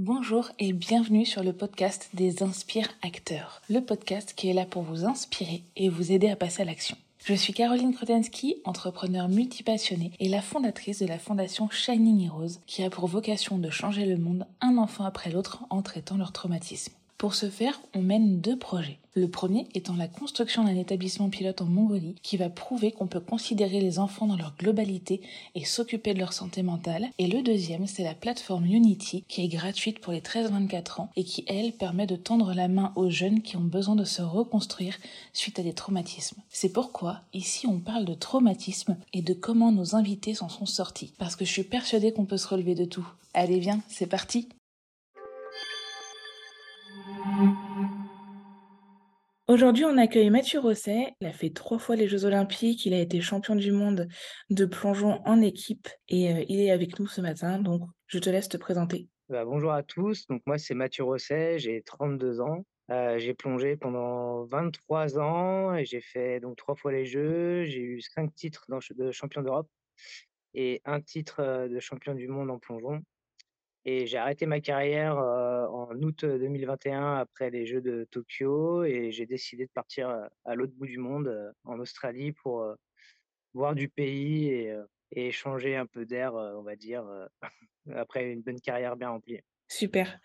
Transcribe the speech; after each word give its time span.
Bonjour 0.00 0.52
et 0.60 0.72
bienvenue 0.72 1.26
sur 1.26 1.42
le 1.42 1.52
podcast 1.52 2.10
des 2.14 2.44
Inspire 2.44 2.86
Acteurs, 3.02 3.62
le 3.68 3.80
podcast 3.80 4.32
qui 4.36 4.48
est 4.48 4.52
là 4.52 4.64
pour 4.64 4.84
vous 4.84 5.04
inspirer 5.04 5.64
et 5.74 5.88
vous 5.88 6.12
aider 6.12 6.30
à 6.30 6.36
passer 6.36 6.62
à 6.62 6.64
l'action. 6.64 6.96
Je 7.24 7.34
suis 7.34 7.52
Caroline 7.52 7.92
Krotensky, 7.92 8.58
entrepreneur 8.64 9.28
multipassionnée 9.28 10.12
et 10.20 10.28
la 10.28 10.40
fondatrice 10.40 11.00
de 11.00 11.06
la 11.06 11.18
fondation 11.18 11.68
Shining 11.68 12.26
Heroes 12.26 12.60
qui 12.68 12.84
a 12.84 12.90
pour 12.90 13.08
vocation 13.08 13.58
de 13.58 13.70
changer 13.70 14.06
le 14.06 14.18
monde 14.18 14.46
un 14.60 14.78
enfant 14.78 15.04
après 15.04 15.32
l'autre 15.32 15.64
en 15.68 15.82
traitant 15.82 16.16
leur 16.16 16.30
traumatisme. 16.30 16.92
Pour 17.16 17.34
ce 17.34 17.50
faire, 17.50 17.80
on 17.92 18.00
mène 18.00 18.40
deux 18.40 18.56
projets. 18.56 19.00
Le 19.18 19.26
premier 19.26 19.66
étant 19.74 19.96
la 19.96 20.06
construction 20.06 20.62
d'un 20.62 20.76
établissement 20.76 21.28
pilote 21.28 21.60
en 21.60 21.64
Mongolie 21.64 22.14
qui 22.22 22.36
va 22.36 22.48
prouver 22.48 22.92
qu'on 22.92 23.08
peut 23.08 23.18
considérer 23.18 23.80
les 23.80 23.98
enfants 23.98 24.28
dans 24.28 24.36
leur 24.36 24.54
globalité 24.56 25.22
et 25.56 25.64
s'occuper 25.64 26.14
de 26.14 26.20
leur 26.20 26.32
santé 26.32 26.62
mentale. 26.62 27.08
Et 27.18 27.26
le 27.26 27.42
deuxième, 27.42 27.88
c'est 27.88 28.04
la 28.04 28.14
plateforme 28.14 28.66
Unity 28.66 29.24
qui 29.26 29.42
est 29.42 29.48
gratuite 29.48 29.98
pour 29.98 30.12
les 30.12 30.20
13-24 30.20 31.00
ans 31.00 31.10
et 31.16 31.24
qui, 31.24 31.44
elle, 31.48 31.72
permet 31.72 32.06
de 32.06 32.14
tendre 32.14 32.54
la 32.54 32.68
main 32.68 32.92
aux 32.94 33.10
jeunes 33.10 33.42
qui 33.42 33.56
ont 33.56 33.60
besoin 33.60 33.96
de 33.96 34.04
se 34.04 34.22
reconstruire 34.22 34.96
suite 35.32 35.58
à 35.58 35.64
des 35.64 35.72
traumatismes. 35.72 36.40
C'est 36.48 36.72
pourquoi, 36.72 37.22
ici, 37.34 37.66
on 37.66 37.80
parle 37.80 38.04
de 38.04 38.14
traumatisme 38.14 38.96
et 39.12 39.22
de 39.22 39.34
comment 39.34 39.72
nos 39.72 39.96
invités 39.96 40.34
s'en 40.34 40.48
sont 40.48 40.66
sortis. 40.66 41.12
Parce 41.18 41.34
que 41.34 41.44
je 41.44 41.50
suis 41.50 41.64
persuadée 41.64 42.12
qu'on 42.12 42.24
peut 42.24 42.36
se 42.36 42.46
relever 42.46 42.76
de 42.76 42.84
tout. 42.84 43.08
Allez, 43.34 43.58
viens, 43.58 43.80
c'est 43.88 44.06
parti! 44.06 44.48
Aujourd'hui, 49.48 49.86
on 49.86 49.96
accueille 49.96 50.28
Mathieu 50.28 50.60
Rosset. 50.60 51.14
Il 51.22 51.26
a 51.26 51.32
fait 51.32 51.48
trois 51.48 51.78
fois 51.78 51.96
les 51.96 52.06
Jeux 52.06 52.26
Olympiques. 52.26 52.84
Il 52.84 52.92
a 52.92 53.00
été 53.00 53.22
champion 53.22 53.56
du 53.56 53.72
monde 53.72 54.06
de 54.50 54.66
plongeon 54.66 55.22
en 55.24 55.40
équipe 55.40 55.88
et 56.10 56.30
euh, 56.30 56.44
il 56.50 56.60
est 56.60 56.70
avec 56.70 57.00
nous 57.00 57.06
ce 57.06 57.22
matin. 57.22 57.58
Donc, 57.58 57.80
je 58.08 58.18
te 58.18 58.28
laisse 58.28 58.50
te 58.50 58.58
présenter. 58.58 59.08
Bah, 59.30 59.46
bonjour 59.46 59.72
à 59.72 59.82
tous. 59.82 60.26
Donc, 60.26 60.42
moi, 60.44 60.58
c'est 60.58 60.74
Mathieu 60.74 61.04
Rosset. 61.04 61.60
J'ai 61.60 61.80
32 61.80 62.42
ans. 62.42 62.66
Euh, 62.90 63.18
j'ai 63.18 63.32
plongé 63.32 63.76
pendant 63.76 64.44
23 64.44 65.18
ans 65.18 65.74
et 65.74 65.86
j'ai 65.86 66.02
fait 66.02 66.40
donc 66.40 66.58
trois 66.58 66.74
fois 66.74 66.92
les 66.92 67.06
Jeux. 67.06 67.64
J'ai 67.64 67.80
eu 67.80 68.02
cinq 68.02 68.34
titres 68.34 68.66
de 68.68 69.10
champion 69.12 69.40
d'Europe 69.40 69.70
et 70.52 70.82
un 70.84 71.00
titre 71.00 71.40
euh, 71.40 71.68
de 71.68 71.80
champion 71.80 72.14
du 72.14 72.28
monde 72.28 72.50
en 72.50 72.58
plongeon. 72.58 73.00
Et 73.84 74.06
j'ai 74.06 74.18
arrêté 74.18 74.46
ma 74.46 74.60
carrière 74.60 75.16
en 75.16 75.94
août 76.02 76.24
2021 76.24 77.14
après 77.14 77.50
les 77.50 77.64
Jeux 77.64 77.80
de 77.80 78.06
Tokyo 78.10 78.84
et 78.84 79.10
j'ai 79.12 79.24
décidé 79.24 79.66
de 79.66 79.70
partir 79.70 80.28
à 80.44 80.54
l'autre 80.54 80.74
bout 80.76 80.86
du 80.86 80.98
monde, 80.98 81.54
en 81.64 81.78
Australie, 81.78 82.32
pour 82.32 82.66
voir 83.54 83.74
du 83.74 83.88
pays 83.88 84.48
et, 84.48 84.76
et 85.12 85.28
échanger 85.28 85.76
un 85.76 85.86
peu 85.86 86.04
d'air, 86.04 86.34
on 86.34 86.62
va 86.62 86.76
dire, 86.76 87.04
après 87.94 88.30
une 88.30 88.42
bonne 88.42 88.60
carrière 88.60 88.96
bien 88.96 89.10
remplie. 89.10 89.40
Super. 89.68 90.18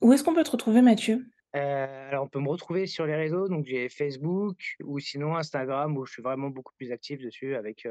Où 0.00 0.12
est-ce 0.12 0.22
qu'on 0.22 0.34
peut 0.34 0.44
te 0.44 0.50
retrouver, 0.50 0.82
Mathieu? 0.82 1.24
Alors, 1.52 2.24
on 2.24 2.28
peut 2.28 2.40
me 2.40 2.48
retrouver 2.48 2.86
sur 2.86 3.06
les 3.06 3.14
réseaux, 3.14 3.48
donc 3.48 3.64
j'ai 3.66 3.88
Facebook 3.88 4.76
ou 4.82 4.98
sinon 4.98 5.36
Instagram 5.36 5.96
où 5.96 6.04
je 6.04 6.12
suis 6.12 6.22
vraiment 6.22 6.50
beaucoup 6.50 6.74
plus 6.76 6.90
actif 6.90 7.20
dessus 7.20 7.54
avec 7.54 7.86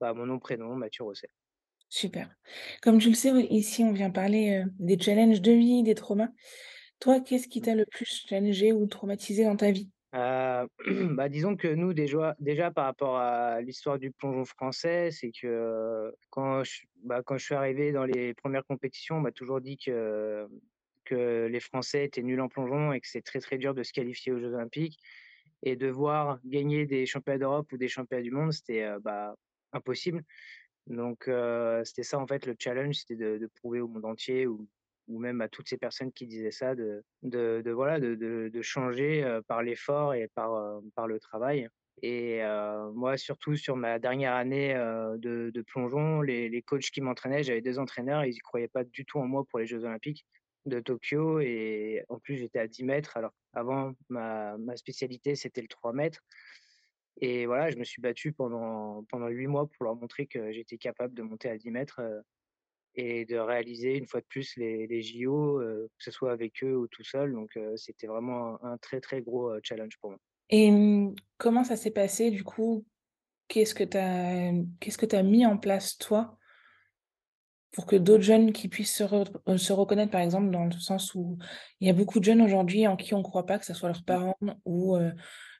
bah, 0.00 0.14
mon 0.14 0.26
nom, 0.26 0.38
prénom, 0.38 0.74
Mathieu 0.74 1.04
Rosset. 1.04 1.28
Super. 1.88 2.34
Comme 2.82 2.98
tu 2.98 3.08
le 3.08 3.14
sais, 3.14 3.30
ici, 3.50 3.82
on 3.84 3.92
vient 3.92 4.10
parler 4.10 4.64
des 4.78 4.98
challenges 4.98 5.40
de 5.40 5.52
vie, 5.52 5.82
des 5.82 5.94
traumas. 5.94 6.30
Toi, 7.00 7.20
qu'est-ce 7.20 7.48
qui 7.48 7.60
t'a 7.60 7.74
le 7.74 7.86
plus 7.86 8.24
challengé 8.28 8.72
ou 8.72 8.86
traumatisé 8.86 9.44
dans 9.44 9.56
ta 9.56 9.70
vie? 9.70 9.90
Bah, 11.16 11.28
disons 11.28 11.56
que 11.56 11.68
nous, 11.68 11.92
déjà, 11.92 12.36
déjà 12.40 12.70
par 12.70 12.84
rapport 12.86 13.16
à 13.18 13.60
l'histoire 13.60 13.98
du 13.98 14.10
plongeon 14.12 14.44
français, 14.44 15.10
c'est 15.10 15.30
que 15.30 16.12
quand 16.30 16.64
je, 16.64 16.82
bah, 17.04 17.22
quand 17.24 17.36
je 17.36 17.44
suis 17.44 17.54
arrivé 17.54 17.92
dans 17.92 18.04
les 18.04 18.34
premières 18.34 18.64
compétitions, 18.64 19.16
on 19.16 19.20
m'a 19.20 19.32
toujours 19.32 19.60
dit 19.60 19.76
que, 19.76 20.48
que 21.04 21.46
les 21.50 21.60
Français 21.60 22.04
étaient 22.04 22.22
nuls 22.22 22.40
en 22.40 22.48
plongeon 22.48 22.92
et 22.92 23.00
que 23.00 23.08
c'est 23.08 23.22
très 23.22 23.40
très 23.40 23.58
dur 23.58 23.74
de 23.74 23.82
se 23.82 23.92
qualifier 23.92 24.32
aux 24.32 24.38
Jeux 24.40 24.54
Olympiques. 24.54 24.98
Et 25.62 25.74
de 25.74 25.88
voir 25.88 26.38
gagner 26.44 26.86
des 26.86 27.06
championnats 27.06 27.38
d'Europe 27.38 27.72
ou 27.72 27.78
des 27.78 27.88
championnats 27.88 28.22
du 28.22 28.30
monde, 28.30 28.52
c'était 28.52 28.86
bah, 29.02 29.34
impossible. 29.72 30.22
Donc, 30.86 31.30
c'était 31.84 32.02
ça, 32.02 32.18
en 32.18 32.26
fait, 32.26 32.46
le 32.46 32.54
challenge, 32.58 32.96
c'était 32.96 33.16
de, 33.16 33.50
prouver 33.56 33.80
au 33.80 33.88
monde 33.88 34.04
entier 34.04 34.46
ou, 34.46 34.68
ou 35.08 35.18
même 35.18 35.40
à 35.40 35.48
toutes 35.48 35.68
ces 35.68 35.78
personnes 35.78 36.12
qui 36.12 36.26
disaient 36.26 36.50
ça, 36.50 36.74
de, 36.74 37.02
de, 37.22 37.70
voilà, 37.70 37.98
de, 38.00 38.14
de, 38.14 38.62
changer 38.62 39.40
par 39.48 39.62
l'effort 39.62 40.14
et 40.14 40.28
par, 40.34 40.80
par 40.94 41.06
le 41.08 41.18
travail. 41.18 41.68
Et 42.02 42.40
moi, 42.94 43.16
surtout 43.16 43.56
sur 43.56 43.76
ma 43.76 43.98
dernière 43.98 44.34
année 44.34 44.74
de, 44.74 45.62
plongeon, 45.66 46.20
les, 46.22 46.48
les 46.48 46.62
coachs 46.62 46.90
qui 46.90 47.00
m'entraînaient, 47.00 47.42
j'avais 47.42 47.62
deux 47.62 47.78
entraîneurs, 47.78 48.24
ils 48.24 48.34
ne 48.34 48.40
croyaient 48.40 48.68
pas 48.68 48.84
du 48.84 49.04
tout 49.04 49.18
en 49.18 49.26
moi 49.26 49.44
pour 49.48 49.58
les 49.58 49.66
Jeux 49.66 49.84
Olympiques 49.84 50.24
de 50.66 50.80
Tokyo. 50.80 51.40
Et 51.40 52.04
en 52.08 52.18
plus, 52.18 52.36
j'étais 52.36 52.58
à 52.58 52.66
10 52.66 52.84
mètres. 52.84 53.16
Alors, 53.16 53.32
avant, 53.54 53.92
ma, 54.08 54.56
ma 54.58 54.76
spécialité, 54.76 55.34
c'était 55.34 55.62
le 55.62 55.68
3 55.68 55.92
mètres. 55.92 56.20
Et 57.18 57.46
voilà, 57.46 57.70
je 57.70 57.76
me 57.76 57.84
suis 57.84 58.02
battu 58.02 58.32
pendant, 58.32 59.04
pendant 59.04 59.28
8 59.28 59.46
mois 59.46 59.66
pour 59.66 59.84
leur 59.84 59.96
montrer 59.96 60.26
que 60.26 60.52
j'étais 60.52 60.76
capable 60.76 61.14
de 61.14 61.22
monter 61.22 61.48
à 61.48 61.56
10 61.56 61.70
mètres 61.70 62.00
et 62.94 63.24
de 63.24 63.36
réaliser 63.36 63.96
une 63.96 64.06
fois 64.06 64.20
de 64.20 64.26
plus 64.26 64.56
les, 64.56 64.86
les 64.86 65.02
JO, 65.02 65.60
que 65.60 66.04
ce 66.04 66.10
soit 66.10 66.32
avec 66.32 66.62
eux 66.62 66.76
ou 66.76 66.86
tout 66.88 67.04
seul. 67.04 67.32
Donc, 67.32 67.58
c'était 67.76 68.06
vraiment 68.06 68.62
un, 68.64 68.76
très, 68.78 69.00
très 69.00 69.22
gros 69.22 69.52
challenge 69.62 69.96
pour 70.00 70.10
moi. 70.10 70.18
Et 70.50 70.70
mmh, 70.70 71.14
comment 71.38 71.64
ça 71.64 71.76
s'est 71.76 71.90
passé 71.90 72.30
du 72.30 72.44
coup? 72.44 72.84
Qu'est-ce 73.48 73.74
que 73.74 73.84
tu 73.84 73.96
as, 73.96 74.52
qu'est-ce 74.80 74.98
que 74.98 75.14
as 75.14 75.22
mis 75.22 75.46
en 75.46 75.56
place 75.56 75.98
toi 75.98 76.36
pour 77.72 77.86
que 77.86 77.96
d'autres 77.96 78.22
jeunes 78.22 78.52
qui 78.52 78.68
puissent 78.68 78.96
se, 78.96 79.04
se, 79.58 79.72
reconnaître, 79.72 80.10
par 80.10 80.22
exemple, 80.22 80.50
dans 80.50 80.64
le 80.64 80.72
sens 80.72 81.14
où 81.14 81.36
il 81.80 81.86
y 81.86 81.90
a 81.90 81.92
beaucoup 81.92 82.20
de 82.20 82.24
jeunes 82.24 82.40
aujourd'hui 82.40 82.86
en 82.86 82.96
qui 82.96 83.12
on 83.12 83.18
ne 83.18 83.22
croit 83.22 83.44
pas, 83.44 83.58
que 83.58 83.66
ce 83.66 83.74
soit 83.74 83.90
leurs 83.90 84.04
parents 84.04 84.38
ou 84.64 84.96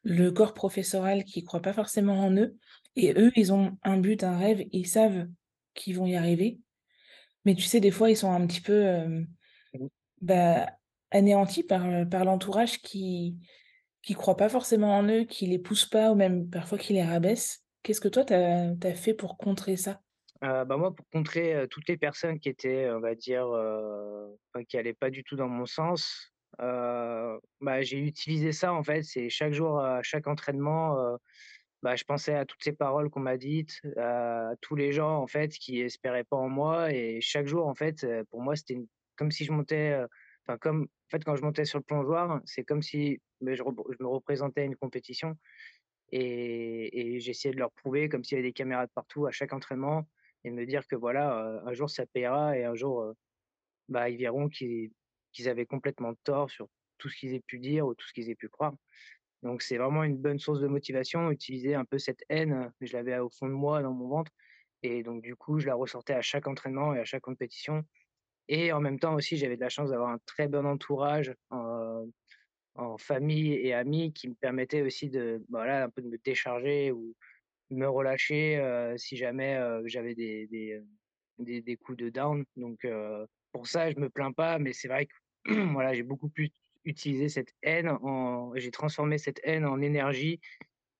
le 0.06 0.30
corps 0.30 0.54
professoral 0.54 1.24
qui 1.24 1.42
ne 1.42 1.46
croit 1.46 1.60
pas 1.60 1.72
forcément 1.72 2.20
en 2.20 2.32
eux. 2.36 2.56
Et 2.94 3.12
eux, 3.18 3.32
ils 3.34 3.52
ont 3.52 3.76
un 3.82 3.98
but, 3.98 4.22
un 4.22 4.38
rêve, 4.38 4.64
ils 4.70 4.86
savent 4.86 5.26
qu'ils 5.74 5.96
vont 5.96 6.06
y 6.06 6.14
arriver. 6.14 6.60
Mais 7.44 7.54
tu 7.54 7.62
sais, 7.62 7.80
des 7.80 7.90
fois, 7.90 8.08
ils 8.08 8.16
sont 8.16 8.30
un 8.30 8.46
petit 8.46 8.60
peu 8.60 8.84
mmh. 8.84 9.26
bah, 10.20 10.66
anéantis 11.10 11.64
par, 11.64 12.08
par 12.08 12.24
l'entourage 12.24 12.80
qui 12.80 13.36
qui 14.02 14.12
ne 14.12 14.18
croit 14.18 14.36
pas 14.36 14.48
forcément 14.48 14.96
en 14.96 15.02
eux, 15.08 15.24
qui 15.24 15.48
les 15.48 15.58
pousse 15.58 15.84
pas 15.84 16.12
ou 16.12 16.14
même 16.14 16.48
parfois 16.48 16.78
qui 16.78 16.92
les 16.92 17.02
rabaisse. 17.02 17.64
Qu'est-ce 17.82 18.00
que 18.00 18.06
toi, 18.06 18.24
tu 18.24 18.34
as, 18.34 18.94
fait 18.94 19.14
pour 19.14 19.36
contrer 19.36 19.76
ça? 19.76 20.00
Bah 20.40 20.64
moi, 20.76 20.94
pour 20.94 21.04
contrer 21.12 21.66
toutes 21.72 21.88
les 21.88 21.96
personnes 21.96 22.38
qui 22.38 22.48
étaient, 22.48 22.88
on 22.88 23.00
va 23.00 23.16
dire, 23.16 23.48
qui 24.68 24.76
n'allaient 24.76 24.94
pas 24.94 25.10
du 25.10 25.24
tout 25.24 25.34
dans 25.34 25.48
mon 25.48 25.66
sens, 25.66 26.32
bah, 26.58 27.82
j'ai 27.82 27.98
utilisé 27.98 28.52
ça 28.52 28.72
en 28.72 28.82
fait. 28.82 29.02
C'est 29.02 29.28
chaque 29.28 29.52
jour, 29.52 29.80
à 29.80 30.02
chaque 30.02 30.26
entraînement, 30.26 30.96
bah, 31.82 31.96
je 31.96 32.04
pensais 32.04 32.34
à 32.34 32.44
toutes 32.44 32.62
ces 32.62 32.72
paroles 32.72 33.10
qu'on 33.10 33.20
m'a 33.20 33.36
dites, 33.36 33.80
à 33.96 34.52
tous 34.60 34.76
les 34.76 34.92
gens 34.92 35.18
en 35.18 35.26
fait 35.26 35.50
qui 35.50 35.80
espéraient 35.80 36.24
pas 36.24 36.36
en 36.36 36.48
moi. 36.48 36.92
Et 36.92 37.20
chaque 37.20 37.46
jour, 37.46 37.66
en 37.66 37.74
fait, 37.74 38.06
pour 38.30 38.40
moi, 38.42 38.56
c'était 38.56 38.78
comme 39.16 39.30
si 39.30 39.44
je 39.44 39.52
montais, 39.52 39.98
enfin 40.46 40.58
comme 40.58 40.82
en 40.82 41.10
fait 41.10 41.24
quand 41.24 41.36
je 41.36 41.42
montais 41.42 41.64
sur 41.64 41.78
le 41.78 41.84
plongeoir, 41.84 42.40
c'est 42.44 42.64
comme 42.64 42.82
si 42.82 43.20
mais 43.40 43.54
je, 43.56 43.62
je, 43.62 44.02
me 44.02 44.08
représentais 44.08 44.62
à 44.62 44.64
une 44.64 44.76
compétition 44.76 45.36
et, 46.12 47.18
j'essayais 47.20 47.54
de 47.54 47.58
leur 47.58 47.72
prouver 47.72 48.08
comme 48.08 48.24
s'il 48.24 48.36
y 48.36 48.38
avait 48.38 48.48
des 48.48 48.52
caméras 48.52 48.86
de 48.86 48.92
partout 48.92 49.26
à 49.26 49.30
chaque 49.30 49.52
entraînement 49.52 50.08
et 50.44 50.50
me 50.50 50.64
dire 50.64 50.86
que 50.86 50.96
voilà, 50.96 51.62
un 51.64 51.72
jour 51.72 51.90
ça 51.90 52.06
payera 52.06 52.56
et 52.56 52.64
un 52.64 52.74
jour, 52.74 53.12
bah, 53.88 54.08
ils 54.08 54.18
verront 54.18 54.48
qu'ils 54.48 54.90
qu'ils 55.36 55.48
avaient 55.48 55.66
complètement 55.66 56.14
tort 56.24 56.50
sur 56.50 56.68
tout 56.98 57.08
ce 57.08 57.16
qu'ils 57.16 57.34
aient 57.34 57.44
pu 57.46 57.58
dire 57.58 57.86
ou 57.86 57.94
tout 57.94 58.06
ce 58.06 58.12
qu'ils 58.12 58.30
aient 58.30 58.34
pu 58.34 58.48
croire. 58.48 58.74
Donc 59.42 59.62
c'est 59.62 59.76
vraiment 59.76 60.02
une 60.02 60.16
bonne 60.16 60.38
source 60.38 60.60
de 60.60 60.66
motivation, 60.66 61.30
utiliser 61.30 61.74
un 61.74 61.84
peu 61.84 61.98
cette 61.98 62.24
haine, 62.28 62.72
je 62.80 62.92
l'avais 62.94 63.18
au 63.18 63.28
fond 63.28 63.46
de 63.46 63.52
moi, 63.52 63.82
dans 63.82 63.92
mon 63.92 64.08
ventre, 64.08 64.32
et 64.82 65.02
donc 65.02 65.22
du 65.22 65.36
coup 65.36 65.60
je 65.60 65.66
la 65.66 65.74
ressortais 65.74 66.14
à 66.14 66.22
chaque 66.22 66.48
entraînement 66.48 66.94
et 66.94 67.00
à 67.00 67.04
chaque 67.04 67.22
compétition. 67.22 67.84
Et 68.48 68.72
en 68.72 68.80
même 68.80 68.98
temps 68.98 69.14
aussi 69.14 69.36
j'avais 69.36 69.56
de 69.56 69.60
la 69.60 69.68
chance 69.68 69.90
d'avoir 69.90 70.10
un 70.10 70.18
très 70.24 70.48
bon 70.48 70.66
entourage 70.66 71.34
en, 71.50 72.06
famille 72.98 73.54
et 73.54 73.72
amis 73.72 74.12
qui 74.12 74.28
me 74.28 74.34
permettaient 74.34 74.82
aussi 74.82 75.08
de 75.08 75.42
voilà 75.48 75.84
un 75.84 75.90
peu 75.90 76.02
de 76.02 76.08
me 76.08 76.18
décharger 76.24 76.92
ou 76.92 77.14
me 77.70 77.86
relâcher 77.88 78.94
si 78.96 79.16
jamais 79.16 79.58
j'avais 79.86 80.14
des, 80.14 80.46
des, 81.38 81.62
des, 81.62 81.76
coups 81.76 81.98
de 81.98 82.10
down. 82.10 82.44
Donc 82.56 82.86
pour 83.52 83.66
ça 83.66 83.90
je 83.90 83.98
me 83.98 84.08
plains 84.10 84.32
pas, 84.32 84.58
mais 84.58 84.72
c'est 84.72 84.88
vrai 84.88 85.06
que 85.06 85.14
voilà, 85.72 85.94
j'ai 85.94 86.02
beaucoup 86.02 86.28
plus 86.28 86.50
utilisé 86.84 87.28
cette 87.28 87.52
haine 87.62 87.88
en, 87.88 88.52
j'ai 88.54 88.70
transformé 88.70 89.18
cette 89.18 89.40
haine 89.42 89.66
en 89.66 89.80
énergie. 89.80 90.40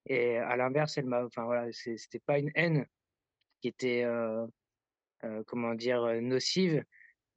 Et 0.07 0.37
à 0.37 0.57
l'inverse, 0.57 0.99
elle 0.99 1.07
m'a, 1.07 1.25
enfin 1.25 1.45
voilà, 1.45 1.67
c'était 1.73 2.21
pas 2.21 2.39
une 2.39 2.51
haine 2.55 2.87
qui 3.61 3.69
était, 3.69 4.05
euh, 4.05 4.47
euh, 5.25 5.43
comment 5.47 5.75
dire, 5.75 6.05
nocive, 6.21 6.85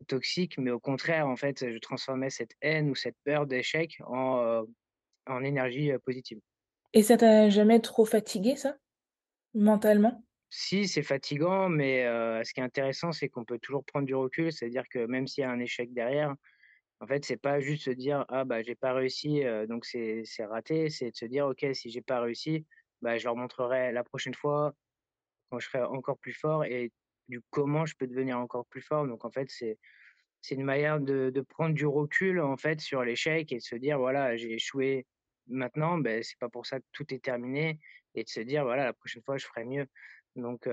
toxique, 0.07 0.57
mais 0.57 0.71
au 0.71 0.79
contraire, 0.79 1.27
en 1.27 1.35
fait, 1.35 1.71
je 1.71 1.77
transformais 1.79 2.29
cette 2.29 2.53
haine 2.61 2.89
ou 2.89 2.95
cette 2.95 3.17
peur 3.23 3.47
d'échec 3.47 3.99
en, 4.05 4.39
euh, 4.39 4.63
en 5.25 5.43
énergie 5.43 5.91
positive. 6.05 6.39
Et 6.93 7.03
ça 7.03 7.17
t'a 7.17 7.49
jamais 7.49 7.79
trop 7.79 8.05
fatigué, 8.05 8.55
ça, 8.55 8.77
mentalement? 9.53 10.23
Si, 10.51 10.87
c'est 10.87 11.03
fatigant, 11.03 11.69
mais 11.69 12.03
ce 12.43 12.53
qui 12.53 12.59
est 12.59 12.63
intéressant, 12.63 13.11
c'est 13.11 13.29
qu'on 13.29 13.45
peut 13.45 13.59
toujours 13.59 13.85
prendre 13.85 14.07
du 14.07 14.15
recul. 14.15 14.51
C'est-à-dire 14.51 14.85
que 14.89 15.05
même 15.05 15.27
s'il 15.27 15.43
y 15.43 15.45
a 15.45 15.51
un 15.51 15.59
échec 15.59 15.93
derrière, 15.93 16.33
en 17.01 17.07
fait, 17.07 17.25
c'est 17.25 17.37
pas 17.37 17.59
juste 17.61 17.85
se 17.85 17.91
dire: 17.91 18.25
«Ah 18.29 18.45
bah, 18.45 18.61
j'ai 18.63 18.75
pas 18.75 18.93
réussi, 18.93 19.41
donc 19.67 19.85
c'est 19.85 20.23
raté». 20.45 20.89
C'est 20.89 21.11
de 21.11 21.15
se 21.15 21.25
dire: 21.25 21.47
«OK, 21.47 21.65
si 21.73 21.89
j'ai 21.89 22.01
pas 22.01 22.21
réussi, 22.21 22.65
bah, 23.01 23.17
je 23.17 23.25
leur 23.25 23.35
montrerai 23.35 23.91
la 23.93 24.03
prochaine 24.03 24.33
fois 24.35 24.73
quand 25.51 25.59
je 25.59 25.67
serai 25.69 25.83
encore 25.83 26.19
plus 26.19 26.33
fort 26.33 26.65
et 26.65 26.91
du 27.29 27.41
comment 27.51 27.85
je 27.85 27.95
peux 27.97 28.07
devenir 28.07 28.39
encore 28.39 28.65
plus 28.67 28.81
fort». 28.81 29.07
Donc 29.07 29.25
en 29.25 29.31
fait, 29.31 29.47
c'est 29.49 29.77
c'est 30.41 30.55
une 30.55 30.63
manière 30.65 30.99
de 31.01 31.31
de 31.31 31.41
prendre 31.41 31.75
du 31.75 31.85
recul, 31.87 32.39
en 32.41 32.57
fait, 32.57 32.81
sur 32.81 33.03
l'échec 33.03 33.51
et 33.51 33.57
de 33.57 33.61
se 33.61 33.75
dire: 33.75 33.99
«Voilà, 33.99 34.37
j'ai 34.37 34.53
échoué 34.53 35.07
maintenant, 35.47 35.97
beh, 35.99 36.23
c'est 36.23 36.39
pas 36.39 36.49
pour 36.49 36.65
ça 36.67 36.79
que 36.79 36.85
tout 36.93 37.13
est 37.13 37.23
terminé» 37.23 37.79
et 38.15 38.23
de 38.25 38.29
se 38.29 38.41
dire: 38.41 38.63
«Voilà, 38.65 38.85
la 38.85 38.93
prochaine 38.93 39.23
fois, 39.23 39.37
je 39.37 39.45
ferai 39.47 39.65
mieux». 39.65 39.87
Donc 40.35 40.67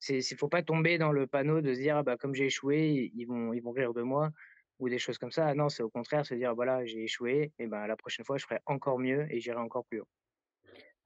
c'est 0.00 0.20
c'est 0.20 0.36
faut 0.36 0.48
pas 0.48 0.62
tomber 0.62 0.98
dans 0.98 1.12
le 1.12 1.26
panneau 1.26 1.60
de 1.60 1.74
se 1.74 1.80
dire: 1.80 1.96
«Ah 1.98 2.02
bah, 2.02 2.16
comme 2.16 2.34
j'ai 2.34 2.46
échoué, 2.46 3.10
ils 3.14 3.24
vont 3.26 3.52
ils 3.52 3.60
vont 3.62 3.72
rire 3.72 3.94
de 3.94 4.02
moi» 4.02 4.30
ou 4.78 4.88
des 4.88 4.98
choses 4.98 5.18
comme 5.18 5.32
ça. 5.32 5.54
Non, 5.54 5.68
c'est 5.68 5.82
au 5.82 5.90
contraire 5.90 6.24
se 6.26 6.34
dire: 6.34 6.54
«Voilà, 6.54 6.84
j'ai 6.86 7.04
échoué 7.04 7.52
et 7.58 7.66
ben, 7.66 7.86
la 7.86 7.96
prochaine 7.96 8.24
fois, 8.24 8.38
je 8.38 8.44
ferai 8.46 8.60
encore 8.66 8.98
mieux 8.98 9.26
et 9.32 9.40
j'irai 9.40 9.58
encore 9.58 9.84
plus 9.86 10.00
haut». 10.00 10.08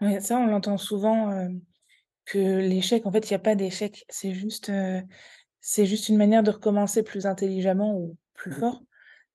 Ouais, 0.01 0.21
ça, 0.21 0.37
on 0.39 0.47
l'entend 0.47 0.79
souvent, 0.79 1.49
que 2.27 2.39
l'échec, 2.39 3.07
en 3.07 3.13
fait, 3.13 3.29
il 3.31 3.33
y 3.33 3.35
a 3.35 3.39
pas 3.41 3.57
d'échec. 3.57 4.05
C'est 4.11 4.33
juste, 4.35 4.73
c'est 5.61 5.87
juste 5.87 6.09
une 6.09 6.17
manière 6.19 6.43
de 6.43 6.51
recommencer 6.51 7.03
plus 7.03 7.27
intelligemment 7.27 7.97
ou 7.97 8.17
plus 8.35 8.53
fort 8.53 8.83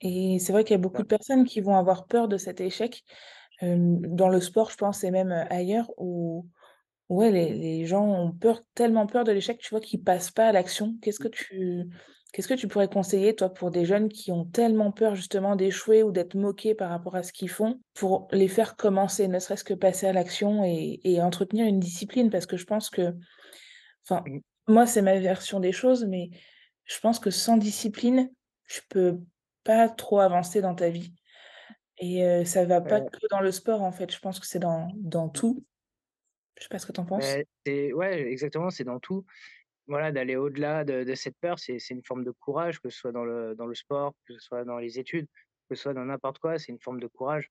et 0.01 0.40
c'est 0.40 0.51
vrai 0.54 0.63
qu'il 0.66 0.74
y 0.74 0.75
a 0.75 0.80
beaucoup 0.80 1.04
de 1.04 1.07
personnes 1.07 1.45
qui 1.45 1.62
vont 1.62 1.75
avoir 1.78 2.07
peur 2.07 2.28
de 2.28 2.38
cet 2.38 2.62
échec, 2.62 3.04
dans 3.62 4.30
le 4.30 4.42
sport, 4.42 4.72
je 4.72 4.78
pense 4.78 5.04
et 5.04 5.12
même, 5.12 5.31
ailleurs 5.50 5.92
où 5.98 6.48
Ouais, 7.10 7.31
les 7.31 7.54
les 7.54 7.86
gens 7.88 8.06
ont 8.07 8.33
peur 8.33 8.62
tellement 8.75 9.07
peur 9.07 9.24
de 9.25 9.31
l'échec, 9.33 9.60
tu 9.60 9.69
vois, 9.72 9.81
qu'ils 9.81 10.04
passent 10.04 10.31
pas 10.31 10.48
à 10.50 10.51
l'action. 10.54 10.95
Qu'est-ce 11.01 11.19
que 11.19 11.28
tu 11.30 11.88
qu'est-ce 12.34 12.48
que 12.48 12.54
tu 12.54 12.68
pourrais 12.68 12.88
conseiller, 12.90 13.36
toi, 13.36 13.50
pour 13.54 13.72
des 13.72 13.86
jeunes 13.86 14.10
qui 14.10 14.32
ont 14.32 14.46
tellement 14.46 14.92
peur 14.92 15.16
justement 15.16 15.56
d'échouer 15.56 16.04
ou 16.04 16.12
d'être 16.12 16.36
moqués 16.36 16.76
par 16.76 16.90
rapport 16.90 17.16
à 17.16 17.24
ce 17.24 17.34
qu'ils 17.34 17.50
font, 17.50 17.80
pour 17.94 18.28
les 18.32 18.48
faire 18.48 18.76
commencer, 18.76 19.28
ne 19.28 19.40
serait-ce 19.40 19.64
que 19.64 19.74
passer 19.74 20.08
à 20.08 20.14
l'action 20.14 20.64
et 20.64 21.00
et 21.04 21.22
entretenir 21.22 21.66
une 21.68 21.80
discipline? 21.80 22.30
Parce 22.30 22.46
que 22.46 22.58
je 22.58 22.66
pense 22.66 22.90
que 22.90 23.14
enfin, 24.10 24.26
Mmh. 24.26 24.42
moi, 24.68 24.86
c'est 24.88 25.02
ma 25.02 25.20
version 25.20 25.60
des 25.60 25.72
choses, 25.72 26.06
mais 26.06 26.30
je 26.86 27.00
pense 27.00 27.20
que 27.20 27.32
sans 27.32 27.58
discipline, 27.58 28.30
tu 28.70 28.82
peux 28.90 29.20
pas 29.64 29.90
trop 29.90 30.20
avancer 30.20 30.62
dans 30.62 30.76
ta 30.76 30.90
vie 30.90 31.14
et 32.00 32.24
heu, 32.26 32.46
ça 32.46 32.66
va 32.66 32.82
pas 32.82 33.02
que 33.02 33.28
dans 33.32 33.42
le 33.42 33.52
sport, 33.52 33.84
en 33.84 33.92
fait, 33.92 34.12
je 34.14 34.20
pense 34.20 34.40
que 34.40 34.48
c'est 34.48 34.60
dans 34.60 34.90
dans 34.98 35.30
tout. 35.30 35.66
Je 36.58 36.64
sais 36.64 36.70
pas 36.70 36.80
ce 36.80 36.88
que 36.88 36.94
tu 36.94 37.02
en 37.02 37.06
penses? 37.06 37.40
ouais, 37.66 38.22
exactement, 38.32 38.70
c'est 38.70 38.84
dans 38.84 39.00
tout. 39.00 39.26
Voilà, 39.88 40.12
d'aller 40.12 40.36
au-delà 40.36 40.84
de 40.84 41.16
cette 41.16 41.38
peur, 41.39 41.60
c'est 41.60 41.78
une 41.92 42.04
forme 42.04 42.24
de 42.25 42.31
courage, 42.31 42.80
que 42.81 42.89
ce 42.89 42.98
soit 43.00 43.12
dans 43.13 43.24
le 43.24 43.56
dans 43.56 43.68
le 43.68 43.75
sport, 43.75 44.13
que 44.28 44.34
ce 44.34 44.39
soit 44.39 44.66
dans 44.66 44.78
les 44.80 45.00
études, 45.00 45.28
que 45.69 45.75
ce 45.75 45.84
soit 45.84 45.94
dans 45.94 46.04
n'importe 46.06 46.39
quoi, 46.39 46.57
c'est 46.60 46.72
une 46.74 46.80
forme 46.81 47.00
de 47.00 47.07
courage. 47.07 47.50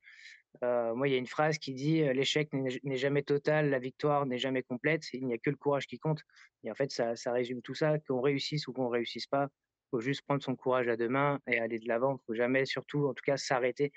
Heu, 0.62 0.94
moi, 0.94 1.08
il 1.08 1.12
y 1.12 1.14
a 1.14 1.18
une 1.18 1.26
phrase 1.26 1.58
qui 1.58 1.74
dit, 1.74 2.02
heu: 2.02 2.12
«L'échec 2.12 2.48
n'est 2.52 2.96
jamais 2.96 3.22
total, 3.22 3.70
la 3.70 3.78
victoire 3.78 4.26
n'est 4.26 4.38
jamais 4.38 4.62
complète, 4.62 5.04
il 5.14 5.26
n'y 5.26 5.34
a 5.34 5.38
que 5.38 5.50
le 5.50 5.56
courage 5.56 5.86
qui 5.86 5.98
compte» 5.98 6.22
et 6.64 6.70
en 6.70 6.74
fait, 6.74 6.90
ça 6.92 7.16
ça 7.16 7.32
résume 7.32 7.62
tout 7.62 7.74
ça, 7.74 7.98
qu'on 8.00 8.20
réussisse 8.20 8.68
ou 8.68 8.72
qu'on 8.72 8.88
réussisse 8.88 9.26
pas, 9.26 9.48
faut 9.90 10.00
juste 10.00 10.22
prendre 10.26 10.42
son 10.42 10.56
courage 10.56 10.88
à 10.88 10.96
2 10.96 11.08
mains 11.08 11.40
et 11.48 11.58
aller 11.60 11.78
de 11.78 11.88
l'avant. 11.88 12.18
Faut 12.26 12.34
jamais 12.34 12.64
surtout, 12.66 13.06
en 13.08 13.14
tout 13.14 13.22
cas, 13.24 13.36
s'arrêter. 13.36 13.92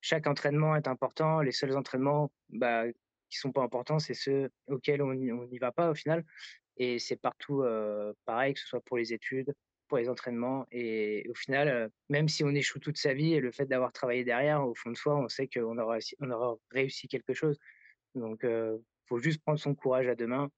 Chaque 0.00 0.26
entraînement 0.26 0.76
est 0.76 0.88
important, 0.88 1.40
les 1.42 1.52
seuls 1.52 1.76
entraînements, 1.76 2.32
bah, 2.50 2.84
qui 3.30 3.38
sont 3.38 3.52
pas 3.52 3.62
importants, 3.62 3.98
c'est 3.98 4.14
ceux 4.14 4.50
auxquels 4.68 5.02
on 5.02 5.14
n'y 5.14 5.58
va 5.58 5.72
pas 5.72 5.90
au 5.90 5.94
final 5.94 6.24
et 6.78 6.98
c'est 7.00 7.16
partout, 7.16 7.64
pareil, 8.26 8.54
que 8.54 8.60
ce 8.60 8.66
soit 8.68 8.82
pour 8.82 8.98
les 8.98 9.12
études, 9.14 9.54
pour 9.88 9.98
les 9.98 10.08
entraînements 10.10 10.66
et 10.72 11.26
au 11.30 11.34
final, 11.34 11.90
même 12.10 12.28
si 12.28 12.44
on 12.44 12.50
échoue 12.50 12.78
toute 12.80 12.98
sa 12.98 13.14
vie 13.14 13.36
le 13.40 13.52
fait 13.52 13.66
d'avoir 13.66 13.92
travaillé 13.92 14.24
derrière, 14.24 14.66
au 14.66 14.74
fond 14.74 14.90
de 14.92 14.96
soi, 14.96 15.16
on 15.18 15.28
sait 15.28 15.48
qu'on 15.48 15.78
aura 15.78 15.98
on 16.20 16.30
aura 16.30 16.56
réussi 16.72 17.08
quelque 17.08 17.34
chose. 17.34 17.58
Donc 18.16 18.44
heu, 18.44 18.84
faut 19.08 19.18
juste 19.20 19.42
prendre 19.42 19.58
son 19.60 19.74
courage 19.76 20.08
à 20.08 20.16
2 20.16 20.26
mains 20.28 20.50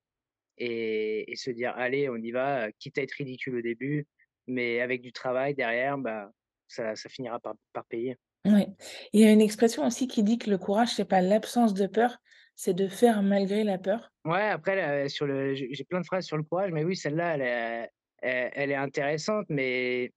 et 0.58 1.32
se 1.36 1.50
dire: 1.50 1.72
«Allez, 1.76 2.08
on 2.10 2.16
y 2.16 2.32
va», 2.32 2.72
quitte 2.72 2.98
à 2.98 3.02
être 3.02 3.12
ridicule 3.14 3.56
au 3.56 3.62
début, 3.62 4.06
mais 4.48 4.80
avec 4.82 5.02
du 5.02 5.12
travail 5.12 5.54
derrière, 5.54 5.98
bah, 5.98 6.30
ça 6.68 6.94
finira 7.10 7.40
par 7.40 7.54
par 7.72 7.86
payer. 7.86 8.16
Ouais. 8.46 8.68
Il 9.12 9.20
y 9.20 9.24
a 9.24 9.32
une 9.32 9.40
expression 9.42 9.86
aussi 9.86 10.08
qui 10.08 10.22
dit 10.22 10.38
que 10.38 10.48
le 10.48 10.56
courage, 10.56 10.94
c'est 10.94 11.04
pas 11.04 11.20
l'absence 11.20 11.74
de 11.74 11.86
peur, 11.86 12.16
c'est 12.60 12.74
de 12.74 12.86
faire 12.88 13.22
malgré 13.22 13.64
la 13.64 13.78
peur? 13.78 14.10
Ouais, 14.26 14.42
après 14.50 15.08
sur 15.08 15.26
le 15.26 15.54
j'ai 15.54 15.84
plein 15.84 16.00
de 16.00 16.04
phrases 16.06 16.26
sur 16.26 16.36
le 16.36 16.42
courage, 16.42 16.72
mais 16.72 16.84
oui, 16.84 16.94
celle-là, 16.94 17.34
elle 17.36 17.42
est 17.42 17.90
elle 18.22 18.70
est 18.70 18.74
intéressante, 18.74 19.46
mais 19.48 20.12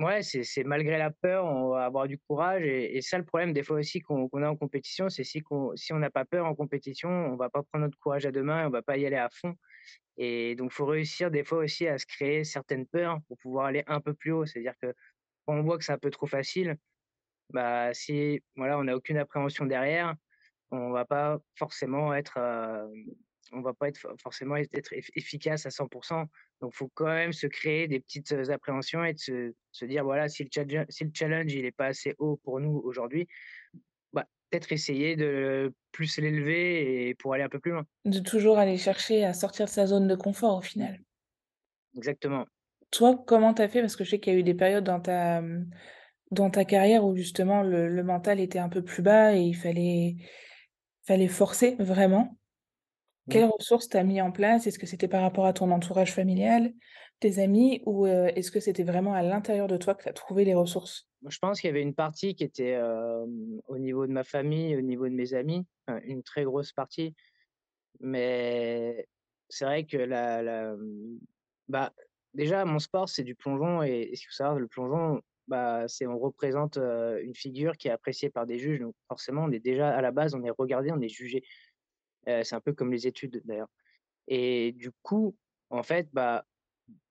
Ouais, 0.00 0.22
c'est 0.22 0.64
malgré 0.64 0.98
la 0.98 1.10
peur, 1.12 1.44
on 1.46 1.70
va 1.70 1.84
avoir 1.86 2.08
du 2.08 2.18
courage 2.18 2.64
et 2.64 3.00
ça 3.02 3.18
le 3.18 3.24
problème 3.24 3.52
des 3.54 3.62
fois 3.64 3.78
aussi 3.78 4.00
qu'on 4.00 4.28
qu'on 4.28 4.42
a 4.42 4.48
en 4.50 4.56
compétition, 4.56 5.08
c'est 5.10 5.24
si 5.24 5.40
qu'on 5.42 5.76
si 5.76 5.92
on 5.92 5.98
n'a 6.00 6.10
pas 6.10 6.24
peur 6.26 6.46
en 6.46 6.54
compétition, 6.56 7.10
on 7.10 7.36
va 7.36 7.50
pas 7.50 7.62
prendre 7.64 7.86
notre 7.86 7.98
courage 7.98 8.26
à 8.26 8.32
2 8.32 8.42
mains 8.44 8.66
on 8.68 8.70
va 8.70 8.82
pas 8.82 8.98
y 8.98 9.06
aller 9.06 9.16
à 9.16 9.30
fond 9.30 9.54
et 10.18 10.56
donc 10.56 10.72
faut 10.72 10.86
réussir 10.86 11.30
des 11.30 11.44
fois 11.44 11.58
aussi 11.58 11.88
à 11.88 11.98
se 11.98 12.06
créer 12.06 12.44
certaines 12.44 12.86
peurs 12.86 13.20
pour 13.28 13.38
pouvoir 13.38 13.66
aller 13.66 13.84
un 13.88 14.00
peu 14.00 14.14
plus 14.14 14.32
haut. 14.32 14.46
C'est-à-dire 14.46 14.74
que 14.82 14.94
quand 15.46 15.54
on 15.56 15.62
voit 15.64 15.78
que 15.78 15.84
c'est 15.84 15.92
un 15.92 15.98
peu 15.98 16.10
trop 16.10 16.26
facile, 16.26 16.76
bah, 17.50 17.92
si 17.94 18.40
voilà, 18.56 18.78
on 18.78 18.84
n'a 18.84 18.96
aucune 18.96 19.16
appréhension 19.18 19.66
derrière, 19.66 20.14
on 20.70 20.90
va 20.90 21.04
pas 21.04 21.38
forcément 21.56 22.14
être, 22.14 22.36
hem, 22.38 22.92
on 23.52 23.60
va 23.62 23.72
pas 23.74 23.88
être 23.88 23.98
for 23.98 24.14
forcément 24.20 24.56
être 24.56 24.70
être 24.74 24.92
eff 24.92 25.08
efficace 25.14 25.66
à 25.66 25.70
100 25.70 25.88
Donc 26.60 26.74
faut 26.74 26.88
quand 26.94 27.06
même 27.06 27.32
se 27.32 27.46
créer 27.46 27.88
des 27.88 28.00
petites, 28.00 28.32
heu, 28.32 28.50
appréhensions 28.50 29.04
et 29.04 29.14
de 29.14 29.18
se 29.18 29.54
se 29.72 29.84
dire: 29.86 30.04
«Voilà, 30.04 30.28
si 30.28 30.44
le 30.44 30.50
tchallenge 30.50 30.86
si 30.90 31.04
le 31.04 31.10
challenge 31.14 31.52
il 31.54 31.64
est 31.64 31.72
pas 31.72 31.86
assez 31.86 32.14
haut 32.18 32.36
pour 32.44 32.60
nous 32.60 32.80
aujourd'hui, 32.84 33.26
bah, 34.14 34.26
peut-être 34.50 34.72
essayer 34.72 35.16
de 35.16 35.74
plus 35.92 36.18
l'élever 36.18 37.08
et 37.10 37.14
pour 37.16 37.34
aller 37.34 37.44
un 37.44 37.50
peu 37.50 37.60
plus 37.60 37.72
loin». 37.72 37.86
De 38.04 38.18
toujours 38.18 38.58
aller 38.58 38.76
chercher 38.76 39.24
à 39.24 39.32
sortir 39.34 39.66
de 39.66 39.70
sa 39.70 39.86
zone 39.86 40.08
de 40.08 40.16
confort 40.16 40.56
au 40.56 40.62
final. 40.62 40.98
exactement. 41.96 42.46
Toi, 42.90 43.22
comment 43.26 43.54
tu 43.54 43.62
as 43.62 43.68
fait? 43.68 43.80
Parce 43.80 43.96
que 43.96 44.04
je 44.04 44.10
sais 44.10 44.20
qu'il 44.20 44.32
y 44.32 44.36
a 44.36 44.38
eu 44.38 44.42
des 44.42 44.54
périodes 44.54 44.84
dans 44.84 45.00
ta, 45.00 45.42
dans 46.30 46.50
ta 46.50 46.64
carrière 46.64 47.04
où 47.04 47.16
justement 47.16 47.62
le 47.62 47.88
le 47.88 48.02
mental 48.04 48.40
était 48.40 48.58
un 48.60 48.68
peu 48.68 48.82
plus 48.84 49.02
bas 49.02 49.34
et 49.36 49.42
il 49.42 49.54
fallait 49.54 50.16
fallait 51.08 51.28
forcer 51.28 51.76
vraiment. 51.80 52.38
Mmh. 53.26 53.32
Quelles 53.32 53.50
ressources 53.50 53.88
tu 53.88 53.96
as 53.96 54.04
mis 54.04 54.20
en 54.22 54.32
place? 54.32 54.66
Est-ce 54.66 54.78
que 54.78 54.86
c'était 54.86 55.08
par 55.08 55.22
rapport 55.22 55.46
à 55.46 55.52
ton 55.54 55.70
entourage 55.70 56.14
familial, 56.14 56.74
tes 57.20 57.40
amis 57.40 57.82
ou, 57.86 58.06
heu, 58.06 58.28
est-ce 58.36 58.50
que 58.50 58.60
c'était 58.60 58.84
vraiment 58.84 59.14
à 59.14 59.22
l'intérieur 59.22 59.68
de 59.68 59.76
toi 59.76 59.94
que 59.94 60.04
tu 60.04 60.08
as 60.08 60.14
trouvé 60.14 60.44
les 60.44 60.54
ressources? 60.54 61.08
Je 61.28 61.38
pense 61.38 61.60
qu'il 61.60 61.68
y 61.68 61.70
avait 61.70 61.82
une 61.82 61.94
partie 61.94 62.34
qui 62.34 62.44
était, 62.44 62.70
hem, 62.70 63.60
au 63.66 63.78
niveau 63.78 64.06
de 64.06 64.12
ma 64.12 64.24
famille, 64.24 64.76
au 64.76 64.80
niveau 64.80 65.08
de 65.08 65.14
mes 65.14 65.34
amis, 65.34 65.66
une 66.04 66.22
très 66.22 66.44
grosse 66.44 66.72
partie. 66.72 67.14
Mais 68.00 69.08
c'est 69.48 69.64
vrai 69.64 69.84
que 69.86 69.96
la 69.96 70.42
la, 70.42 70.76
bah, 71.68 71.92
déjà 72.34 72.64
mon 72.64 72.78
sport, 72.78 73.08
c'est 73.08 73.24
du 73.24 73.34
plongeon 73.34 73.82
et 73.82 73.90
et 74.02 74.12
il 74.14 74.16
faut 74.18 74.32
savoir 74.32 74.58
le 74.58 74.68
plongeon, 74.68 75.20
bah, 75.48 75.86
on 76.02 76.18
représente, 76.18 76.76
une 76.76 77.34
figure 77.34 77.76
qui 77.76 77.88
est 77.88 77.90
appréciée 77.90 78.30
par 78.30 78.46
des 78.46 78.58
juges, 78.58 78.80
donc 78.80 78.94
forcément 79.08 79.44
on 79.44 79.50
est 79.50 79.58
déjà 79.58 79.90
à 79.90 80.00
la 80.02 80.12
base, 80.12 80.34
on 80.34 80.44
est 80.44 80.50
regardé, 80.50 80.92
on 80.92 81.00
est 81.00 81.08
jugé. 81.08 81.42
C'est 82.26 82.54
un 82.54 82.60
peu 82.60 82.72
comme 82.72 82.92
les 82.92 83.06
études 83.06 83.40
d'ailleurs. 83.44 83.70
Et 84.28 84.72
du 84.72 84.90
coup, 85.02 85.36
en 85.70 85.82
fait, 85.82 86.08
bah, 86.12 86.44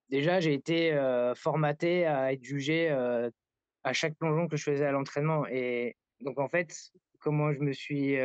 déjà 0.08 0.40
j'ai 0.40 0.54
été, 0.54 0.92
formaté 1.36 2.06
à 2.06 2.32
être 2.32 2.44
jugé, 2.44 2.88
à 2.88 3.92
chaque 3.92 4.16
plongeon 4.16 4.48
que 4.48 4.56
je 4.56 4.64
faisais 4.64 4.84
à 4.84 4.92
l'entraînement. 4.92 5.46
Et 5.48 5.96
donc 6.20 6.38
en 6.38 6.48
fait, 6.48 6.74
comment 7.20 7.52
je 7.52 7.60
me 7.60 7.72
suis, 7.72 8.16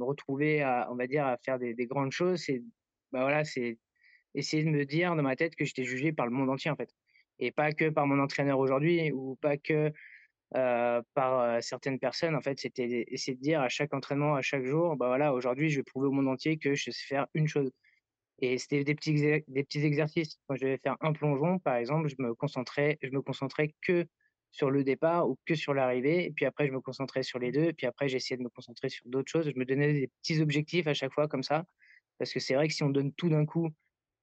retrouvé 0.00 0.62
à 0.62 0.88
on 0.90 0.96
va 0.96 1.06
dire 1.06 1.26
à 1.26 1.36
faire 1.38 1.58
des 1.58 1.74
des 1.74 1.86
grandes 1.86 2.12
choses, 2.12 2.42
c'est 2.44 2.62
bah, 3.12 3.22
voilà, 3.22 3.44
c'est 3.44 3.78
essayer 4.34 4.62
de 4.64 4.70
me 4.70 4.84
dire 4.84 5.16
dans 5.16 5.22
ma 5.22 5.34
tête 5.36 5.56
que 5.56 5.64
j'étais 5.64 5.84
jugé 5.84 6.12
par 6.12 6.26
le 6.26 6.32
monde 6.32 6.50
entier, 6.50 6.70
en 6.70 6.76
fait 6.76 6.94
et 7.40 7.52
pas 7.52 7.72
que 7.72 7.90
par 7.90 8.06
mon 8.06 8.20
entraîneur 8.20 8.60
aujourd'hui 8.60 9.12
ou 9.12 9.36
pas 9.42 9.58
que, 9.58 9.88
heu, 10.56 11.02
par, 11.14 11.56
heu, 11.58 11.60
certaines 11.62 11.98
personnes. 12.00 12.36
En 12.36 12.42
fait, 12.42 12.58
c'était 12.60 13.04
essayer 13.08 13.36
de 13.36 13.42
dire 13.42 13.60
à 13.62 13.68
chaque 13.70 13.94
entraînement, 13.94 14.34
à 14.36 14.42
chaque 14.42 14.64
jour: 14.64 14.96
«Bah, 14.96 15.08
voilà, 15.08 15.34
aujourd'hui, 15.34 15.70
je 15.70 15.78
vais 15.80 15.84
prouver 15.84 16.08
au 16.08 16.12
monde 16.12 16.28
entier 16.28 16.58
que 16.58 16.74
je 16.74 16.90
sais 16.90 17.06
faire 17.06 17.26
une 17.34 17.48
chose» 17.48 17.72
et 18.40 18.58
c'était 18.58 18.84
des 18.84 18.94
petits 18.94 19.14
des 19.48 19.64
petits 19.64 19.84
exercices. 19.84 20.36
Quand 20.48 20.56
je 20.56 20.62
devais 20.62 20.78
faire 20.78 20.96
un 21.00 21.12
plongeon, 21.12 21.58
par 21.58 21.76
exemple, 21.76 22.08
je 22.08 22.16
me 22.18 22.34
concentrais 22.34 22.98
je 23.02 23.10
me 23.10 23.22
concentrais 23.22 23.74
que 23.82 24.06
sur 24.50 24.70
le 24.70 24.82
départ 24.84 25.28
ou 25.28 25.36
que 25.46 25.54
sur 25.54 25.74
l'arrivée 25.74 26.24
et 26.26 26.30
puis 26.32 26.44
après 26.46 26.66
je 26.66 26.72
me 26.72 26.80
concentrais 26.80 27.22
sur 27.22 27.38
les 27.38 27.52
2 27.52 27.64
et 27.64 27.72
puis 27.72 27.86
après 27.86 28.08
j'essayais 28.08 28.38
de 28.38 28.42
me 28.42 28.48
concentrer 28.50 28.88
sur 28.88 29.04
d'autres 29.08 29.30
choses. 29.30 29.50
Je 29.50 29.58
me 29.58 29.64
donnais 29.64 29.92
des 29.92 30.08
petits 30.22 30.40
objectifs 30.40 30.86
à 30.86 30.94
chaque 30.94 31.12
fois 31.12 31.28
comme 31.28 31.42
ça, 31.42 31.64
parce 32.18 32.32
que 32.32 32.40
c'est 32.40 32.54
vrai 32.54 32.68
que 32.68 32.74
si 32.74 32.82
on 32.84 32.90
donne 32.90 33.12
tout 33.14 33.28
d'un 33.30 33.46
coup, 33.46 33.70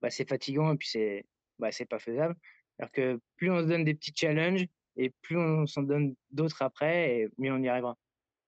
bah, 0.01 0.09
c'est 0.11 0.29
fatigant 0.29 0.73
et 0.73 0.77
puis 0.77 0.89
c'est 0.89 1.25
bah, 1.59 1.71
c'est 1.71 1.85
pas 1.87 1.99
faisable. 1.99 2.35
Alors 2.79 2.91
que 2.91 3.19
plus 3.37 3.51
on 3.51 3.61
se 3.61 3.67
donne 3.67 3.83
des 3.85 3.95
petits 3.95 4.13
challenges 4.15 4.67
et 4.97 5.11
plus 5.21 5.37
on 5.37 5.65
s'en 5.67 5.83
donne 5.83 6.15
d'autres 6.31 6.61
après 6.61 7.19
et 7.21 7.27
mieux 7.37 7.51
on 7.53 7.61
y 7.63 7.69
arrivera. 7.69 7.97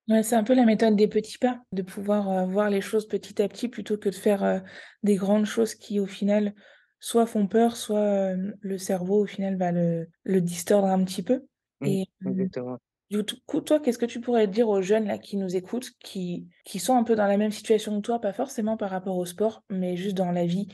Ouais, 0.07 0.23
c'est 0.23 0.35
un 0.35 0.43
peu 0.43 0.55
la 0.55 0.65
méthode 0.65 0.95
des 0.95 1.07
petits 1.07 1.37
pas, 1.37 1.61
de 1.71 1.83
pouvoir, 1.83 2.29
heu, 2.31 2.45
voir 2.51 2.69
les 2.71 2.81
choses 2.81 3.07
petit 3.07 3.41
à 3.43 3.47
petit 3.47 3.67
plutôt 3.69 3.95
que 3.97 4.09
de 4.09 4.15
faire, 4.15 4.43
heu, 4.43 4.61
des 5.03 5.15
grandes 5.15 5.45
choses 5.45 5.75
qui, 5.75 5.99
au 5.99 6.07
final, 6.07 6.55
soit 6.99 7.27
font 7.27 7.47
peur, 7.47 7.77
soit, 7.77 8.01
hem, 8.31 8.55
le 8.61 8.77
cerveau, 8.79 9.21
au 9.23 9.25
final, 9.27 9.55
va 9.57 9.71
le 9.71 10.07
le 10.23 10.41
distordre 10.41 10.87
un 10.87 11.03
petit 11.05 11.21
peu 11.21 11.45
Mmh, 11.81 11.93
et 11.93 12.05
mmh, 12.21 12.31
exactement. 12.31 12.79
du 13.11 13.23
coup, 13.47 13.61
toi, 13.61 13.79
qu'est-ce 13.79 13.97
que 13.97 14.05
tu 14.05 14.21
pourrais 14.21 14.47
dire 14.47 14.69
aux 14.69 14.81
jeunes, 14.81 15.05
là, 15.07 15.17
qui 15.17 15.37
nous 15.37 15.55
écoutent, 15.55 15.91
qui 15.99 16.47
qui 16.65 16.79
sont 16.79 16.95
un 16.95 17.03
peu 17.03 17.15
dans 17.15 17.27
la 17.27 17.37
même 17.37 17.51
situation 17.51 17.95
que 17.97 18.05
toi, 18.05 18.21
pas 18.21 18.33
forcément 18.33 18.77
par 18.77 18.91
rapport 18.91 19.17
au 19.17 19.25
sport, 19.25 19.63
mais 19.69 19.97
juste 19.97 20.15
dans 20.17 20.31
la 20.31 20.45
vie, 20.45 20.67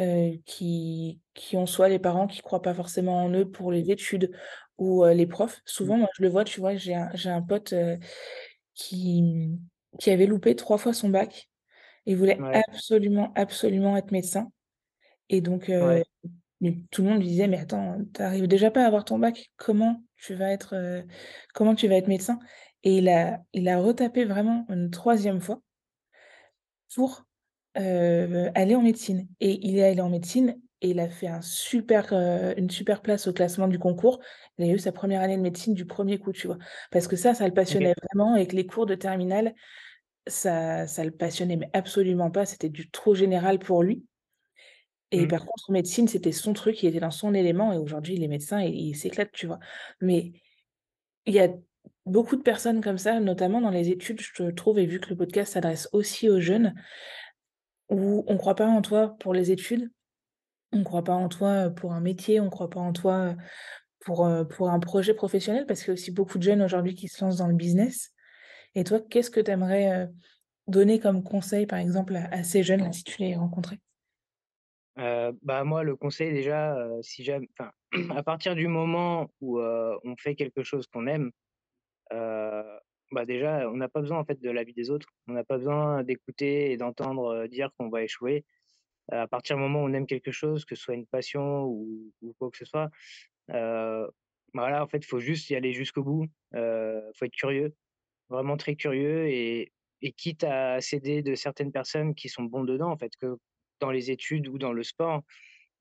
heu, 0.00 0.38
qui 0.46 1.20
qui 1.34 1.56
ont 1.56 1.66
soit 1.66 1.88
les 1.88 1.98
parents 1.98 2.26
qui 2.26 2.40
croient 2.42 2.62
pas 2.62 2.74
forcément 2.74 3.24
en 3.24 3.30
eux 3.32 3.50
pour 3.50 3.72
les 3.72 3.90
études 3.90 4.32
ou, 4.78 5.04
heu, 5.04 5.12
les 5.14 5.26
profs? 5.26 5.60
Mmh. 5.80 5.92
Souvent, 5.92 5.98
moi, 5.98 6.08
je 6.16 6.22
le 6.22 6.28
vois, 6.30 6.44
tu 6.44 6.60
vois, 6.60 6.76
j'ai 6.76 6.94
un 6.94 7.10
j'ai 7.14 7.30
un 7.30 7.42
pote, 7.42 7.72
heu 7.74 7.98
qui, 8.74 9.24
qui 10.00 10.10
avait 10.10 10.26
loupé 10.26 10.56
3 10.56 10.78
fois 10.78 10.92
son 10.94 11.08
bac 11.10 11.50
et 12.06 12.14
voulait 12.16 12.38
Ouais, 12.38 12.62
absolument, 12.68 13.32
absolument 13.36 13.96
être 13.98 14.12
médecin 14.12 14.52
et 15.30 15.40
donc 15.42 15.70
ouais. 15.80 16.02
tout 16.90 17.02
le 17.02 17.08
monde 17.08 17.20
lui 17.20 17.28
disait: 17.28 17.48
«Mais 17.48 17.58
attends, 17.58 17.98
tu 18.14 18.22
arrives 18.22 18.46
déjà 18.48 18.70
pas 18.70 18.82
à 18.84 18.86
avoir 18.86 19.04
ton 19.04 19.18
bac, 19.18 19.50
comment 19.56 20.02
tu 20.16 20.34
vas 20.34 20.50
être, 20.52 20.74
comment 21.54 21.74
tu 21.74 21.88
vas 21.88 21.96
être 21.96 22.08
médecin?» 22.08 22.38
et 22.84 22.98
il 22.98 23.08
a 23.08 23.40
il 23.52 23.68
a 23.68 23.78
retapé 23.80 24.24
vraiment 24.24 24.64
une 24.70 24.90
troisième 24.90 25.40
fois 25.40 25.62
pour, 26.94 27.24
heu, 27.78 28.50
aller 28.54 28.74
en 28.74 28.82
médecine 28.82 29.28
et 29.40 29.58
il 29.66 29.78
est 29.78 29.84
allé 29.84 30.00
en 30.00 30.10
médecine 30.10 30.60
et 30.80 30.90
il 30.90 31.00
a 31.00 31.08
fait 31.08 31.26
un 31.28 31.40
super, 31.42 32.12
heu, 32.12 32.54
une 32.58 32.70
super 32.70 33.02
place 33.02 33.26
au 33.28 33.32
classement 33.32 33.68
du 33.68 33.78
concours. 33.78 34.20
Il 34.58 34.70
a 34.70 34.72
eu 34.74 34.78
sa 34.78 34.92
première 34.92 35.22
année 35.22 35.36
de 35.36 35.42
médecine 35.42 35.74
du 35.74 35.86
premier 35.86 36.18
coup, 36.18 36.32
tu 36.32 36.46
vois? 36.46 36.58
Parce 36.90 37.08
que 37.08 37.16
ça, 37.16 37.34
ça 37.34 37.46
le 37.48 37.54
passionnait 37.54 37.94
vraiment 38.04 38.36
et 38.36 38.46
que 38.46 38.56
les 38.56 38.66
cours 38.66 38.86
de 38.86 38.94
terminale 38.94 39.54
Ça 40.28 40.86
ça 40.88 41.04
le 41.04 41.12
passionnait 41.12 41.56
mais 41.56 41.70
absolument 41.74 42.30
pas, 42.32 42.46
c'était 42.46 42.70
du 42.70 42.90
trop 42.90 43.14
général 43.14 43.58
pour 43.60 43.82
lui 43.84 44.06
et 45.10 45.26
Mmh. 45.26 45.26
par 45.26 45.46
contre 45.46 45.70
médecine, 45.72 46.06
c'était 46.08 46.32
son 46.32 46.52
truc, 46.52 46.82
il 46.82 46.88
était 46.88 47.00
dans 47.00 47.10
son 47.10 47.32
élément 47.34 47.72
et 47.72 47.78
aujourd'hui 47.78 48.14
il 48.16 48.22
est 48.22 48.28
médecin 48.28 48.60
et 48.60 48.68
il 48.68 48.94
s'éclate, 48.94 49.32
tu 49.32 49.46
vois? 49.46 49.58
Mais 50.02 50.32
il 51.26 51.34
y 51.34 51.40
a 51.40 51.48
beaucoup 52.06 52.36
de 52.36 52.42
personnes 52.42 52.82
comme 52.82 52.98
ça, 52.98 53.20
notamment 53.20 53.60
dans 53.60 53.70
les 53.70 53.90
études, 53.90 54.20
je 54.20 54.44
trouve 54.50 54.78
et 54.78 54.86
vu 54.86 55.00
que 55.00 55.10
le 55.10 55.16
podcast 55.16 55.54
s'adresse 55.54 55.88
aussi 55.92 56.28
aux 56.30 56.40
jeunes, 56.40 56.74
où 57.88 58.24
on 58.26 58.36
croit 58.36 58.54
pas 58.54 58.66
en 58.66 58.82
toi 58.82 59.16
pour 59.20 59.34
les 59.34 59.50
études, 59.50 59.90
on 60.72 60.84
croit 60.84 61.04
pas 61.04 61.14
en 61.14 61.28
toi, 61.28 61.70
pour 61.70 61.92
un 61.92 62.00
métier, 62.00 62.40
on 62.40 62.50
croit 62.50 62.70
pas 62.70 62.80
en 62.80 62.92
toi, 62.92 63.34
pour, 64.00 64.28
pour 64.50 64.70
un 64.70 64.80
projet 64.80 65.14
professionnel 65.14 65.66
parce 65.66 65.80
qu'il 65.80 65.88
y 65.88 65.90
a 65.92 65.94
aussi 65.94 66.10
beaucoup 66.10 66.38
de 66.38 66.42
jeunes 66.42 66.62
aujourd'hui 66.62 66.94
qui 66.94 67.08
se 67.08 67.24
lancent 67.24 67.38
dans 67.38 67.48
le 67.48 67.54
business 67.54 68.12
et 68.74 68.84
toi, 68.84 69.00
qu'est-ce 69.00 69.30
que 69.30 69.40
tu 69.40 69.50
aimerais, 69.50 70.08
donner 70.66 71.00
comme 71.00 71.24
conseil, 71.24 71.66
par 71.66 71.78
exemple, 71.78 72.16
à 72.16 72.42
ces 72.44 72.62
jeunes-là, 72.62 72.92
si 72.92 73.02
tu 73.02 73.20
les 73.22 73.34
rencontrais? 73.34 73.78
Heu, 74.98 75.32
bah, 75.42 75.64
moi, 75.64 75.82
le 75.82 75.96
conseil 75.96 76.32
déjà, 76.32 76.76
si 77.02 77.26
enfin, 77.58 77.72
à 78.16 78.22
partir 78.22 78.54
du 78.54 78.68
moment 78.68 79.30
où, 79.40 79.58
on 79.60 80.16
fait 80.18 80.34
quelque 80.34 80.62
chose 80.62 80.86
qu'on 80.86 81.06
aime, 81.06 81.30
bah, 83.12 83.24
déjà, 83.26 83.68
on 83.70 83.76
n'a 83.76 83.88
pas 83.88 84.00
besoin, 84.00 84.18
en 84.18 84.24
fait, 84.24 84.40
de 84.40 84.50
l'avis 84.50 84.74
des 84.74 84.90
autres. 84.90 85.08
On 85.28 85.32
n'a 85.32 85.44
pas 85.44 85.58
besoin 85.58 86.02
d'écouter 86.04 86.72
et 86.72 86.76
d'entendre, 86.76 87.44
heu, 87.44 87.48
dire 87.48 87.70
qu'on 87.78 87.88
va 87.88 88.02
échouer. 88.02 88.44
À 89.12 89.28
partir 89.28 89.56
du 89.56 89.62
moment 89.62 89.82
où 89.82 89.86
on 89.88 89.94
aime 89.94 90.06
quelque 90.06 90.32
chose, 90.32 90.64
que 90.66 90.74
ce 90.76 90.82
soit 90.84 90.94
une 90.94 91.06
passion 91.06 91.64
ou 91.66 92.12
quoi 92.38 92.50
que 92.50 92.58
ce 92.58 92.64
soit, 92.66 92.90
heu, 93.50 94.06
bah, 94.54 94.62
voilà, 94.62 94.82
en 94.84 94.88
fait, 94.88 94.98
il 94.98 95.06
faut 95.06 95.20
juste 95.20 95.50
y 95.50 95.56
aller 95.56 95.72
jusqu'au 95.72 96.04
bout. 96.04 96.26
Heu, 96.54 97.02
faut 97.16 97.24
être 97.26 97.32
curieux, 97.34 97.74
vraiment 98.30 98.56
très 98.58 98.76
curieux 98.76 99.28
et 100.02 100.12
quitte 100.12 100.44
à 100.44 100.80
s'aider 100.80 101.22
de 101.22 101.34
certaines 101.34 101.72
personnes 101.72 102.14
qui 102.14 102.28
sont 102.28 102.44
bons 102.44 102.64
dedans, 102.64 102.90
en 102.90 102.98
fait, 102.98 103.12
que 103.20 103.36
dans 103.80 103.90
les 103.90 104.10
études 104.10 104.48
ou 104.48 104.58
dans 104.58 104.72
le 104.72 104.82
sport, 104.82 105.22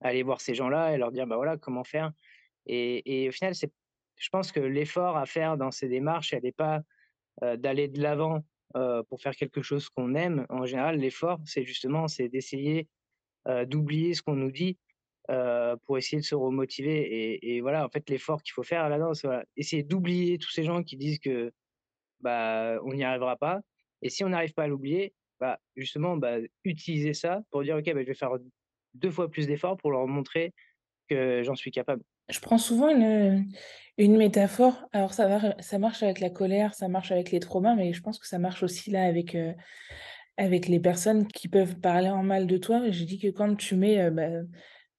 aller 0.01 0.23
voir 0.23 0.41
ces 0.41 0.55
gens-là 0.55 0.93
et 0.93 0.97
leur 0.97 1.11
dire: 1.11 1.27
«Bah, 1.27 1.37
voilà, 1.37 1.57
comment 1.57 1.83
faire?» 1.83 2.11
et 2.67 3.23
et 3.25 3.29
au 3.29 3.31
final, 3.33 3.55
c'est 3.55 3.71
je 4.17 4.29
pense 4.29 4.51
que 4.53 4.59
l'effort 4.61 5.17
à 5.17 5.25
faire 5.27 5.57
dans 5.57 5.71
ces 5.71 5.89
démarches, 5.89 6.33
elle 6.33 6.45
est 6.45 6.51
pas, 6.57 6.81
d'aller 7.41 7.87
de 7.89 8.01
l'avant, 8.01 8.41
heu, 8.75 9.03
pour 9.09 9.21
faire 9.21 9.35
quelque 9.35 9.61
chose 9.61 9.89
qu'on 9.89 10.15
aime. 10.15 10.45
En 10.49 10.65
général, 10.65 10.97
l'effort, 10.99 11.39
c'est 11.45 11.63
justement, 11.63 12.07
c'est 12.07 12.29
d'essayer, 12.29 12.87
heu, 13.49 13.65
d'oublier 13.67 14.13
ce 14.15 14.21
qu'on 14.23 14.35
nous 14.35 14.51
dit, 14.51 14.77
pour 15.85 15.97
essayer 15.97 16.19
de 16.21 16.25
se 16.25 16.35
remotiver 16.35 17.39
et 17.57 17.61
voilà, 17.61 17.85
en 17.85 17.89
fait, 17.89 18.09
l'effort 18.09 18.43
qu'il 18.43 18.53
faut 18.53 18.63
faire 18.63 18.89
là-dedans, 18.89 19.13
c'est 19.13 19.27
voilà, 19.27 19.45
essayer 19.57 19.83
d'oublier 19.83 20.37
tous 20.39 20.51
ces 20.51 20.63
gens 20.63 20.83
qui 20.83 20.97
disent 20.97 21.19
que, 21.19 21.51
bah, 22.21 22.79
on 22.85 22.93
n'y 22.93 23.03
arrivera 23.03 23.37
pas 23.37 23.61
et 24.01 24.09
si 24.09 24.23
on 24.23 24.29
n'arrive 24.29 24.53
pas 24.53 24.63
à 24.65 24.67
l'oublier, 24.67 25.13
bah, 25.39 25.59
justement, 25.75 26.17
bah, 26.17 26.37
utiliser 26.65 27.13
ça 27.15 27.41
pour 27.51 27.63
dire: 27.63 27.77
«OK, 27.77 27.85
bah, 27.85 28.01
je 28.03 28.07
vais 28.07 28.13
faire 28.15 28.31
2 28.95 29.11
fois 29.11 29.29
plus 29.31 29.47
d'efforts 29.47 29.77
pour 29.77 29.91
leur 29.91 30.07
montrer 30.07 30.53
que 31.09 31.43
j'en 31.43 31.55
suis 31.55 31.71
capable». 31.71 32.03
Je 32.29 32.39
prends 32.41 32.57
souvent 32.57 32.89
une, 32.89 33.49
une 33.97 34.17
métaphore. 34.17 34.87
Alors 34.91 35.13
ça 35.13 35.27
var 35.27 35.55
ça 35.59 35.79
marche 35.79 36.03
avec 36.03 36.19
la 36.19 36.29
colère, 36.29 36.73
ça 36.73 36.87
marche 36.89 37.11
avec 37.11 37.31
les 37.31 37.39
traumas, 37.39 37.75
mais 37.75 37.93
je 37.93 38.01
pense 38.01 38.19
que 38.19 38.27
ça 38.27 38.37
marche 38.39 38.63
aussi 38.63 38.91
là 38.91 39.03
avec, 39.05 39.35
avec 40.37 40.67
les 40.67 40.79
personnes 40.79 41.27
qui 41.27 41.47
peuvent 41.47 41.79
parler 41.79 42.09
en 42.09 42.23
mal 42.23 42.47
de 42.47 42.57
toi. 42.57 42.89
Je 42.91 43.03
dis 43.03 43.19
que 43.19 43.27
quand 43.29 43.55
tu 43.55 43.75
mets, 43.75 43.99
heu, 44.07 44.11
bah, 44.11 44.29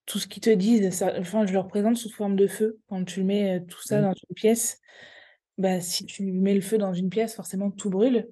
tout 0.07 0.19
ce 0.19 0.29
qu'ils 0.29 0.43
te 0.43 0.51
disent, 0.51 0.91
ça 0.95 1.15
enfin, 1.21 1.47
je 1.47 1.53
le 1.53 1.61
représente 1.61 1.97
sous 1.97 2.11
forme 2.11 2.37
de 2.37 2.47
feu. 2.47 2.81
Quand 2.89 3.05
tu 3.05 3.25
mets, 3.25 3.59
heu, 3.61 3.67
tout 3.67 3.83
ça 3.83 4.01
Mmh. 4.01 4.03
dans 4.03 4.13
une 4.15 4.35
pièce, 4.35 4.81
bah, 5.59 5.81
si 5.81 6.07
tu 6.07 6.25
mets 6.25 6.55
le 6.55 6.61
feu 6.63 6.79
dans 6.79 6.95
une 6.95 7.11
pièce, 7.11 7.35
forcément 7.37 7.71
tout 7.71 7.91
brûle. 7.91 8.29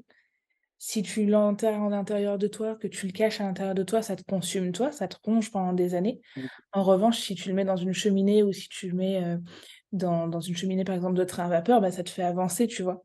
Si 0.79 1.03
tu 1.03 1.27
l'enterres 1.27 1.81
en 1.81 1.89
l'intérieur 1.89 2.39
de 2.39 2.47
toi, 2.49 2.77
que 2.77 2.87
tu 2.87 3.07
le 3.07 3.13
caches 3.13 3.41
à 3.41 3.45
l'intérieur 3.45 3.75
de 3.75 3.83
toi, 3.83 4.03
ça 4.03 4.15
te 4.17 4.23
consume 4.25 4.73
toi, 4.73 4.93
ça 4.93 5.09
te 5.09 5.17
ronge 5.25 5.51
pendant 5.51 5.73
des 5.73 5.95
années. 5.95 6.21
Mmh. 6.37 6.51
En 6.73 6.83
revanche, 6.85 7.19
si 7.21 7.35
tu 7.35 7.49
le 7.49 7.55
mets 7.55 7.65
dans 7.65 7.77
une 7.77 7.95
cheminée 7.95 8.43
ou 8.43 8.53
si 8.53 8.69
tu 8.69 8.89
le 8.91 8.95
mets, 8.97 9.23
heu, 9.25 9.41
dans 9.93 10.29
dans 10.29 10.41
une 10.41 10.57
cheminée, 10.57 10.85
par 10.85 10.95
exemple, 10.95 11.17
de 11.19 11.25
train 11.25 11.47
à 11.47 11.49
vapeur, 11.49 11.81
bah, 11.81 11.91
ça 11.93 12.05
te 12.05 12.11
fait 12.11 12.23
avancer, 12.23 12.67
tu 12.69 12.83
vois? 12.83 13.05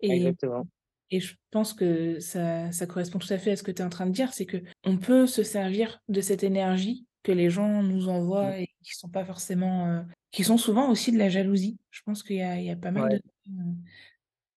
Et 0.00 0.36
Exactement. 0.36 0.68
et 1.10 1.20
je 1.20 1.36
pense 1.50 1.74
que 1.74 2.20
ça 2.20 2.72
ça 2.72 2.86
correspond 2.86 3.18
tout 3.18 3.32
à 3.32 3.38
fait 3.38 3.52
à 3.52 3.56
ce 3.56 3.62
que 3.62 3.70
tu 3.72 3.82
es 3.82 3.84
en 3.84 3.90
train 3.90 4.06
de 4.06 4.12
dire, 4.12 4.32
c'est 4.34 4.46
qu'on 4.46 4.98
peut 4.98 5.26
se 5.26 5.42
servir 5.44 6.00
de 6.08 6.20
cette 6.22 6.42
énergie 6.44 7.06
que 7.24 7.32
les 7.32 7.50
gens 7.50 7.82
nous 7.82 8.08
Mmh. 8.40 8.52
envoient 8.52 8.58
et 8.60 8.66
qui 8.82 8.94
sont 8.94 9.10
pas 9.10 9.24
forcément, 9.24 9.88
heu 9.88 10.04
qui 10.32 10.44
sont 10.44 10.58
souvent 10.58 10.90
aussi 10.90 11.12
de 11.12 11.18
la 11.18 11.28
jalousie. 11.30 11.78
Je 11.90 12.00
pense 12.06 12.22
qu'il 12.24 12.36
y 12.36 12.40
y 12.64 12.70
a 12.70 12.76
pas 12.76 12.90
mal 12.92 13.04
Ouais, 13.04 13.10
de 13.10 13.16
heu, 13.16 13.74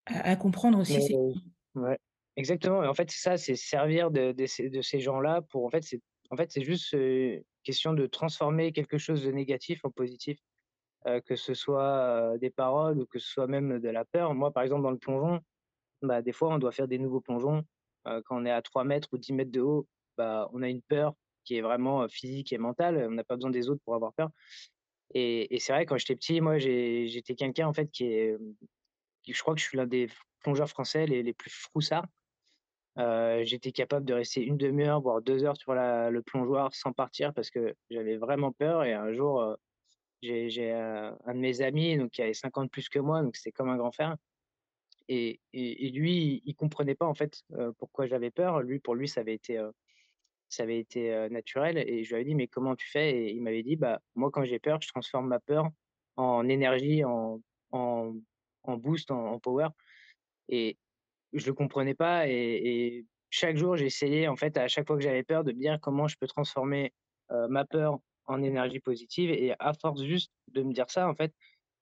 à 0.08 0.32
à 0.32 0.36
comprendre 0.38 0.80
aussi, 0.80 1.04
mais 1.04 1.18
ouais, 1.76 1.98
exactement 2.38 2.84
et 2.84 2.88
en 2.88 2.94
fait, 2.94 3.10
c'est 3.12 3.20
ça, 3.20 3.38
c'est 3.38 3.56
servir 3.56 4.12
de 4.12 4.46
ces 4.46 5.00
gens-là 5.00 5.42
pour 5.42 5.66
en 5.66 5.70
fait, 5.70 5.84
c'est 5.84 6.02
en 6.32 6.38
fait, 6.38 6.60
juste, 6.62 6.94
heu, 6.96 7.44
question 7.64 7.94
de 7.94 8.08
transformer 8.08 8.72
quelque 8.72 8.98
chose 8.98 9.24
de 9.24 9.32
négatif 9.32 9.86
en 9.86 9.92
positif, 9.92 10.40
que 11.26 11.36
ce 11.36 11.54
soit, 11.54 12.38
des 12.40 12.50
paroles 12.50 13.00
ou 13.02 13.06
que 13.06 13.20
ce 13.20 13.28
soit 13.30 13.48
même 13.48 13.80
de 13.80 13.90
la 13.90 14.06
peur. 14.06 14.34
Moi, 14.36 14.52
par 14.52 14.64
exemple, 14.64 14.84
dans 14.84 14.92
le 14.92 14.98
plongeon, 14.98 15.40
bah, 16.02 16.22
des 16.24 16.32
fois, 16.34 16.54
on 16.54 16.60
doit 16.60 16.72
faire 16.72 16.88
des 16.88 17.00
nouveaux 17.00 17.22
plongeons, 17.22 17.64
quand 18.06 18.42
on 18.42 18.46
est 18.46 18.52
à 18.52 18.62
3 18.62 18.84
mètres 18.86 19.10
ou 19.14 19.18
10 19.20 19.34
mètres 19.34 19.52
de 19.52 19.62
haut, 19.62 19.88
bah, 20.18 20.50
on 20.54 20.62
a 20.64 20.70
une 20.70 20.82
peur 20.82 21.16
qui 21.44 21.58
est 21.58 21.62
vraiment, 21.62 22.08
physique 22.10 22.54
et 22.54 22.58
mentale, 22.58 23.06
on 23.10 23.12
n'a 23.14 23.24
pas 23.24 23.36
besoin 23.36 23.52
des 23.52 23.70
autres 23.70 23.82
pour 23.86 23.96
avoir 23.96 24.14
peur 24.14 24.30
et 25.14 25.60
c'est 25.60 25.74
vrai 25.74 25.86
quand 25.86 25.98
j'étais 25.98 26.16
petit, 26.16 26.42
moi, 26.42 26.58
j'étais 26.60 27.36
quelqu'un 27.36 27.68
en 27.68 27.74
fait 27.74 27.90
qui 27.92 28.06
est, 28.06 28.38
je 29.28 29.42
crois 29.42 29.54
que 29.56 29.62
je 29.62 29.66
suis 29.66 29.78
l'un 29.78 29.86
des 29.88 30.10
plongeurs 30.42 30.70
français 30.70 31.06
les 31.06 31.24
les 31.24 31.34
plus 31.34 31.52
froussards. 31.52 32.06
J'étais 32.98 33.72
capable 33.72 34.06
de 34.06 34.14
rester 34.14 34.42
une 34.44 34.58
demi 34.58 34.84
heure, 34.84 35.02
voire 35.02 35.22
2 35.22 35.44
heures 35.44 35.58
sur 35.58 35.74
le 35.76 36.22
plongeoir 36.22 36.74
sans 36.74 36.94
partir 36.94 37.34
parce 37.34 37.50
que 37.50 37.76
j'avais 37.90 38.18
vraiment 38.18 38.52
peur 38.54 38.84
et 38.84 38.94
un 38.94 39.12
jour, 39.14 39.58
j'ai 40.24 40.72
un 40.74 41.16
de 41.36 41.40
mes 41.40 41.62
amis 41.62 41.98
donc 41.98 42.12
qui 42.12 42.22
avait 42.24 42.34
5 42.34 42.58
ans 42.58 42.66
de 42.66 42.70
plus 42.70 42.90
que 42.90 43.00
moi, 43.00 43.22
donc 43.24 43.36
c'était 43.38 43.52
comme 43.54 43.70
un 43.70 43.78
grand 43.78 43.92
frère 43.92 44.18
et 45.10 45.42
et 45.54 45.90
lui, 45.92 46.42
il 46.46 46.56
comprenait 46.56 46.96
pas 46.96 47.08
en 47.08 47.16
fait, 47.16 47.44
pourquoi 47.80 48.08
j'avais 48.08 48.32
peur. 48.32 48.62
Lui, 48.62 48.80
pour 48.80 48.96
lui, 48.96 49.08
ça 49.10 49.22
avait 49.22 49.36
été, 49.36 49.62
ça 50.50 50.64
avait 50.64 50.80
été, 50.80 51.28
naturel 51.32 51.78
et 51.80 52.04
je 52.04 52.10
lui 52.10 52.16
avais 52.18 52.26
dit: 52.26 52.36
«Mais 52.36 52.48
comment 52.48 52.76
tu 52.76 52.90
fais?» 52.90 53.12
et 53.28 53.34
il 53.34 53.42
m'avait 53.44 53.64
dit: 53.64 53.76
«Bah, 53.78 54.02
moi 54.16 54.32
quand 54.32 54.46
j'ai 54.46 54.60
peur, 54.60 54.80
je 54.82 54.90
transforme 54.90 55.28
ma 55.30 55.40
peur 55.42 55.70
en 56.18 56.48
énergie, 56.50 57.04
en 57.06 57.42
en 57.72 58.14
en 58.64 58.78
boost, 58.78 59.12
en 59.12 59.28
en 59.34 59.40
power» 59.40 59.70
et 60.50 60.78
je 61.36 61.48
le 61.48 61.54
comprenais 61.54 61.96
pas 61.96 62.28
et 62.28 63.06
chaque 63.30 63.58
jour, 63.58 63.76
j'essayais 63.78 64.28
en 64.28 64.36
fait, 64.38 64.58
à 64.58 64.68
chaque 64.68 64.88
fois 64.88 64.98
que 64.98 65.04
j'avais 65.04 65.24
peur, 65.24 65.44
de 65.44 65.52
me 65.54 65.60
dire: 65.60 65.80
«Comment 65.82 66.08
je 66.08 66.18
peux 66.20 66.28
transformer, 66.28 66.94
ma 67.50 67.66
peur 67.66 68.00
en 68.26 68.42
énergie 68.44 68.80
positive?» 68.80 69.32
et 69.32 69.54
à 69.60 69.74
force 69.74 70.04
juste 70.04 70.32
de 70.50 70.64
me 70.64 70.74
dire 70.74 70.90
ça, 70.90 71.10
en 71.10 71.16
fait, 71.16 71.34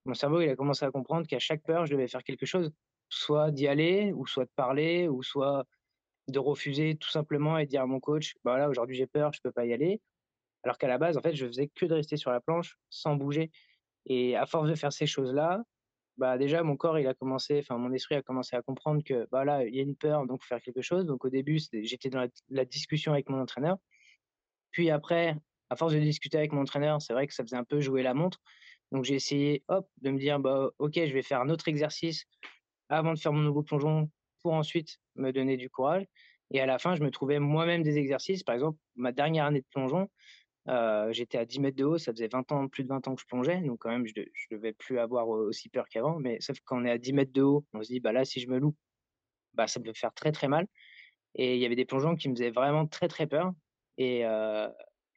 mon 0.05 0.13
cerveau, 0.15 0.41
il 0.41 0.49
a 0.49 0.55
commencé 0.55 0.85
à 0.85 0.91
comprendre 0.91 1.27
qu'à 1.27 1.39
chaque 1.39 1.63
peur, 1.63 1.85
je 1.87 1.93
devais 1.93 2.07
faire 2.07 2.23
quelque 2.23 2.45
chose. 2.45 2.71
Soit 3.09 3.51
d'y 3.51 3.67
aller 3.67 4.13
ou 4.13 4.25
soit 4.27 4.45
de 4.45 4.51
parler 4.55 5.07
ou 5.09 5.23
soit 5.23 5.65
de 6.29 6.39
refuser 6.39 6.95
tout 6.97 7.09
simplement 7.09 7.57
et 7.57 7.65
dire 7.67 7.81
à 7.83 7.87
mon 7.87 7.99
coach: 7.99 8.33
«Bah, 8.43 8.51
voilà, 8.53 8.69
aujourd'hui 8.69 8.95
j'ai 8.97 9.07
peur, 9.07 9.33
je 9.33 9.41
peux 9.43 9.51
pas 9.51 9.65
y 9.65 9.73
aller». 9.73 10.01
Alors 10.63 10.77
qu'à 10.77 10.87
la 10.87 10.97
base, 10.97 11.17
en 11.17 11.21
fait, 11.21 11.35
je 11.35 11.45
faisais 11.47 11.69
que 11.73 11.85
de 11.85 11.93
rester 11.93 12.17
sur 12.17 12.31
la 12.31 12.41
planche 12.41 12.77
sans 12.89 13.15
bouger 13.15 13.51
et 14.07 14.35
à 14.37 14.45
force 14.45 14.69
de 14.69 14.75
faire 14.75 14.93
ces 14.93 15.07
choses-là 15.07 15.63
bah, 16.17 16.37
déjà 16.37 16.63
mon 16.63 16.77
corps 16.77 16.99
il 16.99 17.07
a 17.07 17.13
commencé 17.13 17.59
enfin 17.59 17.77
mon 17.77 17.91
esprit 17.93 18.15
a 18.15 18.21
commencé 18.21 18.55
à 18.55 18.61
comprendre 18.61 19.03
que, 19.03 19.27
bah, 19.31 19.45
là, 19.45 19.65
il 19.65 19.75
y 19.75 19.79
a 19.79 19.83
une 19.83 19.95
peur 19.95 20.25
donc 20.27 20.43
faire 20.43 20.61
quelque 20.61 20.81
chose. 20.81 21.05
Donc 21.05 21.25
au 21.25 21.29
début, 21.29 21.59
j'étais 21.83 22.09
dans 22.09 22.21
la 22.21 22.27
la 22.49 22.65
discussion 22.65 23.13
avec 23.13 23.29
mon 23.29 23.39
entraîneur. 23.41 23.77
Puis 24.71 24.89
après, 24.89 25.35
à 25.69 25.75
force 25.75 25.93
de 25.93 25.99
discuter 25.99 26.37
avec 26.37 26.51
mon 26.53 26.61
entraîneur, 26.61 27.01
c'est 27.01 27.13
vrai 27.13 27.27
que 27.27 27.33
ça 27.33 27.43
faisait 27.43 27.55
un 27.57 27.63
peu 27.63 27.79
jouer 27.81 28.03
la 28.03 28.13
montre. 28.13 28.39
Donc 28.91 29.05
j'ai 29.05 29.15
essayé, 29.15 29.63
hop, 29.69 29.87
de 30.01 30.11
me 30.11 30.19
dire: 30.19 30.39
«Bah, 30.39 30.69
OK, 30.79 30.93
je 30.95 31.13
vais 31.13 31.21
faire 31.23 31.41
un 31.41 31.49
autre 31.49 31.67
exercice 31.67 32.25
avant 32.89 33.13
de 33.13 33.19
faire 33.19 33.33
mon 33.33 33.41
nouveau 33.41 33.63
plongeon 33.63 34.09
pour 34.41 34.53
ensuite 34.53 34.97
me 35.15 35.31
donner 35.31 35.57
du 35.57 35.69
courage» 35.69 36.05
et 36.51 36.61
à 36.61 36.67
la 36.67 36.77
fin, 36.79 36.95
je 36.95 37.03
me 37.03 37.09
trouvais 37.09 37.39
moi-même 37.39 37.81
des 37.81 37.97
exercices. 37.97 38.43
Par 38.43 38.53
exemple, 38.55 38.77
ma 38.95 39.11
dernière 39.11 39.45
année 39.45 39.61
de 39.61 39.65
plongeon, 39.71 40.07
J'étais 41.11 41.37
à 41.37 41.45
10 41.45 41.59
mètres 41.59 41.77
de 41.77 41.83
haut, 41.85 41.97
ça 41.97 42.11
faisait 42.13 42.27
20 42.29 42.51
ans, 42.51 42.67
plus 42.69 42.83
de 42.83 42.89
20 42.89 43.07
ans 43.07 43.15
que 43.15 43.21
je 43.21 43.27
plongeais, 43.27 43.61
donc 43.61 43.79
quand 43.79 43.89
même 43.89 44.05
je 44.07 44.13
je 44.33 44.47
devais 44.51 44.73
plus 44.73 44.99
avoir 44.99 45.27
aussi 45.27 45.69
peur 45.69 45.87
qu'avant, 45.89 46.19
mais 46.19 46.37
sauf 46.41 46.57
que 46.59 46.63
quand 46.65 46.81
on 46.81 46.85
est 46.85 46.91
à 46.91 46.97
10 46.97 47.13
mètres 47.13 47.33
de 47.33 47.41
haut, 47.41 47.65
on 47.73 47.83
se 47.83 47.89
dit: 47.89 47.99
«Bah, 47.99 48.11
là, 48.13 48.25
si 48.25 48.39
je 48.41 48.47
me 48.49 48.59
loupe, 48.59 48.77
bah, 49.55 49.67
ça 49.67 49.79
peut 49.81 49.93
faire 49.95 50.13
très, 50.13 50.31
très 50.33 50.47
mal» 50.49 50.67
et 51.35 51.55
il 51.55 51.61
y 51.61 51.65
avait 51.65 51.75
des 51.77 51.85
plongeons 51.85 52.15
qui 52.15 52.29
me 52.29 52.35
faisaient 52.35 52.51
vraiment 52.51 52.87
très, 52.87 53.07
très 53.09 53.27
peur 53.27 53.53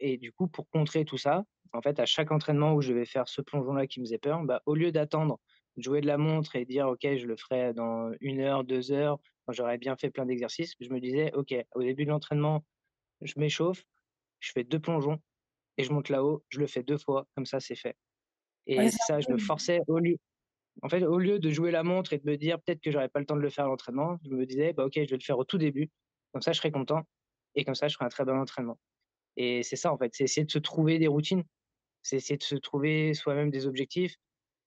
et 0.00 0.18
du 0.18 0.32
coup, 0.32 0.48
pour 0.48 0.68
contrer 0.70 1.04
tout 1.04 1.16
ça, 1.18 1.44
en 1.72 1.82
fait, 1.82 1.98
à 2.00 2.06
chaque 2.06 2.30
entraînement 2.32 2.74
où 2.74 2.80
je 2.82 2.90
devais 2.92 3.06
faire 3.06 3.28
ce 3.28 3.40
plongeon-là 3.42 3.86
qui 3.86 4.00
me 4.00 4.04
faisait 4.04 4.18
peur, 4.18 4.42
bah, 4.44 4.62
au 4.66 4.74
lieu 4.74 4.92
d'attendre, 4.92 5.38
de 5.76 5.82
jouer 5.82 6.00
de 6.00 6.06
la 6.06 6.18
montre 6.18 6.56
et 6.56 6.64
dire: 6.64 6.88
«OK, 6.88 7.00
je 7.02 7.26
le 7.26 7.36
ferai 7.36 7.72
dans 7.74 8.10
une 8.20 8.40
heure, 8.40 8.64
2 8.64 8.92
heures», 8.92 9.18
quand 9.46 9.52
j'aurais 9.52 9.78
bien 9.78 9.96
fait 9.96 10.10
plein 10.10 10.26
d'exercices, 10.26 10.74
je 10.80 10.90
me 10.90 11.00
disais: 11.00 11.32
«OK, 11.34 11.54
au 11.74 11.82
début 11.82 12.04
de 12.04 12.10
l'entraînement, 12.10 12.64
je 13.22 13.34
m'échauffe, 13.38 13.84
je 14.40 14.52
fais 14.52 14.64
2 14.64 14.80
plongeons 14.80 15.20
et 15.78 15.84
je 15.84 15.92
monte 15.92 16.08
là-haut, 16.10 16.44
je 16.48 16.60
le 16.60 16.66
fais 16.66 16.82
2 16.82 16.98
fois, 16.98 17.26
comme 17.36 17.46
ça 17.46 17.60
c'est 17.60 17.76
fait. 17.76 17.96
Et 18.66 18.90
ça, 18.90 19.20
je 19.20 19.32
me 19.32 19.38
forçais 19.38 19.80
au 19.88 19.98
lieu 19.98 20.16
en 20.82 20.88
fait, 20.88 21.02
au 21.04 21.18
lieu 21.18 21.38
de 21.38 21.50
jouer 21.50 21.70
la 21.70 21.82
montre 21.82 22.12
et 22.12 22.18
de 22.18 22.30
me 22.30 22.36
dire: 22.36 22.60
«Peut-être 22.62 22.80
que 22.82 22.90
j'aurais 22.90 23.08
pas 23.08 23.20
le 23.20 23.26
temps 23.26 23.36
de 23.36 23.40
le 23.40 23.50
faire 23.50 23.64
à 23.66 23.68
l'entraînement», 23.68 24.18
je 24.24 24.30
me 24.30 24.46
disais: 24.46 24.72
«Bah, 24.74 24.84
OK, 24.86 24.94
je 24.96 25.00
vais 25.02 25.16
le 25.18 25.24
faire 25.24 25.38
au 25.38 25.44
tout 25.44 25.58
début, 25.58 25.90
comme 26.32 26.42
ça 26.42 26.52
je 26.52 26.58
serai 26.58 26.70
content 26.72 27.02
et 27.54 27.64
comme 27.64 27.74
ça 27.74 27.88
je 27.88 27.94
ferai 27.94 28.04
un 28.06 28.08
très 28.10 28.24
bon 28.24 28.38
entraînement» 28.38 28.78
et 29.36 29.62
c'est 29.64 29.76
ça, 29.76 29.92
en 29.92 29.98
fait, 29.98 30.10
c'est 30.14 30.24
essayer 30.24 30.46
de 30.46 30.50
se 30.52 30.58
trouver 30.60 30.98
des 30.98 31.08
routines, 31.08 31.44
c'est 32.02 32.16
essayer 32.16 32.36
de 32.38 32.42
se 32.44 32.56
trouver 32.56 33.14
soi-même 33.14 33.50
des 33.50 33.66
objectifs, 33.66 34.16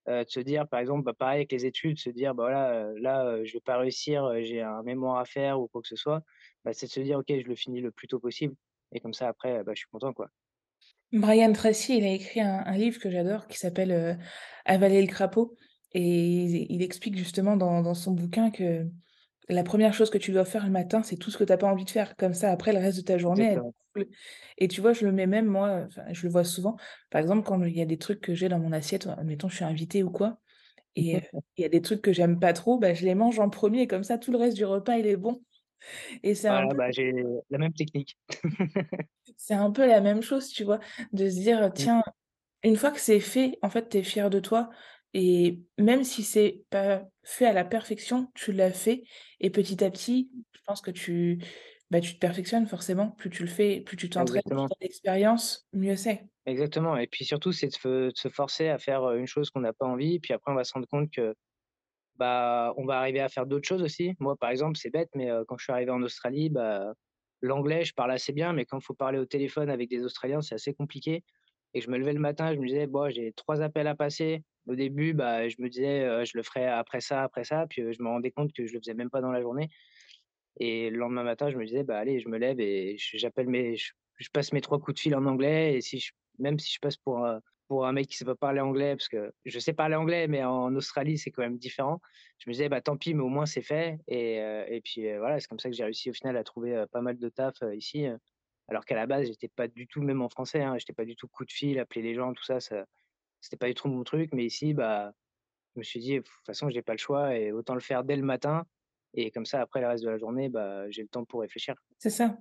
heu, 0.10 0.26
de 0.26 0.30
se 0.30 0.40
dire, 0.42 0.68
par 0.70 0.80
exemple, 0.82 1.04
bah, 1.06 1.14
pareil 1.14 1.38
avec 1.40 1.52
les 1.54 1.66
études, 1.66 2.00
se 2.00 2.10
dire: 2.12 2.36
«Bah, 2.36 2.44
voilà, 2.46 2.90
heu, 2.92 2.98
là, 3.00 3.26
heu, 3.38 3.46
je 3.46 3.54
vais 3.56 3.62
pas 3.62 3.78
réussir, 3.80 4.26
heu, 4.26 4.44
j'ai 4.44 4.62
un 4.62 4.84
mémoire 4.84 5.20
à 5.20 5.26
faire 5.26 5.62
ou 5.62 5.68
quoi 5.70 5.82
que 5.82 5.88
ce 5.90 5.96
soit», 5.98 6.24
bah, 6.66 6.74
c'est 6.74 6.88
de 6.88 6.92
se 6.92 7.02
dire: 7.02 7.20
«OK, 7.20 7.28
je 7.30 7.48
le 7.48 7.56
finis 7.56 7.82
le 7.82 7.92
plus 7.92 8.08
tôt 8.08 8.20
possible» 8.20 8.56
et 8.94 9.00
comme 9.02 9.14
ça 9.14 9.28
après, 9.30 9.64
bah, 9.64 9.74
je 9.76 9.80
suis 9.82 9.90
content, 9.92 10.14
quoi. 10.14 10.30
Brian 11.12 11.54
Tracy, 11.54 11.98
il 11.98 12.04
a 12.06 12.12
écrit 12.14 12.40
un 12.42 12.64
un 12.66 12.78
livre 12.78 13.00
que 13.00 13.10
j'adore 13.10 13.48
qui 13.48 13.58
s'appelle, 13.58 13.92
heu, 13.92 14.18
«Avaler 14.66 15.02
le 15.02 15.08
crapaud» 15.08 15.56
et 15.92 16.02
il 16.72 16.84
explique 16.84 17.18
justement 17.18 17.58
dans 17.58 17.82
dans 17.82 17.96
son 17.96 18.12
bouquin 18.14 18.52
que 18.52 18.88
la 19.50 19.64
première 19.64 19.94
chose 19.94 20.10
que 20.12 20.18
tu 20.20 20.32
dois 20.34 20.46
faire 20.46 20.66
le 20.66 20.72
matin, 20.72 21.04
c'est 21.04 21.18
tout 21.18 21.32
ce 21.32 21.38
que 21.38 21.44
tu 21.46 21.54
as 21.54 21.58
pas 21.58 21.68
envie 21.68 21.86
de 21.86 21.90
faire. 21.92 22.16
Comme 22.18 22.34
ça, 22.36 22.52
après, 22.52 22.74
le 22.74 22.80
reste 22.80 23.00
de 23.00 23.04
ta 23.04 23.18
journée, 23.20 23.46
elle 23.48 23.60
est 23.60 23.62
Exactement. 23.62 23.74
cool 23.96 24.08
et 24.60 24.68
tu 24.70 24.82
vois, 24.82 24.94
je 24.94 25.06
le 25.06 25.12
mets 25.14 25.28
même 25.28 25.48
moi, 25.48 25.88
je 26.12 26.24
le 26.28 26.32
vois 26.32 26.44
souvent. 26.46 26.78
Par 27.12 27.22
exemple, 27.22 27.44
quand 27.48 27.64
il 27.64 27.78
y 27.78 27.82
a 27.82 27.86
des 27.86 27.98
trucs 28.00 28.22
que 28.22 28.36
j'ai 28.36 28.50
dans 28.50 28.60
mon 28.60 28.72
assiette, 28.74 29.08
admettons, 29.08 29.50
je 29.50 29.56
suis 29.58 29.66
invitée 29.66 30.04
ou 30.04 30.12
quoi 30.12 30.40
et 30.96 31.18
heu, 31.18 31.22
il 31.58 31.62
y 31.64 31.66
a 31.66 31.70
des 31.70 31.82
trucs 31.82 32.02
que 32.04 32.14
j'aime 32.14 32.40
pas 32.40 32.54
trop, 32.54 32.80
bah, 32.80 32.94
je 32.96 33.06
les 33.06 33.16
mange 33.16 33.40
en 33.40 33.50
premier 33.50 33.82
et 33.84 33.88
comme 33.88 34.04
ça, 34.04 34.18
tout 34.20 34.32
le 34.32 34.38
reste 34.40 34.58
du 34.58 34.66
repas, 34.66 34.98
il 34.98 35.08
est 35.08 35.18
bon 35.18 35.44
et 36.24 36.36
c'est 36.36 36.50
Voilà, 36.50 36.68
peu 36.68 36.76
bah, 36.76 36.92
j'ai 36.92 37.14
la 37.50 37.58
même 37.58 37.74
technique. 37.74 38.18
c'est 39.38 39.54
un 39.54 39.72
peu 39.72 39.88
la 39.88 40.02
même 40.02 40.22
chose, 40.22 40.50
tu 40.50 40.64
vois? 40.64 40.80
De 41.14 41.30
se 41.30 41.36
dire: 41.36 41.68
Mmh, 41.68 41.74
«Tiens» 41.74 42.04
Une 42.64 42.76
fois 42.76 42.92
que 42.92 43.00
c'est 43.00 43.22
fait, 43.22 43.58
en 43.62 43.70
fait, 43.70 43.90
tu 43.90 43.98
es 43.98 44.04
fier 44.04 44.30
de 44.30 44.40
toi 44.40 44.70
et 45.14 45.62
même 45.78 46.04
si 46.04 46.24
c'est 46.24 46.66
pas 46.70 47.04
fait 47.24 47.46
à 47.46 47.54
la 47.54 47.64
perfection, 47.64 48.32
tu 48.36 48.52
l'as 48.52 48.72
fait 48.72 49.04
et 49.40 49.50
petit 49.50 49.84
à 49.84 49.90
petit, 49.90 50.30
je 50.52 50.60
pense 50.66 50.82
que 50.82 50.92
tu 50.92 51.42
bah, 51.90 52.02
tu 52.02 52.14
te 52.14 52.20
perfectionnes 52.20 52.68
forcément. 52.68 53.12
Plus 53.12 53.30
tu 53.30 53.44
le 53.44 53.50
fais, 53.50 53.82
plus 53.82 53.98
tu 53.98 54.10
t'entraînes, 54.10 54.42
plus 54.44 54.52
exactement, 54.52 54.68
tu 54.68 54.74
as 54.74 54.86
d'expérience, 54.86 55.68
mieux 55.74 55.96
c'est. 55.96 56.26
exactement 56.46 56.98
et 56.98 57.08
puis 57.08 57.26
surtout, 57.26 57.52
c'est 57.52 57.68
de 57.68 58.12
se 58.14 58.30
forcer 58.30 58.68
à 58.68 58.78
faire, 58.78 59.10
une 59.14 59.26
chose 59.26 59.50
qu'on 59.50 59.62
n'a 59.62 59.74
pas 59.74 59.88
envie, 59.88 60.20
puis 60.20 60.34
après 60.34 60.52
on 60.52 60.56
va 60.56 60.64
se 60.66 60.74
rendre 60.74 60.88
compte 60.88 61.10
que, 61.12 61.34
bah, 62.20 62.74
on 62.78 62.86
va 62.86 63.00
arriver 63.00 63.22
à 63.22 63.30
faire 63.30 63.46
d'autres 63.48 63.68
choses 63.68 63.84
aussi. 63.84 64.14
Moi, 64.20 64.36
par 64.38 64.52
exemple, 64.52 64.78
c'est 64.78 64.92
bête, 64.92 65.10
mais 65.16 65.30
quand 65.48 65.58
je 65.58 65.64
suis 65.66 65.74
arrivé 65.74 65.92
en 65.92 66.02
Australie, 66.04 66.50
bah, 66.50 66.94
l'anglais, 67.42 67.86
je 67.86 67.94
parle 67.94 68.12
assez 68.12 68.34
bien, 68.34 68.54
mais 68.54 68.66
quand 68.66 68.80
il 68.80 68.86
faut 68.86 68.94
parler 68.96 69.20
au 69.20 69.26
téléphone 69.26 69.70
avec 69.70 69.90
des 69.90 70.04
Australiens, 70.04 70.42
c'est 70.42 70.56
assez 70.56 70.74
compliqué 70.74 71.24
et 71.74 71.82
je 71.82 71.90
me 71.92 71.98
levais 71.98 72.14
le 72.14 72.20
matin, 72.20 72.54
je 72.54 72.60
me 72.60 72.68
disais: 72.68 72.88
«Bon, 72.88 73.10
j'ai 73.12 73.32
3 73.34 73.62
appels 73.62 73.88
à 73.88 73.96
passer». 73.96 74.44
Au 74.68 74.76
début, 74.76 75.14
bah, 75.14 75.48
je 75.50 75.56
me 75.60 75.70
disais, 75.70 76.26
«Je 76.26 76.32
le 76.38 76.44
ferai 76.44 76.66
après 76.68 77.00
ça, 77.02 77.24
après 77.24 77.44
ça», 77.44 77.66
puis, 77.70 77.82
je 77.94 78.02
me 78.04 78.08
rendais 78.10 78.32
compte 78.32 78.54
que 78.54 78.66
je 78.66 78.74
le 78.74 78.80
faisais 78.80 78.94
même 78.96 79.10
pas 79.12 79.22
dans 79.22 79.32
la 79.32 79.42
journée 79.42 79.70
Et 80.60 80.90
le 80.90 80.98
lendemain 81.00 81.24
matin, 81.24 81.50
je 81.52 81.58
me 81.58 81.66
disais: 81.66 81.84
«Bah, 81.84 81.98
allez, 82.00 82.20
je 82.20 82.30
me 82.30 82.38
lève 82.38 82.60
et 82.60 82.96
j'appelle 82.98 83.48
mes 83.50 83.76
je 83.78 84.30
passe 84.34 84.52
mes 84.54 84.62
3 84.62 84.80
coups 84.80 84.96
de 84.96 85.00
fil 85.00 85.16
en 85.16 85.26
anglais 85.26 85.76
et 85.76 85.82
si 85.82 86.10
même 86.40 86.60
si 86.60 86.74
je 86.74 86.80
passe 86.82 86.98
pour, 86.98 87.26
pour 87.70 87.88
un 87.88 87.94
mec 87.94 88.08
qui 88.10 88.18
sait 88.18 88.26
pas 88.26 88.36
parler 88.36 88.62
anglais» 88.62 88.98
parce 88.98 89.10
que 89.10 89.34
je 89.46 89.60
sais 89.60 89.74
parler 89.74 89.96
anglais, 89.96 90.28
mais 90.30 90.44
en 90.46 90.76
Australie, 90.76 91.18
c'est 91.20 91.32
quand 91.32 91.44
même 91.44 91.58
différent. 91.60 92.02
Je 92.40 92.50
me 92.50 92.54
disais: 92.54 92.70
«Bah, 92.70 92.82
tant 92.82 92.98
pis, 92.98 93.16
mais 93.16 93.24
au 93.24 93.30
moins 93.30 93.48
c'est 93.48 93.64
fait» 93.64 94.00
et 94.10 94.42
heu 94.42 94.66
et 94.70 94.82
puis, 94.82 95.08
heu, 95.08 95.20
voilà, 95.20 95.40
c'est 95.42 95.48
comme 95.50 95.60
ça 95.60 95.70
que 95.72 95.76
j'ai 95.78 95.86
réussi 95.86 96.12
au 96.12 96.14
final 96.16 96.38
à 96.38 96.44
trouver, 96.46 96.86
pas 96.92 97.02
mal 97.02 97.18
de 97.20 97.30
taf, 97.30 97.56
ici, 97.76 98.08
alors 98.70 98.86
qu'à 98.86 98.96
la 98.96 99.08
base, 99.08 99.28
j'étais 99.28 99.50
pas 99.50 99.68
du 99.68 99.88
tout 99.88 100.02
même 100.02 100.22
en 100.22 100.30
français, 100.30 100.62
hein, 100.64 100.78
j'étais 100.80 100.94
pas 100.94 101.06
du 101.06 101.16
tout 101.16 101.28
coup 101.28 101.46
de 101.46 101.52
fil, 101.52 101.80
appeler 101.80 102.02
les 102.04 102.16
gens, 102.16 102.34
tout 102.34 102.44
ça, 102.46 102.60
ça 102.60 102.86
c'était 103.42 103.58
pas 103.58 103.68
du 103.70 103.76
tout 103.76 103.88
mon 103.90 104.04
truc, 104.06 104.32
mais 104.34 104.46
ici, 104.46 104.74
bah 104.76 105.14
je 105.76 105.80
me 105.82 105.84
suis 105.84 106.00
dit: 106.02 106.16
«De 106.18 106.22
toute 106.24 106.46
façon, 106.46 106.70
j'ai 106.70 106.82
pas 106.84 106.94
le 106.94 106.98
choix 107.00 107.36
et 107.38 107.52
autant 107.52 107.74
le 107.76 107.80
faire 107.82 108.04
dès 108.04 108.16
le 108.18 108.24
matin» 108.24 108.66
et 109.16 109.32
comme 109.32 109.46
ça, 109.48 109.62
après 109.62 109.82
le 109.82 109.88
reste 109.88 110.04
de 110.06 110.10
la 110.10 110.18
journée, 110.20 110.50
bah, 110.50 110.90
j'ai 110.92 111.02
le 111.04 111.10
temps 111.10 111.26
pour 111.26 111.42
réfléchir. 111.42 111.76
C'est 111.98 112.10
ça. 112.10 112.38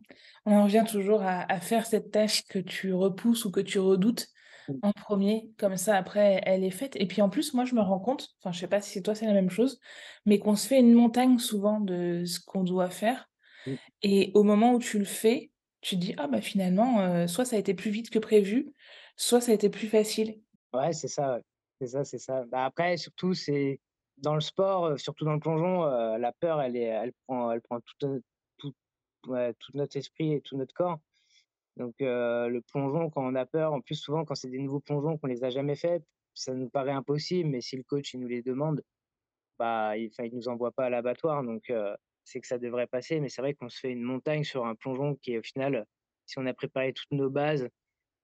On 0.46 0.52
en 0.56 0.64
revient 0.64 0.84
toujours 0.88 1.22
à 1.22 1.60
faire 1.60 1.86
cette 1.86 2.10
tâche 2.12 2.44
que 2.46 2.58
tu 2.58 2.92
repousses 2.92 3.44
ou 3.44 3.50
que 3.50 3.60
tu 3.60 3.78
redoutes 3.78 4.28
en 4.82 4.92
premier, 4.92 5.52
comme 5.58 5.76
ça 5.76 5.96
après 5.96 6.40
elle 6.46 6.64
est 6.64 6.70
faite 6.70 6.96
et 6.96 7.06
puis 7.06 7.20
en 7.22 7.30
plus 7.30 7.54
moi 7.54 7.64
je 7.64 7.74
me 7.74 7.80
rends 7.80 7.98
compte, 8.00 8.30
enfin 8.40 8.52
je 8.52 8.60
sais 8.60 8.68
pas 8.68 8.80
si 8.80 9.02
toi 9.02 9.14
c'est 9.14 9.26
la 9.26 9.32
même 9.34 9.50
chose, 9.50 9.80
mais 10.26 10.38
qu'on 10.38 10.56
se 10.56 10.66
fait 10.68 10.78
une 10.80 10.94
montagne 10.94 11.38
souvent 11.38 11.80
de 11.80 12.24
ce 12.26 12.40
qu'on 12.40 12.64
doit 12.64 12.90
faire 12.90 13.28
mmh. 13.66 13.78
Et 14.02 14.32
au 14.34 14.42
moment 14.44 14.74
où 14.74 14.78
tu 14.80 14.98
le 14.98 15.04
fais, 15.04 15.52
tu 15.80 15.96
te 15.96 16.00
dis: 16.00 16.14
«Ah 16.18 16.28
bah 16.28 16.40
finalement, 16.40 17.00
heu, 17.02 17.26
soit 17.28 17.44
ça 17.44 17.56
a 17.56 17.58
été 17.60 17.74
plus 17.74 17.90
vite 17.90 18.10
que 18.10 18.18
prévu, 18.18 18.74
soit 19.16 19.40
ça 19.40 19.52
a 19.52 19.54
été 19.54 19.70
plus 19.70 19.88
facile». 19.88 20.40
Ouais, 20.72 20.92
c'est 20.92 21.08
ça. 21.08 21.40
C'est 21.80 21.86
ça, 21.88 22.04
c'est 22.04 22.18
ça. 22.18 22.44
Bah, 22.46 22.64
après, 22.66 22.96
surtout, 22.96 23.34
c'est 23.34 23.80
dans 24.16 24.34
le 24.34 24.40
sport, 24.40 24.86
heu, 24.88 24.98
surtout 24.98 25.24
dans 25.24 25.32
le 25.34 25.40
plongeon, 25.40 25.84
heu, 25.86 26.18
la 26.18 26.32
peur, 26.32 26.60
elle 26.60 26.76
est 26.76 26.82
elle 26.82 27.12
prend 27.26 27.50
elle 27.52 27.62
prend 27.62 27.80
tout, 27.80 28.22
tout 28.58 28.74
ouais, 29.26 29.54
tout 29.54 29.72
notre 29.74 29.96
esprit 29.96 30.34
et 30.34 30.40
tout 30.42 30.56
notre 30.56 30.74
corps. 30.74 30.98
Donc 31.78 31.94
le 32.00 32.60
plongeon, 32.72 33.10
quand 33.10 33.24
on 33.26 33.34
a 33.36 33.46
peur, 33.46 33.72
en 33.74 33.80
plus, 33.82 33.96
souvent, 33.96 34.24
quand 34.26 34.34
c'est 34.36 34.50
des 34.50 34.58
nouveaux 34.58 34.80
plongeons 34.80 35.18
qu'on 35.18 35.28
les 35.28 35.44
a 35.44 35.50
jamais 35.50 35.76
faits, 35.76 36.04
ça 36.34 36.54
nous 36.54 36.70
paraît 36.70 36.92
impossible, 36.92 37.50
mais 37.50 37.60
si 37.62 37.76
le 37.76 37.84
coach, 37.84 38.14
il 38.14 38.20
nous 38.20 38.28
les 38.28 38.42
demande, 38.42 38.82
bah, 39.58 39.96
il 39.98 40.10
il 40.24 40.34
nous 40.34 40.48
envoie 40.48 40.72
pas 40.72 40.86
à 40.86 40.90
l'abattoir, 40.90 41.42
donc 41.44 41.72
c'est 42.24 42.40
que 42.40 42.46
ça 42.46 42.58
devrait 42.58 42.86
passer. 42.88 43.20
Mais 43.20 43.28
c'est 43.28 43.42
vrai 43.42 43.54
qu'on 43.54 43.68
se 43.68 43.78
fait 43.80 43.92
une 43.92 44.02
montagne 44.02 44.44
sur 44.44 44.66
un 44.66 44.74
plongeon 44.76 45.16
qui, 45.16 45.38
au 45.38 45.42
final, 45.42 45.86
si 46.26 46.38
on 46.38 46.46
a 46.46 46.54
préparé 46.54 46.92
toutes 46.92 47.12
nos 47.12 47.30
bases, 47.30 47.68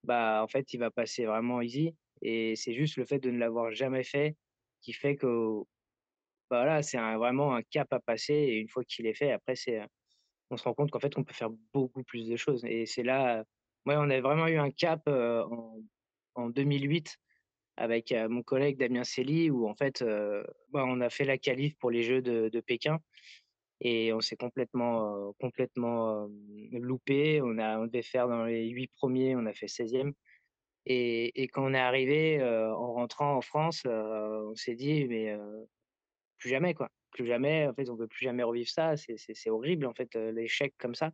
bah, 0.05 0.43
en 0.45 0.49
fait, 0.49 0.73
il 0.75 0.79
va 0.81 0.91
passer 0.91 1.27
vraiment 1.27 1.63
easy 1.63 1.97
et 2.23 2.57
c'est 2.57 2.75
juste 2.75 2.97
le 2.97 3.05
fait 3.07 3.19
de 3.19 3.31
ne 3.31 3.39
l'avoir 3.39 3.73
jamais 3.73 4.05
fait 4.05 4.37
qui 4.83 4.93
fait 4.93 5.17
que, 5.17 5.63
bah, 6.51 6.83
c'est 6.83 6.99
vraiment 6.99 7.55
un 7.55 7.63
cap 7.63 7.93
à 7.93 8.01
passer 8.01 8.35
et 8.35 8.59
une 8.59 8.69
fois 8.69 8.85
qu'il 8.85 9.07
est 9.07 9.15
fait, 9.15 9.33
après 9.33 9.57
c'est, 9.57 9.81
on 10.51 10.57
se 10.57 10.65
rend 10.65 10.75
compte 10.75 10.91
qu'en 10.91 11.01
fait, 11.01 11.17
on 11.19 11.25
peut 11.25 11.35
faire 11.35 11.51
beaucoup 11.75 12.03
plus 12.05 12.29
de 12.29 12.37
choses 12.37 12.65
et 12.65 12.87
c'est 12.87 13.03
là, 13.05 13.45
ouais, 13.87 13.97
on 13.99 14.11
a 14.11 14.21
vraiment 14.21 14.47
eu 14.49 14.59
un 14.59 14.71
cap, 14.71 15.03
en 15.09 15.81
en 16.37 16.51
2008 16.51 17.17
avec, 17.79 18.15
mon 18.31 18.43
collègue 18.43 18.79
Damien 18.79 19.05
Selly 19.05 19.51
où 19.51 19.69
en 19.69 19.75
fait, 19.77 20.05
bah, 20.71 20.85
on 20.87 21.01
a 21.03 21.11
fait 21.11 21.25
la 21.25 21.39
qualif 21.39 21.77
pour 21.79 21.91
les 21.93 22.03
Jeux 22.05 22.23
de 22.23 22.61
Pékin 22.61 22.99
et 23.81 24.13
on 24.15 24.21
s'est 24.21 24.37
complètement, 24.37 25.35
complètement, 25.41 26.29
loupé. 26.73 27.43
On 27.43 27.55
devait 27.87 28.03
faire 28.03 28.29
dans 28.29 28.45
les 28.47 28.69
8 28.71 28.89
premiers, 28.97 29.37
on 29.37 29.47
a 29.47 29.55
fait 29.55 29.69
seizième. 29.69 30.15
Et 30.87 31.43
et 31.45 31.49
quand 31.49 31.65
on 31.67 31.75
est 31.75 31.79
arrivé, 31.81 32.43
en 32.45 32.95
rentrant 32.95 33.37
en 33.37 33.43
France, 33.43 33.85
on 33.87 34.55
s'est 34.57 34.77
dit: 34.77 35.07
«Mais, 35.07 35.37
plus 36.39 36.51
jamais 36.51 36.75
quoi, 36.75 36.91
plus 37.15 37.27
jamais, 37.27 37.69
en 37.69 37.75
fait, 37.75 37.91
on 37.91 37.97
veut 37.97 38.09
plus 38.09 38.25
jamais 38.25 38.45
revivre 38.45 38.69
ça, 38.71 38.97
c'est 38.97 39.51
horrible 39.51 39.87
en 39.87 39.95
fait, 39.95 40.15
l'échec 40.17 40.75
comme 40.79 40.97
ça» 40.97 41.13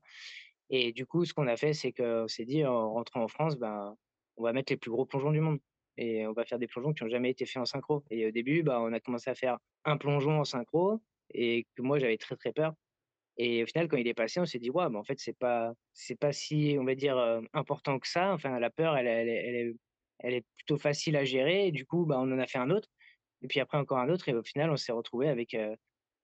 et 0.70 0.92
du 0.92 1.06
coup, 1.06 1.24
ce 1.24 1.34
qu'on 1.34 1.48
a 1.48 1.56
fait, 1.56 1.72
c'est 1.72 1.92
qu'on 1.92 2.28
s'est 2.28 2.44
dit 2.44 2.64
en 2.64 2.92
rentrant 2.92 3.22
en 3.24 3.28
France, 3.28 3.56
ben, 3.56 3.96
on 4.36 4.44
va 4.44 4.52
mettre 4.52 4.72
les 4.72 4.76
plus 4.76 4.90
gros 4.90 5.04
plongeons 5.06 5.32
du 5.32 5.40
monde 5.40 5.58
et 5.96 6.26
on 6.26 6.32
va 6.32 6.44
faire 6.44 6.58
des 6.58 6.68
plongeons 6.68 6.92
qui 6.92 7.02
ont 7.02 7.08
jamais 7.08 7.30
été 7.30 7.44
faits 7.46 7.60
en 7.62 7.64
synchro 7.64 8.04
et 8.10 8.26
au 8.26 8.30
début, 8.30 8.62
bah, 8.62 8.80
on 8.80 8.92
a 8.92 9.00
commencé 9.00 9.30
à 9.30 9.34
faire 9.34 9.58
un 9.84 9.96
plongeon 9.96 10.40
en 10.40 10.44
synchro 10.44 11.00
et 11.34 11.66
que 11.76 11.82
moi 11.82 11.98
j'avais 11.98 12.16
très, 12.18 12.36
très 12.36 12.52
peur 12.52 12.74
et 13.36 13.62
au 13.62 13.66
final, 13.66 13.88
quand 13.88 13.96
il 13.96 14.08
est 14.08 14.14
passé, 14.14 14.40
on 14.40 14.46
s'est 14.46 14.58
dit: 14.58 14.70
«Waouh, 14.70 14.90
mais 14.90 14.98
en 14.98 15.04
fait, 15.04 15.18
c'est 15.18 15.36
pas 15.38 15.72
c'est 15.94 16.18
pas 16.18 16.32
si, 16.32 16.76
on 16.78 16.84
va 16.84 16.94
dire, 16.94 17.18
important 17.54 17.98
que 17.98 18.08
ça». 18.08 18.32
Enfin, 18.34 18.58
la 18.60 18.70
peur, 18.70 18.96
elle 18.96 19.06
elle 19.06 19.28
elle 19.28 19.54
est 19.56 19.74
elle 20.20 20.34
est 20.34 20.44
plutôt 20.56 20.76
facile 20.78 21.16
à 21.16 21.24
gérer 21.24 21.66
et 21.68 21.72
du 21.72 21.86
coup, 21.86 22.04
bah, 22.06 22.16
on 22.20 22.30
en 22.32 22.38
a 22.38 22.46
fait 22.46 22.58
un 22.58 22.70
autre 22.70 22.88
et 23.42 23.48
puis 23.48 23.60
après 23.60 23.78
encore 23.78 23.98
un 23.98 24.10
autre 24.10 24.28
et 24.28 24.34
au 24.34 24.42
final, 24.44 24.70
on 24.70 24.76
s'est 24.76 24.92
retrouvé 24.92 25.28
avec, 25.28 25.54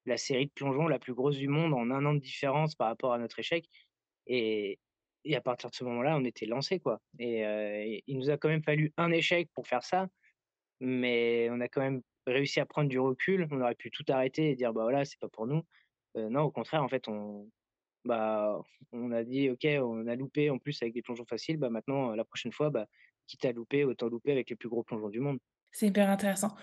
la 0.06 0.16
série 0.18 0.46
de 0.46 0.52
plongeons 0.52 0.88
la 0.88 0.98
plus 0.98 1.14
grosse 1.14 1.36
du 1.38 1.48
monde 1.48 1.74
en 1.74 1.90
un 1.90 2.04
an 2.06 2.14
de 2.14 2.20
différence 2.20 2.74
par 2.76 2.88
rapport 2.88 3.12
à 3.14 3.18
notre 3.18 3.38
échec 3.40 3.66
et 4.26 5.36
à 5.36 5.40
partir 5.40 5.70
de 5.70 5.74
ce 5.74 5.84
moment-là, 5.84 6.16
on 6.16 6.24
était 6.24 6.46
lancés, 6.46 6.78
quoi 6.80 7.00
et 7.18 7.44
heu, 7.44 7.48
et 7.84 8.04
il 8.06 8.18
nous 8.18 8.30
a 8.30 8.36
quand 8.38 8.48
même 8.48 8.62
fallu 8.62 8.92
un 8.96 9.10
échec 9.12 9.50
pour 9.54 9.66
faire 9.66 9.82
ça, 9.84 10.08
mais 10.80 11.48
on 11.50 11.60
a 11.60 11.68
quand 11.68 11.80
même 11.82 12.02
réussi 12.26 12.60
à 12.60 12.66
prendre 12.66 12.88
du 12.88 12.98
recul. 13.00 13.48
On 13.50 13.60
aurait 13.60 13.74
pu 13.74 13.90
tout 13.90 14.04
arrêter 14.08 14.50
et 14.50 14.56
dire: 14.56 14.72
«Bah, 14.72 14.82
voilà, 14.84 15.04
c'est 15.04 15.20
pas 15.20 15.28
pour 15.28 15.46
nous». 15.46 15.62
Heu, 16.16 16.28
non, 16.30 16.42
au 16.42 16.50
contraire, 16.52 16.82
en 16.84 16.88
fait, 16.88 17.08
on 17.08 17.50
bah, 18.04 18.60
on 18.92 19.12
a 19.12 19.24
dit: 19.24 19.50
«OK, 19.50 19.66
on 19.66 20.06
a 20.08 20.16
loupé 20.16 20.50
en 20.50 20.58
plus 20.58 20.80
avec 20.82 20.94
des 20.94 21.02
plongeons 21.02 21.26
faciles, 21.26 21.58
bah, 21.58 21.70
maintenant, 21.70 22.14
la 22.16 22.24
prochaine 22.26 22.52
fois, 22.52 22.70
bah, 22.70 22.86
quitte 23.28 23.44
à 23.46 23.52
louper, 23.52 23.84
autant 23.84 24.08
louper 24.08 24.32
avec 24.32 24.50
les 24.50 24.56
plus 24.56 24.68
gros 24.70 24.84
plongeons 24.84 25.10
du 25.10 25.20
monde». 25.20 25.38
C'est 25.72 25.88
hyper 25.88 26.10
intéressant. 26.10 26.54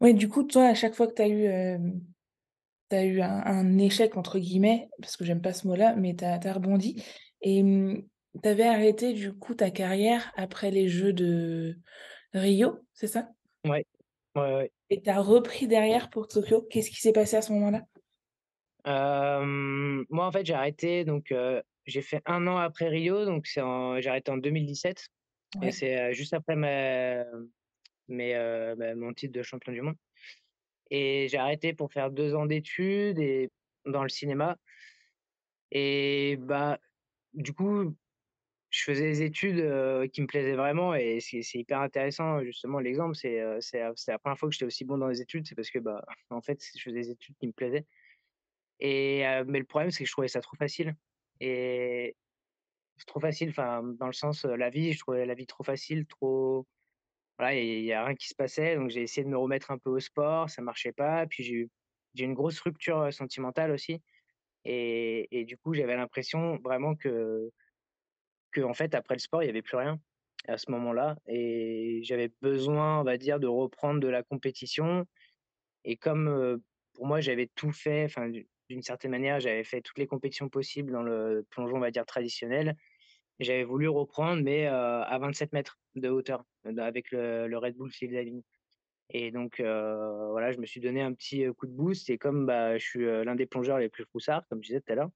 Ouais, 0.00 0.14
du 0.14 0.28
coup, 0.28 0.44
toi, 0.44 0.66
à 0.68 0.74
chaque 0.74 0.94
fois 0.94 1.08
que 1.08 1.14
tu 1.14 1.22
as 1.22 1.28
eu, 1.28 1.78
tu 2.94 3.00
as 3.00 3.04
eu 3.04 3.20
un 3.20 3.42
un 3.44 3.78
«échec» 3.78 4.16
entre 4.16 4.38
guillemets, 4.38 4.88
parce 5.00 5.16
que 5.16 5.24
j'aime 5.24 5.42
pas 5.42 5.52
ce 5.52 5.66
mot-là, 5.66 5.94
mais 5.96 6.14
tu 6.14 6.24
as 6.24 6.52
rebondi 6.52 7.02
et 7.42 7.62
mmh, 7.62 8.06
tu 8.42 8.48
avais 8.48 8.64
arrêté 8.64 9.12
du 9.12 9.32
coup 9.32 9.54
ta 9.54 9.70
carrière 9.70 10.32
après 10.36 10.70
les 10.70 10.88
Jeux 10.88 11.12
de 11.12 11.76
Rio, 12.32 12.80
c'est 12.92 13.06
ça? 13.06 13.28
Ouais, 13.64 13.86
ouais, 14.34 14.54
ouais. 14.54 14.72
Et 14.90 15.00
tu 15.02 15.10
as 15.10 15.20
repris 15.20 15.66
derrière 15.66 16.10
pour 16.10 16.28
Tokyo. 16.28 16.62
Qu'est-ce 16.62 16.90
qui 16.90 17.00
s'est 17.00 17.12
passé 17.12 17.36
à 17.36 17.42
ce 17.42 17.52
moment-là? 17.52 17.82
Moi, 18.86 20.26
en 20.26 20.32
fait, 20.32 20.44
j'ai 20.44 20.54
arrêté 20.54 21.04
donc 21.04 21.34
j'ai 21.86 22.02
fait 22.02 22.22
un 22.26 22.46
an 22.46 22.56
après 22.56 22.88
Rio, 22.88 23.24
donc 23.24 23.46
c'est 23.46 23.60
en 23.60 24.00
j'ai 24.00 24.08
arrêté 24.08 24.30
en 24.30 24.36
2017 24.36 25.08
et 25.62 25.70
c'est, 25.70 26.12
juste 26.14 26.34
après 26.34 26.56
ma 26.56 27.24
mes, 28.08 28.34
bah, 28.76 28.94
mon 28.94 29.12
titre 29.14 29.32
de 29.32 29.42
champion 29.42 29.72
du 29.72 29.80
monde 29.80 29.96
et 30.94 31.28
j'ai 31.28 31.38
arrêté 31.38 31.74
pour 31.74 31.92
faire 31.92 32.10
2 32.10 32.34
ans 32.36 32.46
d'études 32.46 33.18
et 33.18 33.50
dans 33.86 34.02
le 34.04 34.08
cinéma 34.08 34.56
et 35.70 36.36
bah, 36.40 36.78
du 37.34 37.52
coup, 37.52 37.96
je 38.70 38.84
faisais 38.84 39.04
des 39.08 39.22
études, 39.22 39.56
qui 40.12 40.22
me 40.22 40.26
plaisaient 40.26 40.54
vraiment 40.56 40.94
et 40.94 41.20
c'est 41.20 41.42
hyper 41.58 41.80
intéressant 41.80 42.42
justement 42.44 42.80
l'exemple, 42.80 43.16
c'est, 43.16 43.42
c'est 43.60 43.80
la 43.80 44.18
1 44.24 44.36
fois 44.36 44.48
que 44.48 44.54
j'étais 44.54 44.66
aussi 44.66 44.84
bon 44.84 44.98
dans 44.98 45.08
les 45.08 45.20
études, 45.22 45.46
c'est 45.46 45.54
parce 45.54 45.70
que, 45.70 45.78
bah, 45.80 46.04
en 46.30 46.42
fait, 46.42 46.62
je 46.76 46.82
faisais 46.82 47.02
des 47.02 47.10
études 47.10 47.36
qui 47.38 47.46
me 47.48 47.52
plaisaient 47.52 47.86
et 48.80 49.22
mais 49.46 49.58
le 49.60 49.64
problème, 49.64 49.90
c'est 49.90 50.04
que 50.04 50.08
je 50.08 50.12
trouvais 50.12 50.28
ça 50.28 50.40
trop 50.40 50.56
facile 50.56 50.96
et 51.40 52.16
trop 53.06 53.20
facile, 53.20 53.50
enfin, 53.50 53.82
dans 53.82 54.06
le 54.06 54.12
sens, 54.12 54.44
la 54.44 54.70
vie, 54.70 54.92
je 54.92 54.98
trouvais 55.00 55.26
la 55.26 55.34
vie 55.34 55.46
trop 55.46 55.64
facile, 55.64 56.06
trop 56.06 56.66
voilà, 57.38 57.54
il 57.60 57.84
y 57.84 57.92
a 57.92 58.04
rien 58.04 58.14
qui 58.14 58.28
se 58.28 58.34
passait, 58.34 58.76
donc 58.76 58.90
j'ai 58.90 59.02
essayé 59.02 59.24
de 59.24 59.30
me 59.30 59.38
remettre 59.38 59.70
un 59.70 59.78
peu 59.78 59.90
au 59.90 60.00
sport, 60.00 60.50
ça 60.50 60.62
marchait 60.62 60.92
pas. 60.92 61.26
Puis 61.26 61.42
j'ai 61.44 61.54
eu 61.54 61.70
j'ai 62.14 62.24
une 62.24 62.34
grosse 62.34 62.60
rupture, 62.60 63.12
sentimentale 63.12 63.70
aussi 63.72 64.02
et 64.64 65.28
et 65.40 65.44
du 65.46 65.56
coup, 65.58 65.74
j'avais 65.74 65.96
l'impression 65.96 66.58
vraiment 66.64 66.94
que 66.96 67.50
que 68.52 68.60
en 68.60 68.74
fait, 68.74 68.94
après 68.94 69.14
le 69.14 69.20
sport, 69.20 69.42
il 69.42 69.46
y 69.46 69.50
avait 69.50 69.62
plus 69.62 69.76
rien 69.76 70.00
à 70.46 70.58
ce 70.58 70.70
moment-là 70.70 71.16
et 71.26 72.00
j'avais 72.04 72.30
besoin, 72.42 73.00
on 73.00 73.04
va 73.04 73.16
dire, 73.16 73.40
de 73.40 73.46
reprendre 73.46 74.00
de 74.00 74.08
la 74.08 74.22
compétition 74.22 75.06
et 75.84 75.96
comme, 75.96 76.62
pour 76.94 77.06
moi, 77.06 77.20
j'avais 77.20 77.48
tout 77.54 77.72
fait, 77.72 78.08
d'une 78.68 78.82
certaine 78.82 79.10
manière, 79.12 79.40
j'avais 79.40 79.64
fait 79.64 79.82
toutes 79.82 79.98
les 79.98 80.06
compétitions 80.06 80.48
possibles 80.48 80.92
dans 80.92 81.02
le 81.02 81.46
plongeon, 81.50 81.76
on 81.76 81.80
va 81.80 81.90
dire, 81.90 82.06
traditionnel. 82.06 82.76
J'avais 83.40 83.64
voulu 83.64 83.88
reprendre, 83.88 84.42
mais, 84.42 84.66
à 84.66 85.18
27 85.20 85.52
mètres 85.52 85.78
de 85.96 86.08
hauteur, 86.08 86.44
avec 86.78 87.10
le 87.10 87.56
Red 87.56 87.76
Bull 87.76 87.90
Diving. 87.90 88.42
Et 89.10 89.32
donc, 89.32 89.56
voilà, 89.60 90.52
je 90.52 90.58
me 90.58 90.66
suis 90.66 90.80
donné 90.80 91.02
un 91.02 91.14
petit, 91.14 91.46
coup 91.58 91.66
de 91.66 91.72
boost 91.72 92.10
et 92.10 92.18
comme, 92.18 92.46
bah, 92.46 92.78
je 92.78 92.84
suis, 92.84 93.04
l'un 93.04 93.36
des 93.36 93.46
plongeurs 93.46 93.78
les 93.78 93.88
plus 93.90 94.04
froussards, 94.06 94.46
comme 94.48 94.62
je 94.62 94.68
disais 94.68 94.80
tout 94.82 94.92
à 94.92 94.96
l'heure, 94.96 95.10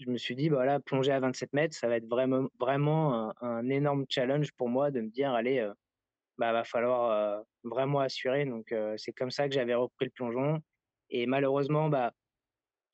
je 0.00 0.10
me 0.10 0.18
suis 0.18 0.36
dit: 0.36 0.50
«Bah, 0.50 0.56
voilà, 0.56 0.80
plonger 0.80 1.12
à 1.12 1.20
27 1.20 1.52
mètres, 1.54 1.76
ça 1.76 1.88
va 1.88 1.96
être 1.98 2.08
vraiment 2.08 2.48
vraiment 2.60 3.32
un 3.42 3.68
énorme 3.70 4.06
challenge 4.10 4.52
pour 4.54 4.68
moi 4.68 4.90
de 4.92 5.00
me 5.02 5.10
dire: 5.10 5.32
"Allez, 5.32 5.60
heu, 5.60 5.74
bah, 6.38 6.52
va 6.52 6.64
falloir, 6.64 7.44
vraiment 7.64 8.00
assurer"» 8.00 8.46
donc, 8.46 8.74
c'est 8.98 9.12
comme 9.12 9.30
ça 9.32 9.48
que 9.48 9.54
j'avais 9.54 9.74
repris 9.74 10.06
le 10.06 10.12
plongeon. 10.12 10.60
Et 11.10 11.26
malheureusement, 11.26 11.88
bah, 11.90 12.12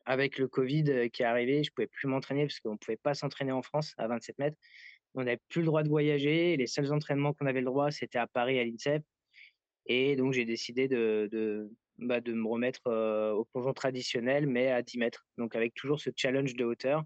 avec 0.08 0.38
le 0.38 0.48
covid, 0.48 0.84
heu, 0.90 1.08
qui 1.08 1.22
est 1.24 1.26
arrivé, 1.26 1.64
je 1.64 1.72
pouvais 1.72 1.88
plus 1.88 2.08
m'entraîner 2.08 2.46
parce 2.46 2.60
qu'on 2.60 2.78
pouvait 2.78 2.98
pas 2.98 3.14
s'entraîner 3.14 3.52
en 3.52 3.62
France 3.62 3.94
à 3.98 4.08
27 4.08 4.38
mètres. 4.40 4.58
On 5.14 5.24
n'avait 5.24 5.40
plus 5.50 5.62
le 5.62 5.66
droit 5.68 5.82
de 5.84 5.88
voyager 5.90 6.56
les 6.58 6.66
seuls 6.68 6.92
entraînements 6.92 7.34
qu'on 7.34 7.46
avait 7.46 7.60
le 7.60 7.66
droit, 7.66 7.90
c'était 7.92 8.18
à 8.18 8.26
Paris, 8.28 8.58
à 8.60 8.64
l'INSEP 8.64 9.04
et 9.86 10.16
donc 10.16 10.32
j'ai 10.34 10.44
décidé 10.44 10.88
de 10.88 11.28
de, 11.32 11.70
bah, 11.98 12.20
de 12.20 12.32
me 12.34 12.46
remettre, 12.48 12.82
heu, 12.88 13.32
au 13.34 13.44
plongeon 13.46 13.72
traditionnel, 13.74 14.46
mais 14.46 14.70
à 14.70 14.82
10 14.82 14.98
mètres, 14.98 15.26
donc 15.38 15.56
avec 15.56 15.74
toujours 15.74 16.00
ce 16.00 16.10
challenge 16.16 16.54
de 16.54 16.64
hauteur, 16.64 17.04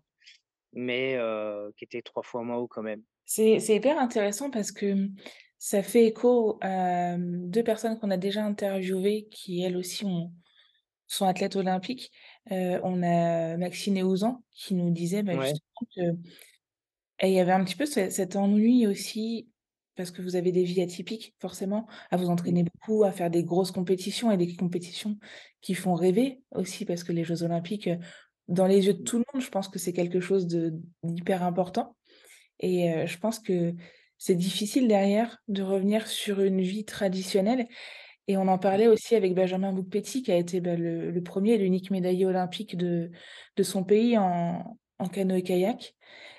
mais 0.75 1.17
heu, 1.19 1.73
qui 1.79 1.85
était 1.85 2.03
3 2.03 2.23
fois 2.25 2.43
moins 2.45 2.57
haut 2.59 2.69
quand 2.69 2.83
même. 2.85 3.03
C'est 3.25 3.59
hyper 3.77 3.99
intéressant 3.99 4.51
parce 4.51 4.73
que, 4.73 5.09
ça 5.59 5.83
fait 5.85 6.07
écho 6.07 6.59
à, 6.61 7.17
2 7.19 7.63
personnes 7.63 7.97
qu'on 8.01 8.11
a 8.11 8.17
déjà 8.17 8.45
interviewées 8.45 9.29
qui 9.31 9.63
elles 9.63 9.77
aussi 9.77 10.05
ont 10.05 10.33
sont 11.09 11.27
athlètes 11.27 11.57
olympiques. 11.57 12.13
On 12.51 13.03
a 13.03 13.57
Maxine 13.57 13.97
et 13.97 14.03
qui 14.55 14.75
nous 14.75 14.91
disaient, 14.91 15.23
bah, 15.23 15.35
Ouais, 15.35 15.39
justement 15.39 15.87
que 15.97 16.03
et 17.21 17.29
il 17.29 17.35
y 17.35 17.41
avait 17.41 17.53
un 17.53 17.65
petit 17.65 17.77
peu 17.77 17.87
ce 17.87 18.11
cet 18.11 18.37
ennui 18.37 18.87
aussi, 18.87 19.49
parce 19.97 20.11
que 20.11 20.23
vous 20.23 20.37
avez 20.37 20.53
des 20.53 20.65
vies 20.65 20.83
atypiques 20.83 21.35
forcément, 21.41 21.87
à 22.11 22.17
vous 22.17 22.31
mmh, 22.31 22.31
entraîner 22.31 22.65
beaucoup, 22.65 23.05
à 23.05 23.13
faire 23.13 23.31
des 23.31 23.45
grosses 23.45 23.71
compétitions 23.71 24.31
et 24.31 24.37
des 24.37 24.57
compétitions 24.57 25.19
qui 25.61 25.75
font 25.75 25.95
rêver 25.95 26.43
aussi 26.55 26.85
parce 26.85 27.05
que 27.05 27.13
les 27.13 27.25
jeux 27.25 27.43
olympiques, 27.43 27.91
dans 28.49 28.67
les 28.67 28.87
yeux 28.87 28.95
de 28.95 29.03
mmh, 29.03 29.05
tout 29.05 29.19
le 29.19 29.25
monde, 29.33 29.43
je 29.43 29.51
pense 29.51 29.69
que 29.69 29.79
c'est 29.79 29.93
quelque 29.93 30.21
chose 30.21 30.47
d'hyper 30.49 31.43
important 31.43 31.97
et 32.61 33.07
je 33.07 33.19
pense 33.19 33.39
que 33.41 33.75
c'est 34.19 34.37
difficile 34.37 34.89
derrière 34.89 35.39
de 35.49 35.63
revenir 35.63 36.07
sur 36.09 36.41
une 36.41 36.61
vie 36.61 36.85
traditionnelle 36.85 37.67
et 38.29 38.37
on 38.37 38.49
en 38.49 38.59
parlait 38.59 38.87
aussi 38.89 39.15
avec 39.17 39.35
Benjamin 39.35 39.73
Boukpeti 39.73 40.23
qui 40.23 40.33
a 40.33 40.37
été, 40.37 40.61
bah, 40.61 40.77
le 40.77 41.11
le 41.11 41.23
1er 41.23 41.53
et 41.55 41.59
l'unique 41.59 41.91
médaillé 41.91 42.27
olympique 42.27 42.77
de 42.77 43.11
de 43.57 43.63
son 43.63 43.85
pays 43.85 44.19
en 44.19 44.79
en 44.99 45.09
canoë-kayak. 45.09 45.95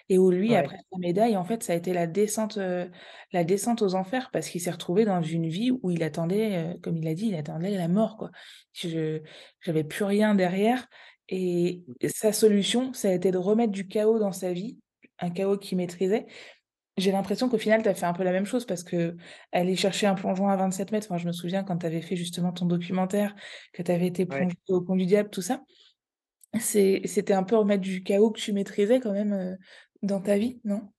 Et 0.10 0.18
où 0.20 0.32
lui, 0.32 0.56
ouais, 0.56 0.58
après 0.58 0.78
sa 0.92 1.00
médaille, 1.00 1.38
en 1.38 1.46
fait, 1.46 1.64
ça 1.64 1.74
a 1.74 1.76
été 1.78 1.94
la 1.94 2.08
descente, 2.08 2.58
heu, 2.58 2.92
la 3.34 3.44
descente 3.46 3.82
aux 3.82 3.96
enfers 3.96 4.32
parce 4.32 4.50
qu'il 4.50 4.62
s'est 4.62 4.72
retrouvé 4.72 5.06
dans 5.06 5.22
une 5.22 5.48
vie 5.50 5.72
où 5.72 5.92
il 5.92 6.04
attendait, 6.04 6.76
heu, 6.76 6.80
comme 6.84 6.98
il 6.98 7.08
a 7.08 7.14
dit, 7.16 7.28
il 7.30 7.36
attendait 7.36 7.72
la 7.78 7.88
mort, 7.88 8.18
quoi. 8.18 8.32
Je 8.74 9.22
j'avais 9.62 9.84
plus 9.86 10.06
rien 10.06 10.36
derrière. 10.36 10.88
Et 11.30 11.84
mmh, 12.04 12.08
sa 12.10 12.34
solution, 12.34 12.94
ça 12.94 13.10
a 13.10 13.14
été 13.14 13.32
de 13.32 13.38
remettre 13.38 13.72
du 13.74 13.88
chaos 13.88 14.20
dans 14.20 14.34
sa 14.34 14.54
vie, 14.54 14.80
un 15.20 15.30
chaos 15.32 15.58
qu'il 15.58 15.78
maîtrisait 15.78 16.28
j'ai 16.98 17.12
l'impression 17.12 17.50
qu'au 17.50 17.58
final, 17.58 17.82
tu 17.84 17.90
as 17.90 17.96
fait 17.96 18.06
un 18.06 18.14
peu 18.14 18.24
la 18.24 18.32
même 18.32 18.46
chose 18.46 18.66
parce 18.66 18.84
qu'aller 18.84 19.76
chercher 19.76 20.08
un 20.08 20.16
plongeon 20.16 20.48
à 20.50 20.56
27 20.58 20.92
mètres, 20.92 21.08
enfin, 21.10 21.18
je 21.18 21.28
me 21.28 21.32
souviens 21.34 21.64
quand 21.64 21.78
tu 21.80 21.86
avais 21.86 22.02
fait 22.02 22.16
justement 22.16 22.52
ton 22.54 22.66
documentaire, 22.68 23.36
que 23.74 23.82
tu 23.84 23.92
avais 23.92 24.08
été 24.08 24.26
ouais. 24.30 24.48
plongé 24.48 24.56
au 24.70 24.82
Pont 24.82 24.96
du 24.96 25.06
Diable, 25.06 25.30
tout 25.30 25.42
ça. 25.42 25.64
C'était 26.60 27.34
un 27.34 27.44
peu 27.44 27.58
remettre 27.58 27.82
du 27.84 28.04
chaos 28.04 28.32
que 28.32 28.40
tu 28.40 28.54
maîtrisais 28.54 29.00
quand 29.00 29.14
même, 29.14 29.34
heu, 29.34 29.58
dans 30.04 30.22
ta 30.22 30.38
vie, 30.38 30.62
non? 30.66 30.90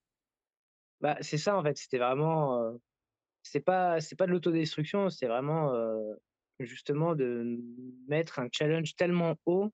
Bah, 1.00 1.16
c'est 1.20 1.38
ça 1.38 1.56
en 1.56 1.62
fait, 1.62 1.76
c'était 1.76 1.98
vraiment, 1.98 2.58
heu, 2.62 2.80
c'est 3.42 3.60
pas 3.62 3.98
pas 4.18 4.26
de 4.26 4.32
l'autodestruction, 4.32 5.10
c'est 5.10 5.28
vraiment, 5.28 5.74
heu, 5.74 6.18
justement 6.60 7.14
de 7.16 7.58
mettre 8.08 8.40
un 8.40 8.48
challenge 8.52 8.96
tellement 8.96 9.36
haut, 9.46 9.66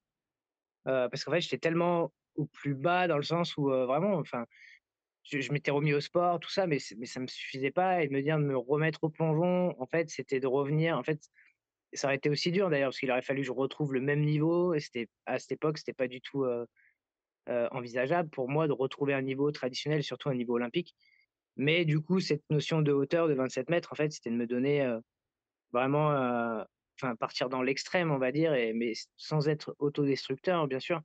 heu, 0.89 1.09
parce 1.11 1.25
qu'en 1.25 1.33
fait, 1.33 1.41
j'étais 1.43 1.59
tellement 1.59 2.13
au 2.37 2.47
plus 2.47 2.75
bas 2.75 3.09
dans 3.09 3.17
le 3.19 3.23
sens 3.25 3.57
où, 3.59 3.65
vraiment, 3.71 4.15
enfin 4.17 4.47
Je 5.25 5.53
m'étais 5.53 5.71
remis 5.71 5.93
au 5.93 6.01
sport, 6.01 6.41
tout 6.41 6.51
ça, 6.51 6.67
mais 6.67 6.79
mais 6.99 7.07
ça 7.07 7.21
me 7.21 7.27
suffisait 7.27 7.71
pas 7.71 8.03
et 8.03 8.09
de 8.09 8.13
me 8.13 8.23
dire 8.23 8.39
de 8.39 8.45
me 8.45 8.57
remettre 8.57 9.05
au 9.05 9.11
plongeon, 9.11 9.75
en 9.81 9.87
fait, 9.87 10.11
c'était 10.11 10.41
de 10.41 10.47
revenir 10.47 10.99
en 10.99 11.03
fait, 11.03 11.21
ça 11.93 12.07
aurait 12.09 12.17
été 12.17 12.31
aussi 12.31 12.53
dur 12.53 12.71
d'ailleurs, 12.71 12.89
parce 12.91 12.99
qu'il 12.99 13.11
aurait 13.11 13.23
fallu 13.23 13.41
que 13.43 13.47
je 13.47 13.53
retrouve 13.53 13.95
le 13.95 14.01
même 14.01 14.23
niveau 14.23 14.75
et 14.75 14.81
c'était 14.81 15.09
à 15.27 15.39
cette 15.39 15.53
époque, 15.53 15.79
c'était 15.79 15.93
pas 15.93 16.09
du 16.09 16.21
tout, 16.21 16.47
envisageable 17.47 18.31
pour 18.31 18.49
moi 18.49 18.69
de 18.69 18.73
retrouver 18.73 19.13
un 19.15 19.23
niveau 19.23 19.51
traditionnel, 19.53 20.03
surtout 20.05 20.29
un 20.31 20.35
niveau 20.35 20.55
olympique. 20.55 20.95
Mais 21.57 21.85
du 21.85 22.01
coup, 22.01 22.21
cette 22.21 22.45
notion 22.49 22.81
de 22.81 22.93
hauteur 22.93 23.29
de 23.29 23.35
27 23.35 23.69
mètres, 23.71 23.93
en 23.93 23.97
fait, 23.97 24.13
c'était 24.13 24.31
de 24.31 24.37
me 24.37 24.47
donner, 24.47 24.89
vraiment, 25.73 26.11
enfin 27.01 27.17
partir 27.17 27.49
dans 27.49 27.63
l'extrême, 27.63 28.11
on 28.11 28.19
va 28.19 28.33
dire 28.33 28.53
mais 28.75 28.93
sans 29.17 29.49
être 29.49 29.75
autodestructeur, 29.79 30.69
bien 30.69 30.81
sûr, 30.81 31.03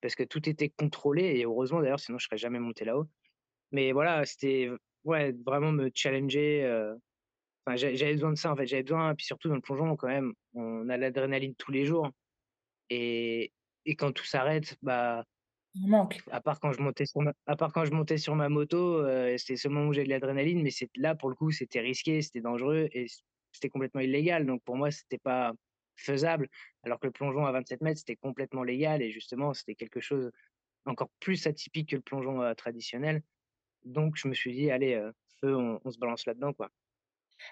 parce 0.00 0.14
que 0.14 0.24
tout 0.24 0.48
était 0.48 0.70
contrôlé 0.70 1.24
et 1.38 1.44
heureusement 1.44 1.80
d'ailleurs, 1.80 2.00
sinon 2.00 2.18
je 2.18 2.26
serais 2.26 2.38
jamais 2.38 2.58
monté 2.58 2.84
là-haut. 2.84 3.06
Mais 3.72 3.92
voilà, 3.92 4.24
c'était 4.26 4.70
ouais, 5.04 5.32
vraiment 5.46 5.72
me 5.72 5.90
challenger, 5.94 6.66
enfin, 7.66 7.76
j'avais 7.76 8.12
besoin 8.14 8.30
de 8.32 8.36
ça, 8.38 8.52
en 8.52 8.56
fait. 8.56 8.66
J'avais 8.66 8.82
besoin 8.82 9.14
puis 9.14 9.26
surtout 9.26 9.48
dans 9.48 9.54
le 9.56 9.60
plongeon, 9.60 9.96
quand 9.96 10.08
même, 10.08 10.32
on 10.54 10.88
a 10.88 10.96
l'adrénaline 10.96 11.54
tous 11.56 11.72
les 11.72 11.84
jours 11.86 12.10
et 12.90 13.52
et 13.86 13.96
quand 13.96 14.12
tout 14.12 14.24
s'arrête, 14.26 14.76
bah, 14.82 15.24
Il 15.74 15.86
manque. 15.90 16.22
à 16.30 16.40
part 16.40 16.60
quand 16.60 16.72
je 16.72 16.80
montais 16.80 17.06
sur 17.06 17.20
ma 17.22 17.32
à 17.46 17.56
part 17.56 17.72
quand 17.72 17.84
je 17.84 17.92
montais 17.92 18.18
sur 18.18 18.34
ma 18.36 18.48
moto, 18.48 19.02
heu, 19.04 19.36
c'était 19.38 19.54
le 19.54 19.58
seul 19.58 19.72
moment 19.72 19.88
où 19.88 19.92
j'avais 19.92 20.06
de 20.06 20.10
l'adrénaline, 20.10 20.62
mais 20.62 20.70
c'est 20.70 20.88
là, 20.96 21.14
pour 21.14 21.28
le 21.30 21.34
coup, 21.34 21.50
c'était 21.50 21.80
risqué, 21.80 22.22
c'était 22.22 22.40
dangereux 22.40 22.88
et 22.92 23.06
c'était 23.52 23.68
complètement 23.68 24.00
illégal. 24.00 24.46
Donc 24.46 24.62
pour 24.64 24.76
moi, 24.76 24.90
c'était 24.90 25.18
pas 25.18 25.52
faisable. 25.96 26.48
Alors 26.84 27.00
que 27.00 27.06
le 27.06 27.12
plongeon 27.12 27.44
à 27.46 27.52
27 27.52 27.80
mètres, 27.82 27.98
c'était 27.98 28.16
complètement 28.16 28.62
légal 28.64 29.02
et 29.02 29.10
justement, 29.10 29.52
c'était 29.54 29.74
quelque 29.74 30.00
chose 30.00 30.30
encore 30.86 31.10
plus 31.20 31.46
atypique 31.46 31.90
que 31.90 31.96
le 31.96 32.02
plongeon 32.02 32.42
euh, 32.42 32.54
traditionnel. 32.54 33.22
Donc 33.84 34.16
je 34.16 34.28
me 34.28 34.34
suis 34.34 34.52
dit, 34.52 34.70
allez, 34.70 34.94
euh, 34.94 35.10
feu, 35.40 35.56
on, 35.56 35.80
on 35.84 35.90
se 35.90 35.98
balance 35.98 36.26
là-dedans, 36.26 36.52
quoi. 36.52 36.70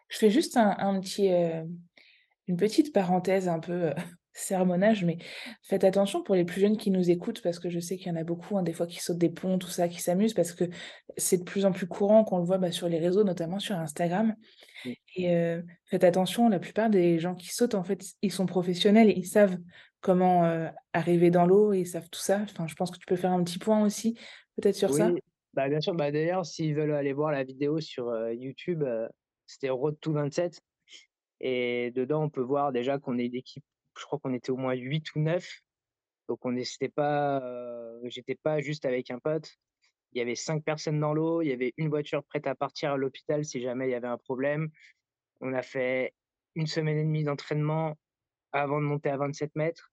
Je 0.09 0.19
fais 0.19 0.31
juste 0.31 0.57
un 0.57 0.77
un 0.79 1.01
petit, 1.01 1.29
une 2.47 2.57
petite 2.57 2.93
parenthèse 2.93 3.49
un 3.49 3.61
peu, 3.61 3.89
heu, 3.89 3.95
sermonnage, 4.33 5.05
mais 5.05 5.19
faites 5.63 5.83
attention 5.83 6.23
pour 6.23 6.37
les 6.37 6.45
plus 6.45 6.61
jeunes 6.61 6.77
qui 6.77 6.91
nous 6.91 7.11
écoutent 7.11 7.43
parce 7.43 7.59
que 7.59 7.69
je 7.69 7.81
sais 7.81 7.97
qu'il 7.97 8.07
y 8.07 8.11
en 8.11 8.17
a 8.17 8.25
beaucoup, 8.25 8.57
hein, 8.57 8.63
des 8.63 8.73
fois 8.73 8.87
qui 8.87 9.01
sautent 9.01 9.19
des 9.19 9.29
ponts, 9.29 9.59
tout 9.59 9.69
ça, 9.69 9.89
qui 9.89 10.01
s'amusent 10.01 10.35
parce 10.35 10.53
que 10.53 10.65
c'est 11.17 11.39
de 11.39 11.45
plus 11.45 11.65
en 11.65 11.73
plus 11.73 11.89
courant 11.89 12.25
qu'on 12.25 12.39
le 12.39 12.45
voit, 12.45 12.59
bah, 12.59 12.71
sur 12.71 12.89
les 12.89 12.99
réseaux, 12.99 13.25
notamment 13.25 13.59
sur 13.59 13.77
Instagram 13.77 14.37
et 15.17 15.57
faites 15.87 16.05
attention, 16.05 16.49
la 16.49 16.59
plupart 16.59 16.91
des 16.91 17.19
gens 17.19 17.35
qui 17.35 17.49
sautent, 17.49 17.75
en 17.75 17.85
fait, 17.85 18.03
ils 18.23 18.33
sont 18.33 18.47
professionnels 18.47 19.11
et 19.11 19.15
ils 19.15 19.27
savent 19.27 19.59
comment, 20.01 20.45
arriver 20.93 21.31
dans 21.31 21.47
l'eau 21.47 21.73
et 21.73 21.81
ils 21.81 21.87
savent 21.87 22.09
tout 22.11 22.21
ça. 22.21 22.41
Enfin, 22.43 22.67
je 22.67 22.75
pense 22.75 22.91
que 22.91 22.99
tu 22.99 23.07
peux 23.07 23.17
faire 23.17 23.33
un 23.33 23.43
petit 23.43 23.59
point 23.59 23.83
aussi, 23.85 24.15
peut-être 24.57 24.77
sur 24.77 24.95
ça? 24.95 25.11
Bah, 25.55 25.69
bien 25.69 25.81
sûr. 25.81 25.95
Bah, 25.95 26.11
d'ailleurs, 26.11 26.47
s'ils 26.47 26.75
veulent 26.75 26.93
aller 26.93 27.13
voir 27.13 27.33
la 27.33 27.45
vidéo 27.45 27.81
sur 27.81 28.31
YouTube, 28.31 28.85
c'était 29.47 29.71
Road 29.71 29.99
to 30.01 30.13
27. 30.13 30.61
Et 31.41 31.91
dedans, 31.93 32.25
on 32.25 32.31
peut 32.31 32.43
voir 32.43 32.73
déjà 32.73 32.99
qu'on 32.99 33.19
est 33.19 33.27
une 33.27 33.35
équipe, 33.35 33.65
je 33.99 34.05
crois 34.05 34.19
qu'on 34.19 34.35
était 34.35 34.51
au 34.51 34.57
moins 34.57 34.75
8 34.75 35.15
ou 35.15 35.21
9. 35.21 35.49
Donc 36.29 36.45
on 36.45 36.53
n'était 36.53 36.89
pas, 36.89 37.43
j'étais 38.05 38.37
pas 38.37 38.61
juste 38.61 38.85
avec 38.85 39.11
un 39.11 39.19
pote. 39.19 39.57
Il 40.13 40.19
y 40.19 40.23
avait 40.23 40.35
5 40.37 40.65
personnes 40.65 41.01
dans 41.01 41.15
l'eau, 41.15 41.43
il 41.43 41.49
y 41.49 41.53
avait 41.53 41.73
une 41.77 41.89
voiture 41.89 42.23
prête 42.25 42.47
à 42.47 42.55
partir 42.55 42.93
à 42.93 42.97
l'hôpital 42.97 43.45
si 43.45 43.61
jamais 43.61 43.89
il 43.89 43.91
y 43.91 43.95
avait 43.95 44.09
un 44.09 44.19
problème. 44.19 44.71
On 45.41 45.53
a 45.55 45.63
fait 45.63 46.15
une 46.55 46.67
semaine 46.67 46.99
et 46.99 47.05
demie 47.05 47.25
d'entraînement 47.25 47.97
avant 48.53 48.81
de 48.81 48.87
monter 48.87 49.09
à 49.09 49.17
27 49.17 49.57
mètres. 49.57 49.93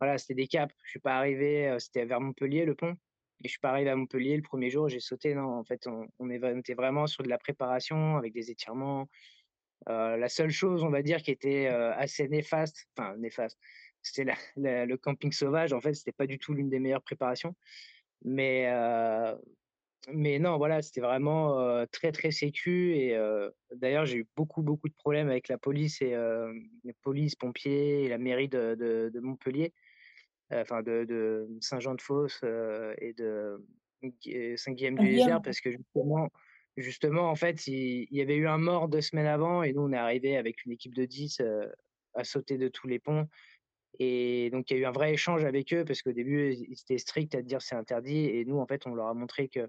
Voilà, 0.00 0.18
c'était 0.18 0.34
des 0.34 0.48
caps. 0.48 0.74
Je 0.84 0.90
suis 0.90 1.00
pas 1.00 1.18
arrivé, 1.18 1.76
c'était 1.78 2.04
vers 2.04 2.20
Montpellier, 2.20 2.64
le 2.64 2.74
pont 2.74 2.96
je 3.44 3.48
suis 3.50 3.58
pas 3.60 3.70
arrivé 3.70 3.90
à 3.90 3.96
Montpellier 3.96 4.36
le 4.36 4.42
premier 4.42 4.70
jour, 4.70 4.88
j'ai 4.88 5.00
sauté. 5.00 5.34
Non, 5.34 5.58
en 5.58 5.64
fait, 5.64 5.86
on 6.18 6.30
était 6.30 6.74
vraiment 6.74 7.06
sur 7.06 7.22
de 7.24 7.28
la 7.28 7.38
préparation 7.38 8.16
avec 8.16 8.32
des 8.34 8.50
étirements, 8.50 9.08
Heu, 9.88 10.16
la 10.18 10.28
seule 10.28 10.50
chose, 10.50 10.82
on 10.84 10.90
va 10.90 11.02
dire, 11.02 11.22
qui 11.22 11.30
était, 11.30 11.68
heu, 11.70 11.92
assez 11.92 12.28
néfaste, 12.28 12.86
enfin 12.96 13.16
néfaste, 13.18 13.58
c'était 14.02 14.24
le 14.56 14.96
camping 14.96 15.32
sauvage. 15.32 15.72
En 15.72 15.80
fait, 15.80 15.94
c'était 15.94 16.12
pas 16.12 16.26
du 16.26 16.38
tout 16.38 16.54
l'une 16.54 16.68
des 16.70 16.80
meilleures 16.80 17.02
préparations. 17.02 17.54
Mais, 18.24 18.68
heu, 18.72 19.36
mais 20.12 20.38
non, 20.38 20.58
voilà, 20.58 20.82
c'était 20.82 21.00
vraiment, 21.00 21.86
très, 21.92 22.12
très 22.12 22.30
sécu 22.30 22.96
et 22.96 23.16
d'ailleurs, 23.74 24.06
j'ai 24.06 24.18
eu 24.18 24.28
beaucoup, 24.36 24.62
beaucoup 24.62 24.88
de 24.88 24.94
problèmes 24.94 25.28
avec 25.30 25.48
la 25.48 25.58
police 25.58 26.00
et 26.02 26.10
hem, 26.10 26.68
la 26.84 26.92
police, 27.02 27.34
pompiers 27.36 28.04
et 28.04 28.08
la 28.08 28.18
mairie 28.18 28.48
de 28.48 29.20
Montpellier, 29.20 29.74
enfin 30.52 30.82
de 30.82 31.04
de 31.04 31.48
Saint-Jean-de-Fosse, 31.60 32.40
heu 32.44 32.94
et 32.98 33.12
de 33.14 33.58
Gui 34.02 34.56
Saint-Guilhem-du-Désert 34.58 35.40
parce 35.42 35.60
que 35.60 35.70
justement 35.72 36.30
justement, 36.76 37.30
en 37.30 37.36
fait, 37.36 37.66
il 37.68 38.06
il 38.10 38.16
y 38.18 38.20
avait 38.22 38.36
eu 38.36 38.46
un 38.48 38.58
mort 38.58 38.88
2 38.88 39.00
semaines 39.00 39.26
avant 39.26 39.62
et 39.62 39.72
nous, 39.72 39.82
on 39.82 39.92
est 39.92 39.96
arrivés 39.96 40.36
avec 40.36 40.64
une 40.64 40.72
équipe 40.72 40.94
de 40.94 41.04
10, 41.06 41.40
heu, 41.40 41.72
à 42.14 42.24
sauter 42.24 42.58
de 42.58 42.68
tous 42.68 42.86
les 42.88 42.98
ponts 42.98 43.28
et 43.98 44.50
donc 44.50 44.70
il 44.70 44.74
y 44.76 44.76
a 44.78 44.82
eu 44.82 44.86
un 44.86 44.92
vrai 44.92 45.12
échange 45.14 45.44
avec 45.44 45.72
eux 45.74 45.84
parce 45.84 46.02
qu'au 46.02 46.12
début, 46.12 46.52
ils 46.52 46.66
ils 46.70 46.80
étaient 46.82 46.98
stricts 46.98 47.34
à 47.34 47.42
dire: 47.42 47.62
«C'est 47.62 47.76
interdit» 47.76 48.26
et 48.26 48.44
nous, 48.44 48.58
en 48.58 48.66
fait, 48.66 48.86
on 48.86 48.94
leur 48.94 49.06
a 49.08 49.14
montré 49.14 49.48
que, 49.48 49.68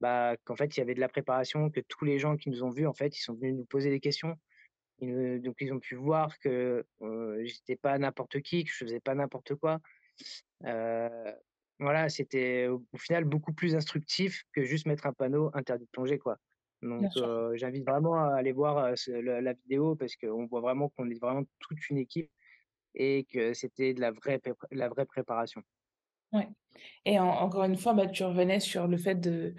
bah, 0.00 0.36
qu'en 0.44 0.56
fait, 0.56 0.76
il 0.76 0.80
y 0.80 0.82
avait 0.82 0.94
de 0.94 1.00
la 1.00 1.08
préparation, 1.08 1.70
que 1.70 1.80
tous 1.80 2.04
les 2.04 2.18
gens 2.18 2.36
qui 2.36 2.50
nous 2.50 2.64
ont 2.64 2.70
vus, 2.70 2.86
en 2.86 2.94
fait, 2.94 3.16
ils 3.18 3.22
sont 3.22 3.34
venus 3.34 3.54
nous 3.56 3.64
poser 3.66 3.90
des 3.90 4.00
questions. 4.00 4.36
Ils 5.02 5.42
donc 5.42 5.56
ils 5.60 5.72
ont 5.72 5.80
pu 5.80 5.96
voir 5.96 6.38
que, 6.38 6.86
j'étais 7.42 7.76
pas 7.76 7.98
n'importe 7.98 8.40
qui, 8.40 8.64
que 8.64 8.70
je 8.72 8.84
faisais 8.84 9.00
pas 9.00 9.14
n'importe 9.14 9.54
quoi. 9.56 9.80
Voilà, 11.78 12.08
c'était 12.08 12.68
au 12.68 12.84
au 12.92 12.96
final 12.96 13.24
beaucoup 13.24 13.52
plus 13.52 13.74
instructif 13.74 14.44
que 14.52 14.62
juste 14.62 14.86
mettre 14.86 15.06
un 15.06 15.12
panneau 15.12 15.50
interdit 15.54 15.84
de 15.84 15.90
plonger, 15.90 16.18
quoi. 16.18 16.38
Donc, 16.80 17.10
j'invite 17.54 17.84
vraiment 17.84 18.14
à 18.14 18.34
aller 18.34 18.52
voir, 18.52 18.94
la 19.08 19.40
la 19.40 19.52
vidéo 19.52 19.96
parce 19.96 20.16
qu'on 20.16 20.46
voit 20.46 20.60
vraiment 20.60 20.88
qu'on 20.90 21.10
est 21.10 21.20
vraiment 21.20 21.44
toute 21.58 21.90
une 21.90 21.98
équipe 21.98 22.30
et 22.94 23.24
que 23.24 23.54
c'était 23.54 23.94
de 23.94 24.00
la 24.00 24.12
vraie 24.12 24.40
la 24.70 24.88
vraie 24.88 25.06
préparation. 25.06 25.62
Ouais 26.32 26.48
et 27.04 27.18
en 27.18 27.28
encore 27.28 27.64
une 27.64 27.76
fois, 27.76 27.92
bah, 27.94 28.06
tu 28.06 28.24
revenais 28.24 28.60
sur 28.60 28.86
le 28.86 28.96
fait 28.96 29.14
de 29.14 29.54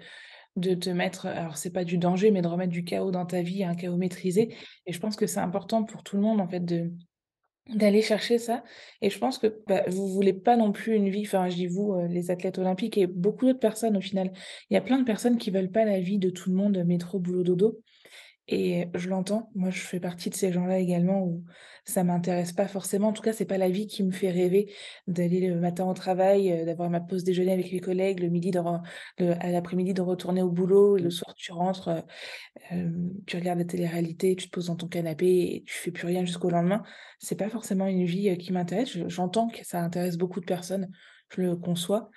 de 0.56 0.74
te 0.74 0.90
mettre 0.90 1.26
alors 1.26 1.56
c'est 1.56 1.72
pas 1.72 1.84
du 1.84 1.98
danger, 1.98 2.30
mais 2.30 2.42
de 2.42 2.48
remettre 2.48 2.72
du 2.72 2.84
chaos 2.84 3.10
dans 3.10 3.26
ta 3.26 3.42
vie, 3.42 3.64
un 3.64 3.74
chaos 3.74 3.96
maîtrisé. 3.96 4.54
Et 4.86 4.92
je 4.92 5.00
pense 5.00 5.16
que 5.16 5.26
c'est 5.26 5.40
important 5.40 5.84
pour 5.84 6.02
tout 6.04 6.16
le 6.16 6.22
monde, 6.22 6.40
en 6.40 6.48
fait, 6.48 6.60
de 6.64 6.92
d'aller 7.74 8.02
chercher 8.02 8.38
ça. 8.38 8.64
Et 9.02 9.10
je 9.10 9.18
pense 9.18 9.38
que, 9.38 9.62
bah, 9.68 9.84
vous 9.88 10.08
voulez 10.08 10.34
pas 10.34 10.56
non 10.56 10.72
plus 10.72 10.94
une 10.96 11.08
vie 11.10 11.22
enfin, 11.26 11.48
je 11.48 11.56
dis 11.56 11.66
vous, 11.68 11.94
heu, 11.94 12.06
les 12.08 12.30
athlètes 12.30 12.58
olympiques 12.58 12.98
et 12.98 13.06
beaucoup 13.06 13.46
d'autres 13.46 13.60
personnes, 13.60 13.96
au 13.96 14.00
final. 14.02 14.32
Il 14.70 14.74
y 14.74 14.76
a 14.76 14.82
plein 14.82 14.98
de 14.98 15.04
personnes 15.04 15.38
qui 15.38 15.50
veulent 15.50 15.70
pas 15.72 15.84
la 15.84 16.00
vie 16.00 16.18
de 16.18 16.30
tout 16.30 16.50
le 16.50 16.56
monde, 16.56 16.78
métro, 16.86 17.18
boulot, 17.20 17.42
dodo 17.44 17.80
et 18.48 18.88
je 18.94 19.08
l'entends, 19.08 19.50
moi 19.54 19.70
je 19.70 19.80
fais 19.80 20.00
partie 20.00 20.30
de 20.30 20.34
ces 20.34 20.52
gens-là 20.52 20.78
également 20.78 21.22
où 21.24 21.44
ça 21.84 22.04
m'intéresse 22.04 22.52
pas 22.52 22.68
forcément. 22.68 23.08
En 23.08 23.12
tout 23.12 23.22
cas, 23.22 23.32
c'est 23.32 23.46
pas 23.46 23.58
la 23.58 23.70
vie 23.70 23.86
qui 23.86 24.02
me 24.04 24.10
fait 24.12 24.30
rêver 24.30 24.72
d'aller 25.06 25.40
le 25.48 25.60
matin 25.60 25.84
au 25.86 25.94
travail, 25.94 26.52
heu, 26.52 26.64
d'avoir 26.66 26.90
ma 26.90 27.00
pause 27.00 27.24
déjeuner 27.24 27.52
avec 27.52 27.70
les 27.70 27.80
collègues, 27.80 28.20
le 28.20 28.28
midi 28.28 28.50
de 28.50 28.60
le 29.18 29.32
à 29.42 29.50
l'après-midi 29.50 29.94
de 29.94 30.02
retourner 30.02 30.42
au 30.42 30.50
boulot 30.50 30.96
et 30.96 31.02
le 31.02 31.08
Mmh. 31.08 31.10
soir 31.10 31.34
tu 31.36 31.52
rentres, 31.52 31.88
heu, 31.88 32.02
hem, 32.70 33.12
tu 33.26 33.36
regardes 33.36 33.58
la 33.60 33.64
télé-réalité, 33.64 34.36
tu 34.36 34.46
te 34.46 34.50
poses 34.52 34.66
dans 34.68 34.76
ton 34.76 34.88
canapé 34.88 35.56
et 35.56 35.62
tu 35.66 35.74
fais 35.74 35.90
plus 35.92 36.06
rien 36.06 36.24
jusqu'au 36.24 36.50
lendemain. 36.50 36.82
C'est 37.20 37.36
pas 37.38 37.50
forcément 37.50 37.86
une 37.86 38.04
vie, 38.06 38.30
heu, 38.30 38.36
qui 38.36 38.52
m'intéresse. 38.52 38.90
Je 38.90 39.08
j'entends 39.08 39.48
que 39.48 39.64
ça 39.64 39.80
intéresse 39.82 40.16
beaucoup 40.18 40.40
de 40.40 40.46
personnes, 40.46 40.90
je 41.36 41.42
le 41.42 41.56
conçois. 41.56 42.10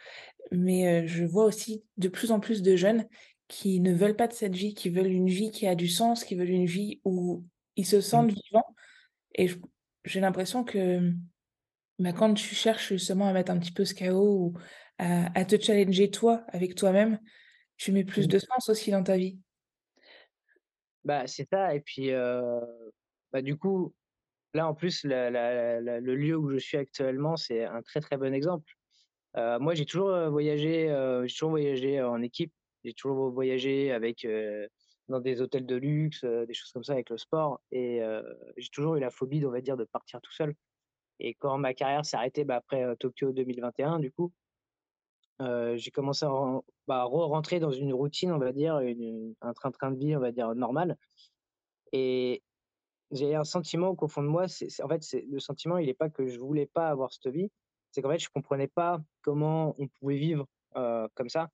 Mais, 0.52 1.08
je 1.08 1.26
vois 1.26 1.46
aussi 1.46 1.84
de 1.98 2.10
plus 2.10 2.32
en 2.32 2.40
plus 2.40 2.62
de 2.62 2.76
jeunes 2.76 3.08
qui 3.48 3.80
ne 3.82 3.94
veulent 3.94 4.16
pas 4.16 4.28
de 4.28 4.34
cette 4.34 4.56
vie, 4.56 4.74
qui 4.74 4.90
veulent 4.90 5.08
une 5.12 5.30
vie 5.30 5.52
qui 5.52 5.68
a 5.68 5.76
du 5.76 5.88
sens, 5.88 6.24
qui 6.24 6.36
veulent 6.36 6.50
une 6.50 6.66
vie 6.66 7.02
où 7.06 7.46
ils 7.76 7.86
se 7.86 8.02
Mmh. 8.12 8.28
sentent 8.28 8.32
vivants 8.32 8.76
et 9.36 9.50
j'ai 10.06 10.22
l'impression 10.22 10.64
que, 10.66 11.14
bah, 12.00 12.14
quand 12.14 12.34
tu 12.36 12.56
cherches 12.56 12.90
justement 12.90 13.28
à 13.30 13.34
mettre 13.34 13.52
un 13.52 13.60
petit 13.60 13.72
peu 13.74 13.86
ce 13.86 13.94
chaos 13.96 14.38
ou 14.40 14.54
à 15.00 15.38
à 15.40 15.46
te 15.46 15.60
challenger 15.62 16.12
toi, 16.12 16.46
avec 16.50 16.76
toi-même, 16.76 17.20
tu 17.78 17.92
mets 17.94 18.06
plus 18.06 18.28
Mmh. 18.28 18.30
de 18.30 18.40
sens 18.40 18.70
aussi 18.70 18.92
dans 18.92 19.04
ta 19.04 19.18
vie. 19.18 19.40
Bah, 21.04 21.28
c'est 21.28 21.48
ça 21.52 21.74
et 21.76 21.80
puis, 21.82 22.12
heu, 22.12 22.60
bah, 23.32 23.42
du 23.42 23.58
coup, 23.58 23.96
là, 24.54 24.68
en 24.68 24.76
plus, 24.76 25.04
la 25.06 25.30
la 25.32 25.82
la 25.82 26.00
le 26.02 26.16
lieu 26.16 26.38
où 26.38 26.52
je 26.52 26.58
suis 26.60 26.78
actuellement, 26.78 27.38
c'est 27.38 27.66
un 27.66 27.82
très, 27.84 28.02
très 28.02 28.18
bon 28.18 28.34
exemple. 28.34 28.74
Heu, 29.38 29.60
moi, 29.60 29.76
j'ai 29.76 29.86
toujours, 29.86 30.10
heu, 30.12 30.30
voyagé, 30.30 30.88
j'ai 31.28 31.34
toujours 31.36 31.52
voyagé 31.52 32.02
en 32.04 32.22
équipe. 32.24 32.54
J'ai 32.88 32.94
toujours 32.94 33.30
voyagé 33.32 33.92
avec, 33.92 34.26
dans 35.10 35.20
des 35.20 35.42
hôtels 35.42 35.66
de 35.66 35.76
luxe, 35.76 36.24
des 36.24 36.54
choses 36.54 36.72
comme 36.72 36.86
ça 36.86 36.94
avec 36.94 37.10
le 37.10 37.18
sport 37.18 37.60
et 37.70 38.02
j'ai 38.56 38.70
toujours 38.70 38.96
eu 38.96 39.02
la 39.02 39.10
phobie, 39.10 39.46
on 39.46 39.52
va 39.52 39.60
dire, 39.60 39.76
de 39.76 39.84
partir 39.84 40.22
tout 40.22 40.32
seul 40.32 40.56
et 41.20 41.34
quand 41.34 41.58
ma 41.58 41.74
carrière 41.74 42.06
s'est 42.06 42.16
arrêtée, 42.16 42.46
bah, 42.46 42.56
après, 42.56 42.96
Tokyo 42.96 43.34
2021 43.34 44.00
du 44.00 44.14
coup, 44.14 44.32
j'ai 45.42 45.92
commencé 45.92 46.26
à 46.26 46.30
bah, 46.88 47.04
re-rentrer 47.04 47.60
dans 47.60 47.72
une 47.72 47.94
routine, 47.94 48.32
on 48.32 48.38
va 48.38 48.54
dire, 48.54 48.80
un 49.42 49.54
train-train 49.54 49.92
de 49.92 50.00
vie, 50.00 50.16
on 50.16 50.22
va 50.22 50.32
dire, 50.32 50.56
normal 50.56 50.98
et 51.92 52.42
j'ai 53.12 53.36
un 53.36 53.44
sentiment 53.44 53.96
qu'au 53.96 54.08
fond 54.08 54.24
de 54.24 54.28
moi, 54.28 54.48
c'est 54.48 54.82
en 54.82 54.88
fait, 54.88 55.02
le 55.28 55.40
sentiment, 55.40 55.78
il 55.78 55.90
est 55.90 55.94
pas 55.94 56.10
que 56.10 56.28
je 56.28 56.40
voulais 56.40 56.68
pas 56.68 56.88
avoir 56.88 57.12
cette 57.12 57.34
vie, 57.34 57.52
c'est 57.92 58.02
qu'en 58.02 58.10
fait, 58.10 58.20
je 58.20 58.30
comprenais 58.30 58.68
pas 58.68 59.02
comment 59.22 59.76
on 59.78 59.88
pouvait 59.88 60.18
vivre, 60.18 60.46
comme 60.74 61.30
ça. 61.30 61.50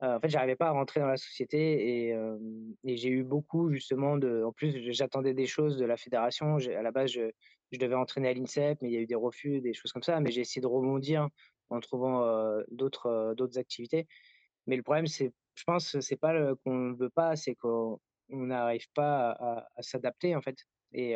En 0.00 0.20
fait, 0.20 0.28
j'arrivais 0.28 0.56
pas 0.56 0.68
à 0.68 0.70
rentrer 0.70 1.00
dans 1.00 1.08
la 1.08 1.16
société 1.16 2.08
et 2.08 2.96
j'ai 2.96 3.08
eu 3.08 3.24
beaucoup 3.24 3.72
justement 3.72 4.16
de 4.16 4.44
en 4.44 4.52
plus, 4.52 4.92
j'attendais 4.92 5.34
des 5.34 5.46
choses 5.46 5.76
de 5.76 5.84
la 5.84 5.96
fédération. 5.96 6.56
À 6.56 6.82
la 6.82 6.92
base, 6.92 7.10
je 7.12 7.30
devais 7.78 7.94
entraîner 7.96 8.28
à 8.28 8.32
l'INSEP, 8.32 8.78
mais 8.82 8.90
il 8.90 8.94
y 8.94 8.96
a 8.96 9.00
eu 9.00 9.06
des 9.06 9.14
refus, 9.16 9.60
des 9.60 9.74
choses 9.74 9.92
comme 9.92 10.02
ça, 10.04 10.20
mais 10.20 10.30
j'ai 10.30 10.40
essayé 10.42 10.62
de 10.62 10.66
rebondir 10.68 11.28
en 11.70 11.80
trouvant, 11.80 12.22
d'autres, 12.70 13.34
d'autres 13.36 13.58
activités. 13.58 14.06
Mais 14.66 14.76
le 14.76 14.82
problème, 14.82 15.06
c'est 15.06 15.32
je 15.54 15.64
pense, 15.64 15.98
c'est 16.00 16.16
pas 16.16 16.54
qu'on 16.64 16.74
ne 16.90 16.96
veut 16.96 17.10
pas, 17.10 17.34
c'est 17.34 17.56
qu'on 17.56 17.98
on 18.30 18.46
n'arrive 18.46 18.86
pas 18.94 19.30
à 19.74 19.82
s'adapter, 19.82 20.36
en 20.36 20.42
fait 20.42 20.56
et 20.92 21.14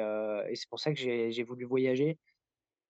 c'est 0.55 0.68
pour 0.68 0.81
ça 0.81 0.92
que 0.92 0.99
j'ai 0.99 1.42
voulu 1.42 1.64
voyager. 1.64 2.18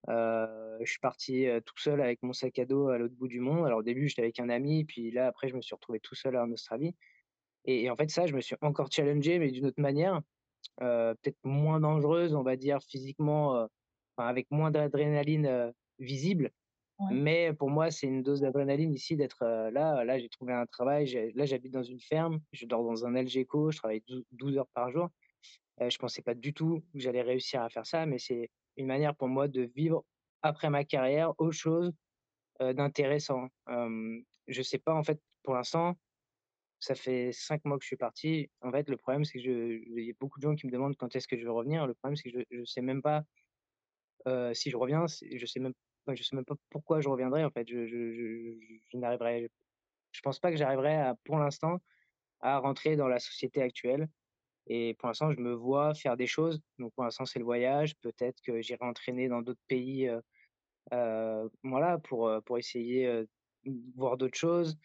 Je 0.08 0.84
suis 0.84 0.98
parti, 1.00 1.46
tout 1.64 1.78
seul 1.78 2.00
avec 2.00 2.22
mon 2.22 2.32
sac 2.32 2.58
à 2.58 2.64
dos 2.64 2.88
à 2.88 2.98
l'autre 2.98 3.14
bout 3.14 3.28
du 3.28 3.40
monde. 3.40 3.66
Alors 3.66 3.80
au 3.80 3.82
début, 3.82 4.08
j'étais 4.08 4.22
avec 4.22 4.40
un 4.40 4.48
ami, 4.48 4.84
puis 4.84 5.10
là, 5.10 5.26
après, 5.28 5.48
je 5.48 5.56
me 5.56 5.62
suis 5.62 5.74
retrouvé 5.74 6.00
tout 6.00 6.14
seul 6.14 6.36
en 6.36 6.50
Australie 6.50 6.96
et 7.64 7.84
et 7.84 7.90
en 7.90 7.96
fait, 7.96 8.10
ça, 8.10 8.26
je 8.26 8.34
me 8.34 8.40
suis 8.40 8.56
encore 8.60 8.90
challengé, 8.90 9.38
mais 9.38 9.50
d'une 9.50 9.66
autre 9.66 9.80
manière, 9.80 10.20
peut-être 10.78 11.38
moins 11.44 11.80
dangereuse, 11.80 12.34
on 12.34 12.42
va 12.42 12.56
dire 12.56 12.82
physiquement, 12.82 13.68
enfin 14.16 14.28
avec 14.28 14.50
moins 14.50 14.70
d'adrénaline, 14.70 15.72
visible. 15.98 16.50
Ouais. 16.98 17.14
Mais 17.14 17.52
pour 17.52 17.70
moi, 17.70 17.90
c'est 17.90 18.06
une 18.06 18.22
dose 18.22 18.40
d'adrénaline 18.40 18.92
ici 18.92 19.16
d'être, 19.16 19.44
là 19.44 20.04
là, 20.04 20.18
j'ai 20.18 20.28
trouvé 20.28 20.52
un 20.52 20.66
travail, 20.66 21.32
là, 21.34 21.46
j'habite 21.46 21.72
dans 21.72 21.82
une 21.82 22.00
ferme, 22.00 22.40
je 22.52 22.66
dors 22.66 22.84
dans 22.84 23.06
un 23.06 23.14
Algeco, 23.14 23.70
je 23.70 23.78
travaille 23.78 24.02
dou 24.06 24.24
12 24.32 24.58
heures 24.58 24.68
par 24.74 24.90
jour 24.90 25.08
je 25.88 25.98
pensais 25.98 26.22
pas 26.22 26.34
du 26.34 26.52
tout 26.54 26.80
que 26.92 27.00
j'allais 27.00 27.22
réussir 27.22 27.62
à 27.62 27.68
faire 27.68 27.86
ça, 27.86 28.06
mais 28.06 28.18
c'est 28.18 28.50
une 28.76 28.86
manière 28.86 29.14
pour 29.16 29.28
moi 29.28 29.48
de 29.48 29.62
vivre 29.76 30.04
après 30.42 30.70
ma 30.70 30.84
carrière 30.84 31.32
autre 31.38 31.52
chose, 31.52 31.92
d'intéressant. 32.60 33.48
Hem, 33.68 34.22
je 34.48 34.62
sais 34.62 34.78
pas 34.78 34.94
en 34.94 35.02
fait 35.02 35.20
pour 35.42 35.54
l'instant, 35.54 35.94
ça 36.80 36.94
fait 36.94 37.32
5 37.32 37.64
mois 37.64 37.78
que 37.78 37.84
je 37.84 37.88
suis 37.88 37.96
parti. 37.96 38.50
En 38.62 38.70
fait, 38.72 38.88
le 38.88 38.96
problème 38.96 39.24
c'est 39.24 39.38
que 39.38 39.44
je 39.44 39.50
il 39.98 40.04
y 40.06 40.10
a 40.10 40.14
beaucoup 40.20 40.38
de 40.40 40.44
gens 40.44 40.54
qui 40.54 40.66
me 40.66 40.72
demandent 40.72 40.96
quand 40.96 41.14
est-ce 41.16 41.28
que 41.28 41.36
je 41.38 41.44
vais 41.44 41.50
revenir. 41.50 41.86
Le 41.86 41.94
problème 41.94 42.16
c'est 42.16 42.30
que 42.30 42.38
je 42.40 42.44
je 42.58 42.64
sais 42.64 42.82
même 42.82 43.02
pas, 43.02 43.24
si 44.54 44.70
je 44.70 44.76
reviens, 44.76 45.06
je 45.06 45.46
sais 45.46 45.60
même 45.60 45.74
je 46.08 46.22
sais 46.22 46.36
même 46.36 46.44
pas 46.44 46.56
pourquoi 46.70 47.00
je 47.00 47.08
reviendrai 47.08 47.44
en 47.44 47.50
fait. 47.50 47.68
Je 47.68 47.86
je 47.86 48.58
je 48.92 48.96
n'arriverai 48.96 49.50
je 50.12 50.20
pense 50.22 50.40
pas 50.40 50.50
que 50.50 50.56
j'arriverai 50.56 51.12
pour 51.24 51.38
l'instant 51.38 51.78
à 52.40 52.58
rentrer 52.58 52.96
dans 52.96 53.08
la 53.08 53.18
société 53.20 53.62
actuelle 53.62 54.08
et 54.66 54.94
pour 54.94 55.08
l'instant, 55.08 55.32
je 55.32 55.40
me 55.40 55.52
vois 55.54 55.94
faire 55.94 56.16
des 56.16 56.26
choses. 56.26 56.60
Donc 56.78 56.92
pour 56.94 57.04
l'instant, 57.04 57.24
c'est 57.26 57.38
le 57.40 57.44
voyage. 57.44 57.94
Peut-être 58.02 58.40
que 58.42 58.60
j'irai 58.62 58.84
entraîner 58.84 59.28
dans 59.28 59.42
d'autres 59.42 59.60
pays, 59.68 60.08
heu 60.08 60.22
heu, 60.94 61.50
voilà, 61.64 61.98
pour, 61.98 62.28
heu, 62.28 62.40
pour 62.42 62.58
essayer, 62.58 63.06
de 63.06 63.28
voir 63.96 64.16
d'autres 64.18 64.38
choses. 64.38 64.76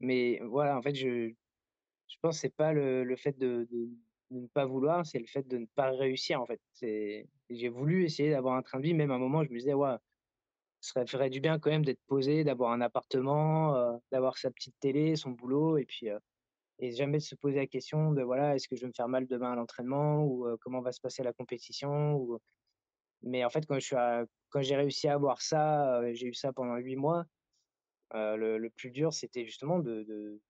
Mais 0.00 0.40
voilà, 0.44 0.78
en 0.78 0.82
fait, 0.82 0.94
je 0.96 1.32
je 2.08 2.16
pense 2.22 2.36
que 2.36 2.40
c'est 2.42 2.56
pas 2.56 2.72
le 2.72 3.04
le 3.04 3.16
fait 3.16 3.38
de 3.38 3.68
ne 4.30 4.46
pas 4.48 4.66
vouloir, 4.66 5.06
c'est 5.06 5.18
le 5.20 5.26
fait 5.26 5.46
de 5.48 5.58
ne 5.58 5.66
pas 5.74 5.90
réussir, 5.92 6.40
en 6.40 6.46
fait. 6.46 6.60
J'ai 7.50 7.68
voulu 7.68 8.04
essayer 8.04 8.30
d'avoir 8.30 8.56
un 8.56 8.62
train 8.62 8.78
de 8.80 8.84
vie, 8.84 8.94
même 8.94 9.10
à 9.10 9.14
un 9.14 9.18
moment, 9.18 9.44
je 9.44 9.50
me 9.50 9.58
disais: 9.58 9.74
«Ouais, 9.74 9.96
ça 10.80 11.06
ferait 11.06 11.30
du 11.30 11.40
bien 11.40 11.58
quand 11.58 11.70
même 11.70 11.84
d'être 11.84 12.02
posé, 12.06 12.44
d'avoir 12.44 12.72
un 12.72 12.80
appartement, 12.82 14.00
d'avoir 14.12 14.38
sa 14.38 14.50
petite 14.52 14.76
télé, 14.80 15.16
son 15.16 15.30
boulot» 15.32 15.78
et 15.78 15.86
puis, 15.86 16.08
et 16.78 16.92
jamais 16.92 17.18
de 17.18 17.22
se 17.22 17.34
poser 17.36 17.56
la 17.58 17.66
question 17.66 18.12
de 18.12 18.22
voilà, 18.22 18.54
est-ce 18.56 18.68
que 18.68 18.76
je 18.76 18.82
vais 18.82 18.88
me 18.88 18.92
faire 18.96 19.08
mal 19.08 19.26
demain 19.26 19.52
à 19.52 19.56
l'entraînement 19.56 20.24
ou 20.24 20.46
comment 20.60 20.80
va 20.82 20.92
se 20.92 21.00
passer 21.00 21.22
la 21.22 21.32
compétition 21.32 22.14
ou 22.16 22.38
mais 23.22 23.44
en 23.44 23.50
fait, 23.50 23.66
quand 23.66 23.76
je 23.76 23.86
suis 23.86 23.96
quand 24.50 24.62
j'ai 24.62 24.76
réussi 24.76 25.08
à 25.08 25.14
avoir 25.14 25.40
ça, 25.42 26.00
j'ai 26.12 26.26
eu 26.28 26.34
ça 26.34 26.52
pendant 26.52 26.76
8 26.76 26.96
mois, 26.96 27.24
le 28.12 28.68
plus 28.70 28.90
dur, 28.90 29.12
c'était 29.12 29.44
justement 29.44 29.78
de 29.78 30.02
de, 30.04 30.40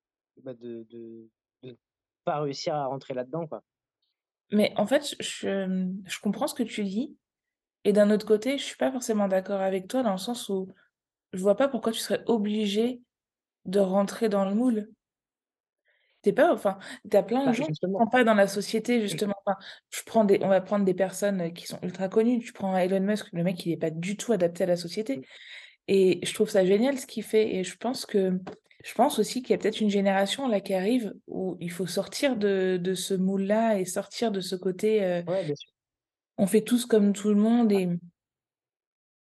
bah, 0.42 0.54
de 0.54 0.86
de 0.90 1.30
de 1.62 1.78
pas 2.24 2.40
réussir 2.40 2.74
à 2.74 2.86
rentrer 2.86 3.14
là-dedans, 3.14 3.46
quoi. 3.46 3.62
Mais 4.52 4.72
en 4.76 4.86
fait, 4.86 5.14
je, 5.20 5.90
je 6.06 6.20
comprends 6.20 6.46
ce 6.46 6.54
que 6.54 6.62
tu 6.62 6.84
dis 6.84 7.16
et 7.84 7.92
d'un 7.92 8.10
autre 8.10 8.26
côté, 8.26 8.58
je 8.58 8.64
suis 8.64 8.76
pas 8.76 8.92
forcément 8.92 9.28
d'accord 9.28 9.60
avec 9.60 9.88
toi 9.88 10.02
dans 10.02 10.12
le 10.12 10.18
sens 10.18 10.48
où 10.48 10.72
je 11.32 11.40
vois 11.40 11.56
pas 11.56 11.68
pourquoi 11.68 11.92
tu 11.92 12.00
serais 12.00 12.22
obligé 12.26 13.02
de 13.66 13.80
rentrer 13.80 14.28
dans 14.28 14.44
le 14.44 14.54
moule. 14.54 14.90
Tu 16.24 16.32
pas 16.34 16.52
enfin, 16.54 16.78
tu 17.10 17.16
as 17.16 17.22
plein 17.22 17.46
de 17.48 17.52
Bah, 17.52 17.52
gens 17.52 17.68
qui 17.70 17.78
justement. 17.78 18.00
sont 18.00 18.08
pas 18.08 18.24
dans 18.24 18.34
la 18.34 18.48
société 18.48 19.00
justement, 19.02 19.34
enfin, 19.46 19.56
je 19.90 20.02
prends 20.06 20.24
des 20.24 20.40
on 20.42 20.48
va 20.48 20.60
prendre 20.60 20.84
des 20.84 20.94
personnes, 20.94 21.40
heu, 21.42 21.50
qui 21.50 21.66
sont 21.66 21.78
ultra 21.82 22.08
connues. 22.08 22.40
Tu 22.40 22.52
prends 22.52 22.76
Elon 22.76 23.00
Musk, 23.00 23.26
le 23.32 23.44
mec 23.44 23.64
il 23.66 23.72
est 23.72 23.76
pas 23.76 23.90
du 23.90 24.16
tout 24.16 24.32
adapté 24.32 24.64
à 24.64 24.66
la 24.66 24.76
société. 24.76 25.20
Mmh, 25.20 25.24
et 25.88 26.20
je 26.24 26.34
trouve 26.34 26.50
ça 26.50 26.64
génial 26.64 26.98
ce 26.98 27.06
qu'il 27.06 27.24
fait. 27.24 27.56
Et 27.56 27.64
je 27.64 27.76
pense 27.76 28.06
que 28.06 28.40
je 28.84 28.94
pense 28.94 29.18
aussi 29.18 29.42
qu'il 29.42 29.50
y 29.52 29.54
a 29.54 29.58
peut-être 29.58 29.80
une 29.80 29.90
génération 29.90 30.48
là 30.48 30.60
qui 30.60 30.74
arrive 30.74 31.14
où 31.28 31.56
il 31.60 31.70
faut 31.70 31.86
sortir 31.86 32.36
de 32.36 32.78
de 32.82 32.94
ce 32.94 33.14
moule-là 33.14 33.78
et 33.78 33.84
sortir 33.86 34.32
de 34.32 34.40
ce 34.40 34.56
côté, 34.56 35.04
heu, 35.04 35.24
ouais, 35.26 35.44
bien 35.44 35.54
sûr. 35.56 35.70
on 36.38 36.46
fait 36.46 36.62
tous 36.62 36.86
comme 36.86 37.12
tout 37.12 37.28
le 37.30 37.34
monde 37.36 37.72
et 37.72 37.88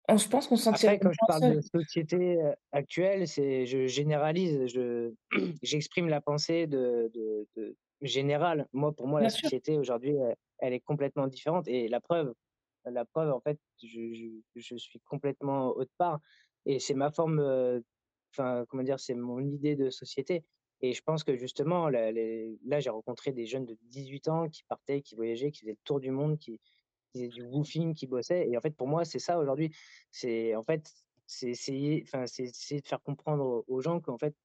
on 0.09 0.16
je 0.19 0.29
pense 0.29 0.47
qu'on 0.47 0.57
se 0.57 0.64
sentirait 0.64 0.99
Après, 0.99 1.01
quand 1.01 1.12
je 1.12 1.21
parle 1.27 1.45
seul. 1.45 1.55
de 1.55 1.61
société, 1.61 2.37
heu, 2.42 2.55
actuelle, 2.73 3.29
c'est 3.29 3.66
je 3.66 3.87
généralise, 3.87 4.66
je 4.66 5.12
j'exprime 5.62 6.09
la 6.09 6.21
pensée 6.21 6.66
de 6.66 7.11
de 7.14 7.47
de 7.57 7.77
générale. 8.03 8.66
Moi, 8.73 8.92
pour 8.92 9.07
moi, 9.09 9.21
la 9.23 9.31
sûr, 9.31 9.51
société 9.51 9.79
aujourd'hui, 9.79 10.16
elle 10.16 10.37
elle 10.59 10.73
est 10.73 10.81
complètement 10.81 11.27
différente 11.29 11.69
et 11.69 11.88
la 11.88 12.01
preuve 12.01 12.35
la 12.87 13.05
preuve, 13.05 13.33
en 13.33 13.40
fait, 13.40 13.59
je 13.83 14.12
je 14.14 14.61
je 14.61 14.77
suis 14.77 15.01
complètement 15.01 15.69
autre 15.71 15.92
part 15.99 16.21
et 16.66 16.79
c'est 16.81 16.95
ma 16.95 17.11
forme, 17.11 17.40
heu, 17.40 17.85
enfin, 18.33 18.64
comment 18.69 18.83
dire? 18.85 19.01
C'est 19.01 19.14
mon 19.14 19.40
idée 19.40 19.77
de 19.77 19.90
société 19.90 20.45
et 20.83 20.92
je 20.92 21.03
pense 21.03 21.25
que 21.25 21.37
justement, 21.37 21.88
là 21.88 22.12
les 22.12 22.59
là, 22.64 22.81
j'ai 22.81 22.90
rencontré 22.90 23.33
des 23.33 23.47
jeunes 23.47 23.66
de 23.66 23.77
18 23.83 24.29
ans 24.29 24.49
qui 24.49 24.62
partaient, 24.69 25.01
qui 25.03 25.14
voyageaient, 25.16 25.51
qui 25.53 25.61
faisaient 25.61 25.73
le 25.73 25.79
tour 25.85 26.01
du 26.01 26.11
monde, 26.11 26.38
qui 26.38 26.61
faisaient 27.17 27.29
du 27.29 27.45
woofing, 27.45 27.95
qui 27.95 28.07
bossaient 28.07 28.49
et 28.49 28.57
en 28.57 28.61
fait, 28.61 28.77
pour 28.77 28.89
moi, 28.89 29.05
c'est 29.05 29.19
ça 29.21 29.39
aujourd'hui. 29.39 29.71
C'est 30.11 30.55
en 30.57 30.65
fait, 30.65 30.91
c'est 31.27 31.51
essayer 31.51 32.03
enfin, 32.07 32.27
c'est 32.27 32.45
essayer 32.45 32.81
de 32.81 32.87
faire 32.89 33.03
comprendre 33.03 33.65
aux 33.69 33.81
gens 33.81 34.01
qu'en 34.01 34.19
fait, 34.19 34.37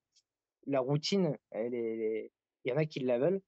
la 0.66 0.80
routine, 0.82 1.38
elle 1.52 1.74
est 1.76 2.32
il 2.66 2.72
y 2.72 2.74
en 2.74 2.78
a 2.78 2.86
qui 2.86 3.00
la 3.02 3.20
veulent, 3.20 3.42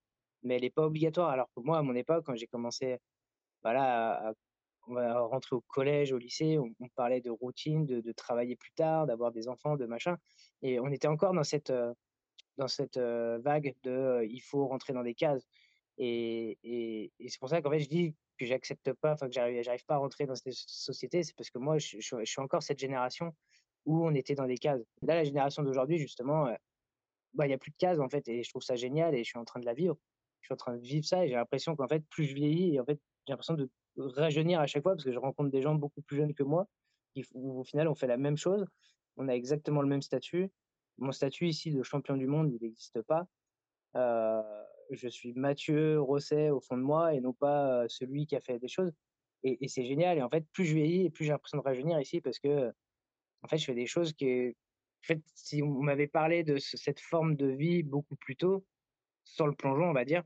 mais 0.43 0.55
elle 0.57 0.63
est 0.65 0.71
pas 0.71 0.85
obligatoire. 0.87 1.29
Alors 1.29 1.47
que 1.55 1.61
moi, 1.61 1.77
à 1.79 1.83
mon 1.83 1.95
époque, 1.95 2.25
quand 2.25 2.35
j'ai 2.35 2.47
commencé, 2.47 2.97
voilà, 3.63 4.33
à 4.97 5.19
rentrer 5.21 5.55
au 5.55 5.61
collège, 5.61 6.11
au 6.13 6.17
lycée, 6.17 6.57
on 6.59 6.73
parlait 6.95 7.21
de 7.21 7.29
routine, 7.31 7.85
de 7.85 8.11
travailler 8.13 8.55
plus 8.57 8.71
tard, 8.73 9.07
d'avoir 9.07 9.31
des 9.31 9.47
enfants, 9.49 9.77
de 9.77 9.85
machin 9.85 10.17
et 10.61 10.79
on 10.79 10.87
était 10.89 11.07
encore 11.07 11.33
dans 11.33 11.43
cette, 11.43 11.69
heu, 11.71 11.93
dans 12.57 12.67
cette, 12.69 12.97
heu, 12.97 13.39
vague 13.43 13.75
de, 13.83 13.91
heu, 13.91 14.25
il 14.27 14.41
faut 14.41 14.67
rentrer 14.67 14.93
dans 14.93 15.03
des 15.03 15.15
cases 15.15 15.45
et 15.97 16.57
et 16.63 17.13
et 17.19 17.29
c'est 17.29 17.39
pour 17.39 17.49
ça 17.49 17.61
qu'en 17.61 17.71
fait, 17.71 17.79
je 17.81 17.89
dis 17.89 18.15
que 18.37 18.45
j'accepte 18.45 18.93
pas, 18.93 19.13
enfin 19.13 19.27
que 19.27 19.33
j'arrive 19.33 19.85
pas 19.85 19.95
à 19.95 19.97
rentrer 19.97 20.25
dans 20.25 20.35
cette 20.35 20.53
société, 20.53 21.23
c'est 21.23 21.35
parce 21.35 21.49
que 21.49 21.59
moi, 21.59 21.77
je 21.77 21.99
suis 21.99 22.41
encore 22.41 22.63
cette 22.63 22.79
génération 22.79 23.35
où 23.85 24.05
on 24.05 24.13
était 24.13 24.35
dans 24.35 24.47
des 24.47 24.57
cases. 24.57 24.81
Là, 25.01 25.15
la 25.15 25.23
génération 25.23 25.63
d'aujourd'hui, 25.63 25.97
justement, 25.97 26.47
heu, 26.49 26.55
bah, 27.33 27.47
il 27.47 27.51
y 27.51 27.53
a 27.53 27.57
plus 27.57 27.71
de 27.71 27.77
cases, 27.77 27.99
en 27.99 28.09
fait 28.09 28.27
et 28.27 28.43
je 28.43 28.49
trouve 28.49 28.61
ça 28.61 28.75
génial 28.75 29.15
et 29.15 29.19
je 29.23 29.29
suis 29.29 29.39
en 29.39 29.45
train 29.45 29.59
de 29.59 29.65
la 29.65 29.73
vivre. 29.73 29.97
Je 30.41 30.47
suis 30.47 30.53
en 30.53 30.57
train 30.57 30.75
de 30.75 30.81
vivre 30.81 31.05
ça 31.05 31.25
et 31.25 31.29
j'ai 31.29 31.35
l'impression 31.35 31.75
qu'en 31.75 31.87
fait, 31.87 32.03
plus 32.09 32.25
je 32.25 32.35
vieillis 32.35 32.75
et 32.75 32.79
en 32.79 32.85
fait, 32.85 32.99
j'ai 33.27 33.33
l'impression 33.33 33.55
de 33.55 33.69
rajeunir 33.97 34.59
à 34.59 34.67
chaque 34.67 34.83
fois 34.83 34.93
parce 34.93 35.03
que 35.03 35.11
je 35.11 35.19
rencontre 35.19 35.49
des 35.51 35.61
gens 35.61 35.75
beaucoup 35.75 36.01
plus 36.01 36.17
jeunes 36.17 36.33
que 36.33 36.43
moi 36.43 36.67
qui 37.13 37.25
où 37.33 37.59
au 37.59 37.63
final, 37.63 37.87
on 37.87 37.95
fait 37.95 38.07
la 38.07 38.17
même 38.17 38.37
chose. 38.37 38.65
On 39.17 39.27
a 39.27 39.33
exactement 39.33 39.81
le 39.81 39.87
même 39.87 40.01
statut. 40.01 40.49
Mon 40.97 41.11
statut 41.11 41.47
ici 41.47 41.71
de 41.71 41.83
champion 41.83 42.17
du 42.17 42.27
monde, 42.27 42.51
il 42.51 42.61
n'existe 42.61 43.01
pas. 43.03 43.27
Heu, 43.95 44.41
je 44.91 45.07
suis 45.07 45.33
Mathieu 45.33 45.99
Rosset 46.01 46.49
au 46.49 46.59
fond 46.59 46.77
de 46.77 46.81
moi 46.83 47.13
et 47.13 47.21
non 47.21 47.33
pas, 47.33 47.87
celui 47.87 48.25
qui 48.27 48.35
a 48.35 48.41
fait 48.41 48.59
des 48.59 48.67
choses 48.67 48.91
et 49.43 49.67
c'est 49.67 49.85
génial 49.85 50.17
et 50.17 50.21
en 50.21 50.29
fait, 50.29 50.45
plus 50.53 50.65
je 50.65 50.73
vieillis 50.75 51.09
plus 51.09 51.25
j'ai 51.25 51.31
l'impression 51.31 51.57
de 51.57 51.63
rajeunir 51.63 51.99
ici 51.99 52.21
parce 52.21 52.39
que, 52.39 52.71
en 53.41 53.47
fait, 53.47 53.57
je 53.57 53.65
fais 53.65 53.73
des 53.73 53.85
choses 53.85 54.13
que 54.13 54.49
en 54.51 55.05
fait, 55.05 55.21
si 55.35 55.61
on 55.61 55.83
m'avait 55.83 56.07
parlé 56.07 56.43
de 56.43 56.57
ce 56.57 56.77
cette 56.77 57.01
forme 57.01 57.35
de 57.35 57.47
vie 57.47 57.83
beaucoup 57.83 58.15
plus 58.15 58.37
tôt, 58.37 58.65
sans 59.25 59.45
le 59.47 59.53
plongeon, 59.55 59.89
on 59.89 59.93
va 59.93 60.05
dire, 60.05 60.23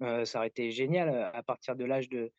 ça 0.00 0.38
aurait 0.38 0.48
été 0.48 0.70
génial, 0.72 1.30
à 1.32 1.42
partir 1.42 1.76
de 1.76 1.84
l'âge 1.84 2.08
de 2.08 2.32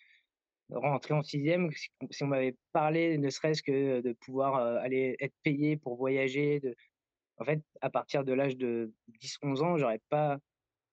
rentrer 0.70 1.14
en 1.14 1.22
6e, 1.22 1.72
si 2.12 2.24
on 2.24 2.28
m'avait 2.28 2.58
parlé 2.74 3.18
ne 3.18 3.30
serait-ce 3.30 3.64
que 3.64 4.02
de 4.02 4.14
pouvoir, 4.14 4.56
aller 4.56 5.16
être 5.20 5.36
payé 5.44 5.78
pour 5.78 5.96
voyager, 5.96 6.60
de 6.60 6.76
en 7.38 7.46
fait, 7.46 7.62
à 7.82 7.90
partir 7.90 8.24
de 8.24 8.34
l'âge 8.34 8.58
de 8.58 8.94
10-11 9.22 9.62
ans, 9.62 9.78
j'aurais 9.78 10.02
pas 10.10 10.40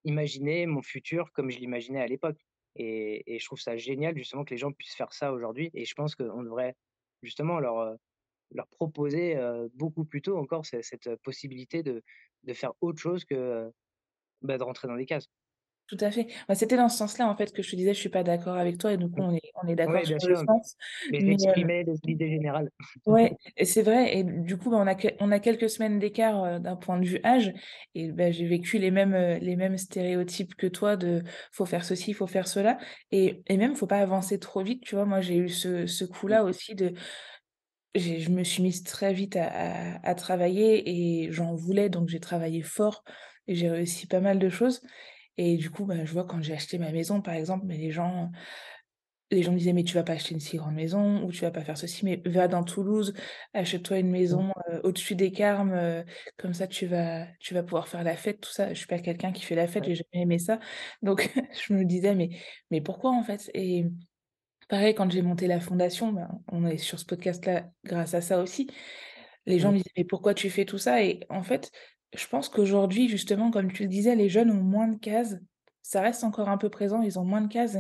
imaginé 0.05 0.67
mon 0.67 0.83
futur 0.83 1.33
comme 1.33 1.51
je 1.51 1.59
l'imaginais 1.59 2.01
à 2.01 2.07
l'époque 2.07 2.39
et 2.75 3.39
je 3.39 3.45
trouve 3.45 3.61
ça 3.61 3.77
génial 3.77 4.17
justement 4.17 4.45
que 4.45 4.51
les 4.51 4.59
gens 4.59 4.73
puissent 4.73 4.95
faire 4.95 5.13
ça 5.13 5.33
aujourd'hui 5.33 5.71
et 5.75 5.85
je 5.85 5.95
pense 5.95 6.15
qu'on 6.15 6.43
devrait 6.43 6.75
justement 7.23 7.61
leur, 7.61 7.97
leur 8.51 8.67
proposer, 8.69 9.37
beaucoup 9.75 10.05
plus 10.05 10.23
tôt 10.23 10.39
encore 10.39 10.65
ce 10.65 10.81
cette, 10.81 11.15
possibilité 11.17 11.83
de 11.83 12.03
de 12.45 12.53
faire 12.55 12.73
autre 12.81 13.01
chose 13.01 13.25
que, 13.25 13.71
bah, 14.43 14.59
de 14.59 14.63
rentrer 14.63 14.89
dans 14.89 14.97
des 14.97 15.07
cases. 15.07 15.29
Tout 15.87 15.97
à 16.01 16.11
fait. 16.11 16.27
Bah, 16.49 16.55
c'était 16.55 16.77
dans 16.77 16.89
ce 16.89 16.97
sens-là 16.99 17.29
en 17.29 17.37
fait 17.37 17.53
que 17.53 17.63
je 17.63 17.71
te 17.71 17.77
disais 17.77 17.95
je 17.95 18.01
suis 18.01 18.09
pas 18.09 18.23
d'accord 18.25 18.57
avec 18.57 18.79
toi 18.79 18.93
et 18.93 18.97
du 18.97 19.09
coup 19.11 19.21
Mmh. 19.21 19.23
on 19.23 19.35
est 19.35 19.41
on 19.63 19.69
est 19.69 19.77
d'accord 19.77 20.01
Oui, 20.01 20.07
sur 20.07 20.15
bien 20.15 20.19
le 20.23 20.35
sûr, 20.35 20.45
sens 20.47 20.77
mais 21.09 21.23
j'exprimais 21.23 21.85
les 21.85 21.95
l'idée 22.05 22.31
générale. 22.31 22.71
Ouais 23.05 23.33
c'est 23.65 23.83
vrai 23.83 24.17
et 24.17 24.23
du 24.23 24.57
coup, 24.57 24.71
bah, 24.71 24.77
on 24.79 24.87
a 24.87 24.95
on 25.19 25.33
a 25.33 25.41
quelques 25.41 25.69
semaines 25.69 25.99
d'écart, 25.99 26.61
d'un 26.61 26.77
point 26.77 27.01
de 27.01 27.05
vue 27.07 27.19
âge 27.25 27.53
et 27.97 28.13
bah, 28.13 28.31
j'ai 28.31 28.47
vécu 28.47 28.79
les 28.79 28.93
mêmes, 28.93 29.17
les 29.41 29.57
mêmes 29.57 29.77
stéréotypes 29.77 30.55
que 30.55 30.69
toi 30.69 30.97
de: 30.97 31.25
«Faut 31.51 31.67
faire 31.67 31.85
ceci, 31.85 32.13
faut 32.13 32.29
faire 32.29 32.47
cela» 32.47 32.79
et 33.11 33.43
et 33.49 33.57
même 33.57 33.75
faut 33.75 33.89
pas 33.89 33.99
avancer 33.99 34.39
trop 34.39 34.63
vite, 34.63 34.85
tu 34.85 34.95
vois? 34.95 35.05
Moi, 35.05 35.21
j'ai 35.21 35.37
eu 35.37 35.49
ce 35.49 35.87
ce 35.89 36.05
Mmh, 36.29 36.37
coup-là 36.37 36.45
aussi 36.45 36.77
de 36.77 36.93
je 37.95 38.31
me 38.31 38.43
suis 38.45 38.63
mise 38.63 38.83
très 38.85 39.13
vite 39.13 39.37
à 39.37 39.47
à 39.97 40.09
à 40.11 40.15
travailler 40.15 41.25
et 41.25 41.31
j'en 41.33 41.55
voulais 41.55 41.89
donc 41.91 42.09
j'ai 42.09 42.21
travaillé 42.21 42.63
fort 42.63 43.05
et 43.49 43.55
j'ai 43.55 43.69
réussi 43.71 44.07
pas 44.07 44.21
mal 44.21 44.39
de 44.39 44.49
choses 44.49 44.81
et 45.39 45.57
du 45.57 45.71
coup, 45.71 45.85
bah, 45.87 46.05
je 46.05 46.13
vois 46.13 46.25
quand 46.25 46.43
j'ai 46.43 46.55
acheté 46.55 46.79
ma 46.79 46.93
maison, 46.93 47.23
par 47.23 47.35
exemple, 47.35 47.65
mais 47.67 47.79
les 47.79 47.91
gens 47.91 48.31
les 49.31 49.43
gens 49.43 49.53
me 49.53 49.59
disaient: 49.59 49.73
«Mais 49.73 49.85
tu 49.85 49.95
vas 49.95 50.03
pas 50.03 50.13
acheter 50.13 50.35
une 50.35 50.41
si 50.41 50.57
grande 50.59 50.75
maison 50.75 51.25
ou 51.25 51.33
tu 51.33 51.41
vas 51.41 51.51
pas 51.51 51.63
faire 51.65 51.79
ceci, 51.79 52.05
mais 52.05 52.23
va 52.27 52.49
dans 52.49 52.63
Toulouse, 52.65 53.15
achète-toi 53.55 53.99
une 53.99 54.09
mmh, 54.09 54.11
maison, 54.11 54.53
au-dessus 54.85 55.15
des 55.15 55.33
Carmes, 55.33 56.05
comme 56.37 56.53
ça 56.55 56.67
tu 56.67 56.87
vas 56.87 57.27
tu 57.41 57.55
vas 57.55 57.63
pouvoir 57.63 57.89
faire 57.89 58.05
la 58.05 58.17
fête», 58.17 58.41
tout 58.41 58.51
ça. 58.53 58.69
Je 58.73 58.79
suis 58.79 58.87
pas 58.87 58.99
quelqu'un 58.99 59.33
qui 59.33 59.43
fait 59.43 59.55
la 59.55 59.67
fête, 59.67 59.85
j'ai 59.85 59.95
jamais 59.95 60.23
aimé 60.25 60.39
ça. 60.39 60.61
Donc 61.03 61.31
je 61.67 61.73
me 61.75 61.85
disais: 61.85 62.15
«Mais 62.15 62.31
mais 62.71 62.81
pourquoi 62.81 63.11
en 63.13 63.23
fait?» 63.23 63.51
et 63.55 63.87
pareil 64.69 64.95
quand 64.95 65.11
j'ai 65.11 65.23
monté 65.23 65.47
la 65.47 65.61
fondation, 65.61 66.13
ben, 66.13 66.29
on 66.49 66.67
est 66.67 66.79
sur 66.79 66.99
ce 66.99 67.05
podcast-là 67.07 67.71
grâce 67.85 68.15
à 68.15 68.21
ça 68.21 68.41
aussi. 68.43 68.69
Les 69.47 69.59
gens 69.59 69.73
me 69.73 69.79
disaient: 69.79 69.91
«Mais 69.97 70.05
pourquoi 70.05 70.35
tu 70.35 70.51
fais 70.51 70.65
tout 70.65 70.79
ça?» 70.79 71.03
et 71.03 71.21
en 71.31 71.43
fait, 71.43 71.71
je 72.15 72.27
pense 72.29 72.49
qu'aujourd'hui 72.49 73.09
justement, 73.09 73.51
comme 73.51 73.73
tu 73.73 73.85
le 73.85 73.89
disais, 73.89 74.15
les 74.15 74.29
jeunes 74.29 74.51
ont 74.51 74.63
moins 74.63 74.89
de 74.89 74.99
cases. 74.99 75.37
Ça 75.83 76.01
reste 76.01 76.25
encore 76.25 76.49
un 76.49 76.59
peu 76.59 76.71
présent, 76.71 77.03
ils 77.03 77.19
ont 77.19 77.25
moins 77.25 77.41
de 77.41 77.53
cases 77.53 77.77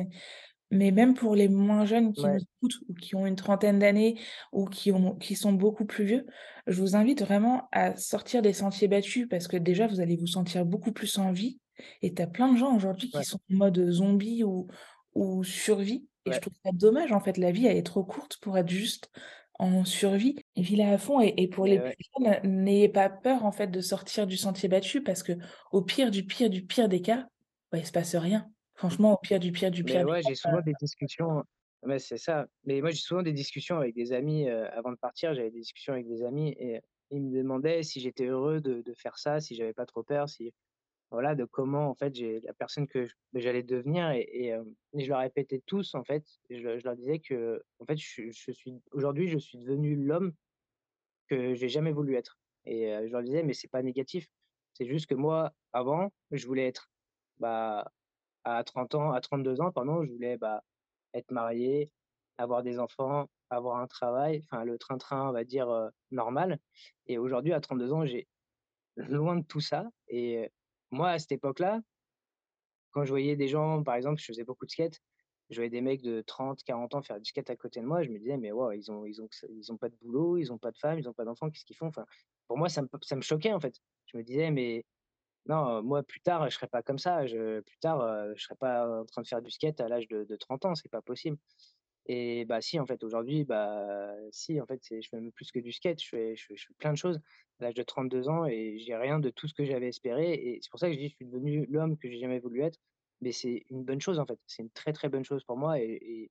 mais 0.72 0.90
même 0.90 1.12
pour 1.12 1.36
les 1.36 1.48
moins 1.48 1.84
jeunes 1.84 2.14
qui 2.14 2.24
nous 2.24 2.38
écoutent 2.38 2.80
ou 2.88 2.94
qui 2.94 3.14
ont 3.14 3.26
une 3.26 3.36
trentaine 3.36 3.78
d'années 3.78 4.18
ou 4.52 4.64
qui 4.64 4.90
ont 4.90 5.14
qui 5.16 5.36
sont 5.36 5.52
beaucoup 5.52 5.84
plus 5.84 6.04
vieux, 6.04 6.26
je 6.66 6.80
vous 6.80 6.96
invite 6.96 7.22
vraiment 7.22 7.68
à 7.72 7.94
sortir 7.94 8.40
des 8.40 8.54
sentiers 8.54 8.88
battus 8.88 9.28
parce 9.28 9.48
que 9.48 9.58
déjà 9.58 9.86
vous 9.86 10.00
allez 10.00 10.16
vous 10.16 10.26
sentir 10.26 10.64
beaucoup 10.64 10.90
plus 10.90 11.18
en 11.18 11.30
vie 11.30 11.60
et 12.00 12.14
tu 12.14 12.22
as 12.22 12.26
plein 12.26 12.50
de 12.50 12.56
gens 12.56 12.74
aujourd'hui 12.74 13.10
qui 13.10 13.22
sont 13.22 13.38
en 13.52 13.56
mode, 13.56 13.90
zombie 13.90 14.44
ou 14.44 14.66
ou 15.14 15.44
survie 15.44 16.06
et 16.24 16.32
je 16.32 16.40
trouve 16.40 16.54
ça 16.64 16.70
dommage 16.72 17.12
en 17.12 17.20
fait. 17.20 17.36
La 17.36 17.52
vie 17.52 17.66
elle 17.66 17.76
est 17.76 17.82
trop 17.86 18.02
courte 18.02 18.38
pour 18.40 18.56
être 18.56 18.70
juste 18.70 19.10
en 19.59 19.84
survie. 19.84 20.36
Vivez-la 20.57 20.92
à 20.92 20.98
fond 20.98 21.20
et 21.20 21.34
et 21.36 21.48
pour 21.48 21.66
les 21.66 21.78
Mais 21.78 21.80
plus 21.80 21.94
ouais. 21.94 21.96
jeunes, 22.18 22.40
n'ayez 22.44 22.88
pas 22.88 23.11
peur 23.11 23.44
en 23.44 23.53
fait 23.53 23.68
de 23.68 23.80
sortir 23.80 24.26
du 24.26 24.36
sentier 24.36 24.68
battu 24.68 25.03
parce 25.03 25.22
qu'au 25.22 25.82
pire 25.82 26.11
du 26.11 26.26
pire 26.26 26.50
du 26.50 26.66
pire 26.66 26.88
des 26.88 27.03
cas, 27.03 27.28
bah, 27.72 27.78
il 27.78 27.86
se 27.86 27.92
passe 27.92 28.14
rien. 28.16 28.50
Franchement, 28.74 29.14
au 29.14 29.18
pire 29.18 29.40
du 29.40 29.53
pire 29.53 29.70
du 29.70 29.84
Mais 29.84 29.84
pire 29.84 30.05
des 30.05 30.11
ouais, 30.11 30.22
cas, 30.22 30.28
j'ai 30.28 30.34
souvent 30.34 30.61
des 30.61 30.74
discussions 30.74 31.42
ouais, 31.82 31.98
c'est 31.98 32.18
ça. 32.18 32.46
Mais 32.64 32.80
moi, 32.80 32.90
j'ai 32.90 32.98
souvent 32.98 33.22
des 33.22 33.32
discussions 33.32 33.78
avec 33.78 33.94
des 33.94 34.12
amis, 34.12 34.48
heu, 34.48 34.66
avant 34.72 34.92
de 34.92 34.96
partir, 34.96 35.34
j'avais 35.34 35.50
des 35.50 35.59
discussions 35.61 35.92
avec 35.94 36.07
des 36.09 36.22
amis 36.22 36.55
et 36.59 36.80
ils 37.11 37.20
me 37.22 37.36
demandaient 37.36 37.82
si 37.82 38.00
j'étais 38.00 38.26
heureux 38.26 38.61
de 38.61 38.82
de 38.82 38.94
faire 38.94 39.18
ça, 39.18 39.40
si 39.40 39.55
j'avais 39.55 39.74
pas 39.74 39.86
trop 39.86 40.03
peur, 40.05 40.28
si 40.28 40.53
voilà, 41.12 41.34
de 41.34 41.44
comment 41.44 41.90
en 41.90 41.94
fait 41.94 42.14
j'ai 42.14 42.40
la 42.40 42.54
personne 42.54 42.86
que 42.88 43.06
que 43.06 43.40
j'allais 43.40 43.62
devenir 43.62 44.10
et 44.10 44.54
je 44.94 45.08
leur 45.08 45.20
répétais 45.20 45.62
tous 45.66 45.94
en 45.94 46.04
fait, 46.04 46.24
je 46.50 46.82
leur 46.84 46.96
disais 46.96 47.20
qu'en 47.20 47.84
fait, 47.86 47.96
je 47.96 48.30
suis 48.30 48.80
aujourd'hui, 48.92 49.28
je 49.28 49.38
suis 49.38 49.58
devenu 49.58 49.94
l'homme 49.94 50.32
que 51.28 51.54
j'ai 51.54 51.68
jamais 51.68 51.92
voulu 51.92 52.16
être 52.16 52.38
et 52.64 52.88
je 53.06 53.12
leur 53.12 53.22
disais: 53.22 53.42
«Mais 53.42 53.52
c'est 53.54 53.68
pas 53.68 53.82
négatif, 53.82 54.26
c'est 54.74 54.86
juste 54.86 55.06
que 55.06 55.14
moi, 55.14 55.52
avant, 55.72 56.12
je 56.30 56.46
voulais 56.46 56.66
être, 56.66 56.90
bah, 57.38 57.92
à 58.44 58.64
30 58.64 58.94
ans, 58.94 59.12
à 59.12 59.20
32 59.20 59.60
ans, 59.60 59.72
pardon, 59.72 60.04
je 60.04 60.12
voulais, 60.12 60.36
bah, 60.38 60.62
être 61.14 61.30
marié, 61.30 61.90
avoir 62.38 62.62
des 62.62 62.78
enfants, 62.78 63.28
avoir 63.50 63.78
un 63.78 63.86
travail, 63.86 64.42
enfin 64.44 64.64
le 64.64 64.78
train-train, 64.78 65.28
on 65.28 65.32
va 65.32 65.44
dire, 65.44 65.90
normal 66.10 66.58
et 67.06 67.18
aujourd'hui 67.18 67.52
à 67.52 67.60
32 67.60 67.92
ans, 67.92 68.06
j'ai 68.06 68.26
loin 68.96 69.36
de 69.36 69.44
tout 69.44 69.60
ça 69.60 69.88
et 70.08 70.50
moi 70.93 71.11
à 71.11 71.18
cette 71.18 71.32
époque-là 71.32 71.82
quand 72.93 73.05
je 73.05 73.11
voyais 73.11 73.36
des 73.36 73.49
gens, 73.49 73.82
par 73.82 73.95
exemple, 73.95 74.20
je 74.20 74.26
faisais 74.26 74.45
beaucoup 74.45 74.66
de 74.66 74.70
skate, 74.70 75.01
je 75.51 75.57
voyais 75.57 75.70
des 75.70 75.80
mecs 75.80 76.03
de 76.03 76.22
30-40 76.22 76.95
ans 76.95 77.03
faire 77.03 77.18
du 77.18 77.24
skate 77.28 77.51
à 77.51 77.57
côté 77.57 77.80
de 77.80 77.86
moi, 77.86 78.03
je 78.03 78.11
me 78.11 78.18
disais: 78.18 78.36
«Mais 78.38 78.53
waouh, 78.53 78.72
ils 78.72 78.90
ont 78.93 79.05
ils 79.07 79.20
ont 79.22 79.28
ils 79.51 79.72
ont 79.72 79.78
pas 79.78 79.88
de 79.88 79.97
boulot, 79.97 80.36
ils 80.38 80.53
ont 80.53 80.59
pas 80.59 80.70
de 80.70 80.78
femme, 80.78 80.99
ils 80.99 81.09
ont 81.09 81.12
pas 81.14 81.24
d'enfants, 81.24 81.51
qu'est-ce 81.51 81.64
qu'ils 81.64 81.76
font?» 81.76 81.86
enfin, 81.88 82.07
pour 82.49 82.59
moi, 82.59 82.68
ça 82.68 82.82
me 82.82 82.88
ça 83.03 83.16
me 83.16 83.22
choquait, 83.22 83.53
en 83.53 83.61
fait. 83.61 83.76
Je 84.07 84.16
me 84.18 84.22
disais: 84.22 84.51
«Mais 84.51 84.84
non, 85.47 85.82
moi 85.84 86.03
plus 86.05 86.20
tard, 86.22 86.51
je 86.51 86.57
serai 86.57 86.68
pas 86.68 86.82
comme 86.82 86.99
ça, 86.99 87.26
je 87.26 87.61
plus 87.62 87.78
tard, 87.80 88.01
heu, 88.03 88.34
je 88.36 88.45
serai 88.45 88.57
pas 88.57 89.03
en 89.03 89.07
train 89.07 89.22
de 89.22 89.28
faire 89.28 89.43
du 89.43 89.51
skate 89.53 89.80
à 89.80 89.88
l'âge 89.88 90.09
de 90.09 90.24
de 90.24 90.36
30 90.36 90.64
ans, 90.66 90.74
c'est 90.76 90.90
pas 90.90 91.03
possible». 91.03 91.38
Et 92.07 92.44
bah, 92.46 92.61
si, 92.61 92.78
en 92.80 92.86
fait, 92.86 93.03
aujourd'hui, 93.05 93.44
bah, 93.44 94.14
si, 94.32 94.61
en 94.61 94.66
fait, 94.66 94.80
je 94.90 95.09
fais 95.09 95.20
même 95.20 95.32
plus 95.32 95.53
que 95.53 95.61
du 95.61 95.72
skate, 95.72 96.03
je 96.03 96.09
fais 96.09 96.36
je 96.36 96.46
fais 96.46 96.74
plein 96.78 96.92
de 96.92 96.98
choses 96.98 97.18
à 97.61 97.64
l'âge 97.64 97.74
de 97.74 97.82
32 97.84 98.28
ans 98.28 98.44
et 98.46 98.78
j'ai 98.78 98.96
rien 98.96 99.20
de 99.20 99.30
tout 99.30 99.46
ce 99.48 99.55
que 99.55 99.64
j'avais 99.64 99.88
espéré 99.88 100.32
et 100.34 100.59
c'est 100.62 100.70
pour 100.70 100.80
ça 100.80 100.88
que 100.88 100.94
je 100.94 100.98
dis: 100.98 101.09
«Je 101.11 101.14
suis 101.16 101.26
devenu 101.26 101.66
l'homme 101.70 101.96
que 101.98 102.11
j'ai 102.11 102.18
jamais 102.18 102.40
voulu 102.40 102.62
être», 102.62 102.78
mais 103.20 103.32
c'est 103.32 103.64
une 103.70 103.84
bonne 103.84 104.00
chose, 104.00 104.18
en 104.18 104.26
fait. 104.26 104.38
C'est 104.46 104.62
une 104.62 104.70
très, 104.70 104.92
très 104.92 105.09
bonne 105.09 105.24
chose 105.24 105.44
pour 105.44 105.57
moi 105.59 105.80
et 105.80 105.92
et 106.03 106.30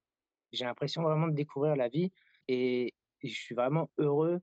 j'ai 0.51 0.65
l'impression 0.65 1.01
vraiment 1.03 1.27
de 1.27 1.33
découvrir 1.35 1.75
la 1.75 1.89
vie 1.89 2.11
et 2.47 2.93
et 3.23 3.27
je 3.29 3.39
suis 3.39 3.55
vraiment 3.55 3.91
heureux 3.99 4.41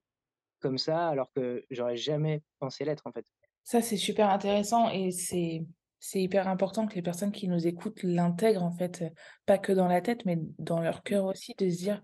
comme 0.60 0.78
ça, 0.78 1.08
alors 1.08 1.32
que 1.32 1.64
j'aurais 1.70 1.96
jamais 1.96 2.42
pensé 2.60 2.84
l'être, 2.84 3.06
en 3.08 3.12
fait. 3.12 3.26
Ça, 3.64 3.82
c'est 3.82 3.96
super 3.96 4.30
intéressant 4.30 4.90
et 4.90 5.10
c'est 5.10 5.66
c'est 6.00 6.22
hyper 6.22 6.48
important 6.48 6.86
que 6.86 6.94
les 6.94 7.02
personnes 7.02 7.32
qui 7.32 7.48
nous 7.48 7.66
écoutent 7.66 8.02
l'intègrent, 8.02 8.62
en 8.64 8.72
fait, 8.72 9.02
heu, 9.02 9.10
pas 9.46 9.58
que 9.58 9.72
dans 9.72 9.88
la 9.88 10.00
tête, 10.02 10.24
mais 10.26 10.38
dans 10.58 10.80
leur 10.80 11.02
cœur 11.02 11.24
aussi, 11.26 11.54
de 11.58 11.68
se 11.70 11.76
dire: 11.78 12.02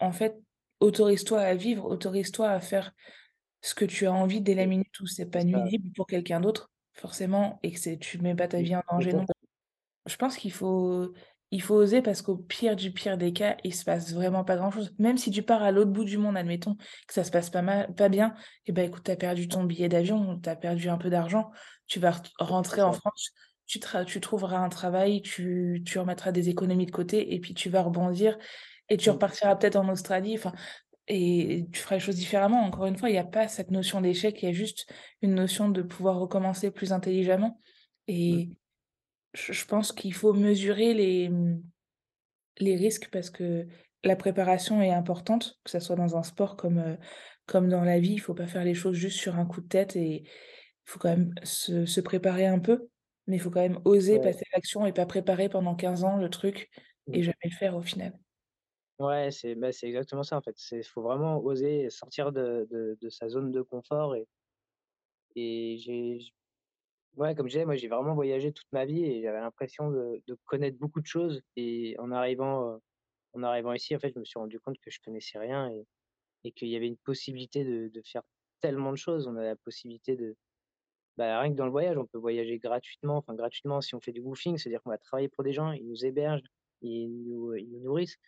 «En 0.00 0.12
fait, 0.12 0.36
autorise-toi 0.80 1.40
à 1.40 1.54
vivre, 1.56 1.86
autorise-toi 1.86 2.50
à 2.50 2.60
faire 2.60 2.92
ce 3.62 3.74
que 3.74 3.84
tu 3.86 4.06
as 4.06 4.12
envie 4.12 4.40
dès 4.42 4.54
la 4.54 4.66
minute 4.66 4.98
où 5.00 5.06
c'est 5.06 5.30
pas 5.30 5.44
nuisible 5.44 5.90
pour 5.96 6.06
quelqu'un 6.06 6.40
d'autre, 6.40 6.72
forcément, 6.94 7.60
et 7.64 7.72
que 7.72 7.78
c'est 7.80 7.98
tu 7.98 8.18
mets 8.20 8.34
pas 8.36 8.48
ta 8.48 8.62
vie 8.62 8.76
en 8.76 8.82
danger 8.90 9.14
non 9.14 9.26
Je 10.06 10.16
pense 10.16 10.36
qu'il 10.36 10.52
faut 10.52 11.12
il 11.52 11.62
faut 11.62 11.74
oser 11.74 12.02
parce 12.02 12.22
qu'au 12.22 12.36
pire 12.36 12.74
du 12.76 12.92
pire 12.92 13.18
des 13.18 13.32
cas, 13.32 13.56
il 13.62 13.74
se 13.74 13.84
passe 13.84 14.12
vraiment 14.12 14.42
pas 14.42 14.56
grand-chose. 14.56 14.94
Même 14.98 15.18
si 15.18 15.30
tu 15.30 15.42
pars 15.42 15.62
à 15.62 15.70
l'autre 15.70 15.90
bout 15.90 16.04
du 16.04 16.18
monde, 16.18 16.36
admettons 16.36 16.74
que 16.74 17.14
ça 17.14 17.24
se 17.24 17.30
passe 17.30 17.50
pas 17.50 17.62
mal 17.62 17.94
pas 17.94 18.08
bien, 18.08 18.34
et 18.66 18.72
ben 18.72 18.86
écoute, 18.86 19.04
tu 19.04 19.10
as 19.10 19.16
perdu 19.16 19.48
ton 19.48 19.64
billet 19.64 19.88
d'avion, 19.88 20.40
tu 20.40 20.48
as 20.48 20.56
perdu 20.56 20.88
un 20.88 20.98
peu 20.98 21.10
d'argent, 21.10 21.50
tu 21.86 22.00
vas 22.00 22.20
rentrer 22.38 22.82
en. 22.82 22.92
France, 22.92 23.30
tu 23.66 24.20
trouveras 24.20 24.58
un 24.58 24.68
travail, 24.68 25.22
tu 25.22 25.82
tu 25.86 25.98
remettras 25.98 26.32
des 26.32 26.48
économies 26.48 26.86
de 26.86 26.90
côté 26.90 27.34
et 27.34 27.40
puis 27.40 27.54
tu 27.54 27.70
vas 27.70 27.82
rebondir 27.82 28.36
et 28.88 28.96
tu 28.96 29.08
Mmh, 29.08 29.12
repartiras 29.12 29.56
peut-être 29.56 29.76
en 29.76 29.88
Australie, 29.88 30.34
enfin 30.36 30.52
et 31.08 31.66
tu 31.72 31.80
feras 31.80 31.96
les 31.96 32.00
choses 32.00 32.16
différemment. 32.16 32.62
Encore 32.64 32.86
une 32.86 32.96
fois, 32.96 33.10
il 33.10 33.14
y 33.14 33.18
a 33.18 33.24
pas 33.24 33.48
cette 33.48 33.70
notion 33.70 34.00
d'échec, 34.00 34.42
il 34.42 34.46
y 34.46 34.48
a 34.48 34.52
juste 34.52 34.92
une 35.20 35.34
notion 35.34 35.68
de 35.68 35.82
pouvoir 35.82 36.18
recommencer 36.18 36.70
plus 36.70 36.92
intelligemment 36.92 37.60
et 38.08 38.50
je 39.34 39.52
je 39.52 39.66
pense 39.66 39.92
qu'il 39.92 40.14
faut 40.14 40.32
mesurer 40.32 40.94
les, 40.94 41.30
les 42.58 42.76
risques 42.76 43.08
parce 43.10 43.30
que 43.30 43.66
la 44.04 44.16
préparation 44.16 44.82
est 44.82 44.90
importante, 44.90 45.60
que 45.64 45.70
ça 45.70 45.80
soit 45.80 45.96
dans 45.96 46.16
un 46.16 46.22
sport 46.22 46.56
comme, 46.56 46.78
heu, 46.78 46.98
comme 47.46 47.68
dans 47.68 47.84
la 47.84 48.00
vie. 48.00 48.14
Il 48.14 48.20
faut 48.20 48.34
pas 48.34 48.46
faire 48.46 48.64
les 48.64 48.74
choses 48.74 48.96
juste 48.96 49.18
sur 49.18 49.36
un 49.36 49.46
coup 49.46 49.60
de 49.60 49.68
tête 49.68 49.96
et 49.96 50.22
il 50.24 50.28
faut 50.84 50.98
quand 50.98 51.10
même 51.10 51.34
se 51.44 51.86
se 51.86 52.00
préparer 52.00 52.46
un 52.46 52.58
peu, 52.58 52.88
mais 53.26 53.36
il 53.36 53.40
faut 53.40 53.50
quand 53.50 53.60
même 53.60 53.80
oser 53.84 54.14
ouais, 54.14 54.20
passer 54.20 54.44
à 54.52 54.56
l'action 54.56 54.86
et 54.86 54.92
pas 54.92 55.06
préparer 55.06 55.48
pendant 55.48 55.74
15 55.76 56.04
ans 56.04 56.16
le 56.16 56.28
truc 56.30 56.70
mmh. 57.06 57.14
et 57.14 57.22
jamais 57.22 57.36
le 57.44 57.56
faire 57.56 57.76
au 57.76 57.82
final. 57.82 58.18
Ouais, 58.98 59.30
c'est 59.30 59.54
bah, 59.54 59.70
exactement 59.82 60.22
ça, 60.22 60.36
en 60.36 60.42
fait. 60.42 60.54
C'est 60.56 60.82
faut 60.82 61.02
vraiment 61.02 61.38
oser 61.38 61.90
sortir 61.90 62.32
de 62.32 62.66
de 62.70 62.96
de 63.00 63.08
sa 63.08 63.28
zone 63.28 63.50
de 63.50 63.62
confort 63.62 64.14
et 64.14 64.26
et 65.34 66.18
ouais, 67.16 67.34
comme 67.34 67.46
je 67.48 67.52
disais, 67.52 67.64
moi, 67.64 67.76
j'ai 67.76 67.88
vraiment 67.88 68.14
voyagé 68.14 68.52
toute 68.52 68.66
ma 68.72 68.84
vie 68.86 69.04
et 69.04 69.22
j'avais 69.22 69.40
l'impression 69.40 69.90
de 69.90 70.22
connaître 70.46 70.78
beaucoup 70.78 71.00
de 71.00 71.06
choses 71.06 71.42
et 71.56 71.96
en 71.98 72.10
arrivant, 72.12 72.76
heu, 72.76 72.80
en 73.34 73.42
arrivant 73.42 73.72
ici, 73.74 73.94
en 73.96 74.00
fait, 74.00 74.12
je 74.14 74.18
me 74.20 74.24
suis 74.24 74.38
rendu 74.38 74.60
compte 74.60 74.78
que 74.80 74.90
je 74.90 75.00
connaissais 75.04 75.38
rien 75.38 75.70
et 76.44 76.52
qu'il 76.52 76.68
y 76.68 76.76
avait 76.76 76.88
une 76.88 76.98
possibilité 76.98 77.64
de 77.64 77.88
de 77.92 78.02
faire 78.04 78.22
tellement 78.60 78.92
de 78.92 78.96
choses. 78.96 79.26
On 79.28 79.36
a 79.36 79.42
la 79.44 79.56
possibilité 79.56 80.16
de 80.16 80.36
bah, 81.16 81.40
rien 81.40 81.52
que 81.52 81.56
dans 81.56 81.66
le 81.66 81.70
voyage, 81.72 81.98
on 81.98 82.06
peut 82.06 82.18
voyager 82.18 82.58
gratuitement, 82.58 83.18
enfin 83.18 83.34
gratuitement 83.34 83.80
si 83.82 83.94
on 83.94 84.00
fait 84.00 84.12
du 84.12 84.20
woofing, 84.20 84.58
c'est-à-dire 84.58 84.82
qu'on 84.82 84.90
va 84.90 84.98
travailler 84.98 85.28
pour 85.28 85.44
des 85.44 85.52
gens, 85.52 85.72
ils 85.72 85.86
nous 85.88 86.04
hébergent, 86.06 86.42
ils 86.82 87.08
nous 87.26 87.54
ils 87.56 87.70
nous 87.70 87.80
nourrissent 87.80 88.18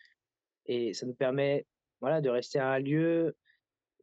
et 0.65 0.93
ça 0.93 1.05
nous 1.05 1.15
permet, 1.15 1.65
voilà, 2.01 2.21
de 2.21 2.29
rester 2.29 2.59
à 2.59 2.69
un 2.71 2.79
lieu 2.79 3.35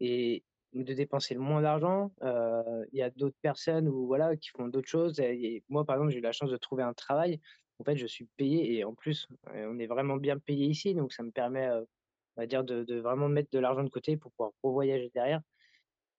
et 0.01 0.45
de 0.75 0.95
dépenser 0.95 1.35
le 1.35 1.41
moins 1.41 1.63
d'argent. 1.63 2.13
Il 2.23 2.99
y 2.99 3.03
a 3.03 3.11
d'autres 3.11 3.37
personnes 3.43 3.89
où 3.89 4.07
voilà, 4.07 4.37
qui 4.37 4.51
font 4.51 4.69
d'autres 4.69 4.89
choses 4.89 5.21
moi, 5.69 5.85
par 5.85 5.97
exemple, 5.97 6.13
j'ai 6.13 6.19
eu 6.19 6.23
la 6.23 6.33
chance 6.33 6.51
de 6.51 6.57
trouver 6.57 6.83
un 6.83 6.95
travail. 6.95 7.41
En 7.79 7.85
fait, 7.85 7.97
je 7.97 8.07
suis 8.07 8.27
payé 8.37 8.77
et 8.77 8.85
en 8.85 8.95
plus, 8.95 9.29
on 9.53 9.79
est 9.79 9.87
vraiment 9.87 10.17
bien 10.17 10.39
payé 10.39 10.67
ici, 10.67 10.95
donc 10.95 11.13
ça 11.13 11.23
me 11.23 11.31
permet, 11.31 11.69
on 11.71 12.41
va 12.41 12.47
dire 12.47 12.65
de 12.65 13.01
vraiment 13.01 13.29
mettre 13.29 13.51
de 13.51 13.59
l'argent 13.59 13.83
de 13.83 13.91
côté 13.91 14.17
pour 14.17 14.33
pouvoir 14.33 14.53
revoyager 14.63 15.11
derrière 15.15 15.41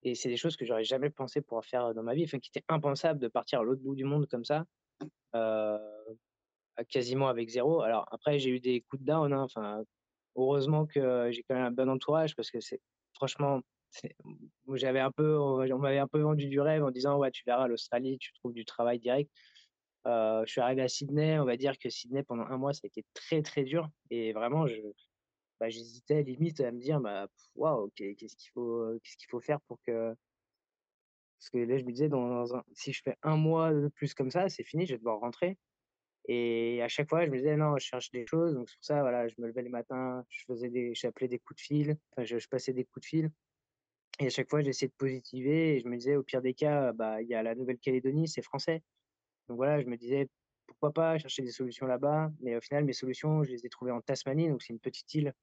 et 0.04 0.16
c'est 0.16 0.30
des 0.30 0.38
choses 0.38 0.58
que 0.58 0.66
j'aurais 0.66 0.84
jamais 0.84 1.10
pensé 1.10 1.42
pouvoir 1.42 1.66
faire, 1.66 1.94
dans 1.94 2.04
ma 2.04 2.14
vie, 2.14 2.26
enfin 2.26 2.40
qui 2.40 2.50
étaient 2.54 2.66
impensables 2.68 3.20
de 3.20 3.28
partir 3.28 3.62
à 3.62 3.64
l'autre 3.64 3.82
bout 3.82 3.96
du 3.96 4.04
monde 4.04 4.28
comme 4.28 4.44
ça, 4.44 4.66
quasiment 6.90 7.30
avec 7.30 7.50
zéro. 7.50 7.82
Alors 7.82 8.06
après, 8.12 8.40
j'ai 8.40 8.50
eu 8.50 8.60
des 8.60 8.82
coups 8.82 9.02
de 9.02 9.08
down, 9.08 9.32
hein, 9.32 9.44
enfin, 9.44 9.84
heureusement 10.36 10.86
que 10.86 11.30
j'ai 11.32 11.44
quand 11.44 11.56
même 11.56 11.66
un 11.66 11.72
bon 11.72 11.90
entourage 11.90 12.36
parce 12.36 12.52
que 12.52 12.60
c'est 12.60 12.82
franchement, 13.14 13.62
j'avais 14.76 15.00
un 15.00 15.12
peu 15.12 15.38
on 15.38 15.78
m'avait 15.80 16.00
un 16.00 16.08
peu 16.08 16.20
vendu 16.22 16.48
du 16.50 16.60
rêve 16.60 16.84
en 16.84 16.92
disant: 16.92 17.18
«Ouais, 17.18 17.32
tu 17.32 17.44
verras 17.46 17.68
l'Australie, 17.68 18.18
tu 18.20 18.34
trouves 18.34 18.54
du 18.54 18.66
travail 18.66 19.00
direct». 19.00 19.32
Heu, 20.08 20.44
je 20.46 20.52
suis 20.52 20.62
arrivé 20.62 20.82
à 20.84 20.88
Sydney, 20.90 21.40
on 21.40 21.46
va 21.46 21.58
dire 21.58 21.78
que 21.80 21.90
Sydney 21.90 22.24
pendant 22.24 22.46
un 22.46 22.58
mois, 22.58 22.74
ça 22.74 22.82
a 22.86 22.88
été 22.88 23.06
très, 23.14 23.42
très 23.44 23.64
dur. 23.64 23.90
Et 24.12 24.34
vraiment 24.34 24.68
je 24.68 24.76
bah, 25.60 25.70
j'hésitais 25.70 26.24
limite 26.24 26.62
à 26.62 26.72
me 26.72 26.80
dire: 26.80 27.02
«Bah, 27.02 27.28
waouh, 27.56 27.90
qu'est 27.96 28.16
qu'est-ce 28.16 28.36
qu'il 28.38 28.52
faut, 28.54 29.00
qu'est-ce 29.04 29.18
qu'il 29.18 29.30
faut 29.32 29.42
faire 29.42 29.62
pour 29.68 29.80
que» 29.88 30.16
parce 31.40 31.50
que 31.50 31.58
là, 31.58 31.78
je 31.78 31.84
me 31.86 31.92
disais 31.92 32.10
si 32.74 32.94
je 32.94 33.02
fais 33.04 33.16
un 33.24 33.36
mois 33.38 33.74
de 33.74 33.90
plus 33.90 34.14
comme 34.14 34.32
ça, 34.32 34.48
c'est 34.50 34.64
fini, 34.64 34.86
je 34.86 34.94
vais 34.94 34.98
devoir 35.00 35.20
rentrer. 35.20 35.58
Et 36.28 36.82
à 36.84 36.90
chaque 36.90 37.10
fois, 37.10 37.26
je 37.26 37.32
me 37.32 37.38
disais: 37.38 37.58
«Non, 37.58 37.78
je 37.80 37.86
cherche 37.88 38.12
des 38.12 38.26
choses», 38.28 38.56
donc 38.56 38.70
c'est 38.70 38.78
pour 38.78 38.86
ça, 38.86 39.02
voilà, 39.02 39.28
je 39.28 39.36
me 39.40 39.48
levais 39.48 39.64
le 39.64 39.70
matin, 39.70 40.26
je 40.30 40.46
faisais 40.48 40.70
des 40.70 40.94
j'appelais 40.96 41.28
des 41.30 41.40
coups 41.40 41.58
de 41.58 41.62
fil, 41.66 41.98
enfin, 42.14 42.26
je 42.26 42.40
je 42.40 42.48
passais 42.50 42.74
des 42.74 42.86
coups 42.86 43.04
de 43.04 43.08
fil 43.08 43.32
et 44.20 44.28
à 44.28 44.30
chaque 44.30 44.50
fois, 44.50 44.62
j'essayais 44.62 44.90
de 44.90 44.94
positiver 44.98 45.76
et 45.76 45.80
je 45.80 45.88
me 45.88 45.98
disais: 45.98 46.16
«Au 46.16 46.24
pire 46.24 46.42
des 46.42 46.54
cas, 46.54 46.94
bah, 46.94 47.22
il 47.22 47.28
y 47.28 47.34
a 47.36 47.44
la 47.44 47.56
Nouvelle-Calédonie, 47.56 48.28
c'est 48.28 48.42
français». 48.44 48.84
Donc 49.50 49.58
voilà, 49.58 49.82
je 49.82 49.88
me 49.88 49.98
disais: 49.98 50.30
«Pourquoi 50.68 50.94
pas 50.94 51.18
chercher 51.20 51.44
des 51.44 51.52
solutions 51.52 51.88
là-bas?» 51.88 52.32
mais 52.42 52.56
au 52.58 52.62
final, 52.62 52.86
mes 52.86 52.94
solutions, 52.94 53.44
je 53.44 53.52
les 53.52 53.66
ai 53.66 53.70
trouvées 53.70 53.92
en 53.92 54.02
Tasmanie, 54.02 54.50
donc 54.50 54.64
c'est 54.64 54.74
une 54.74 54.80
petite 54.80 55.14
île, 55.16 55.34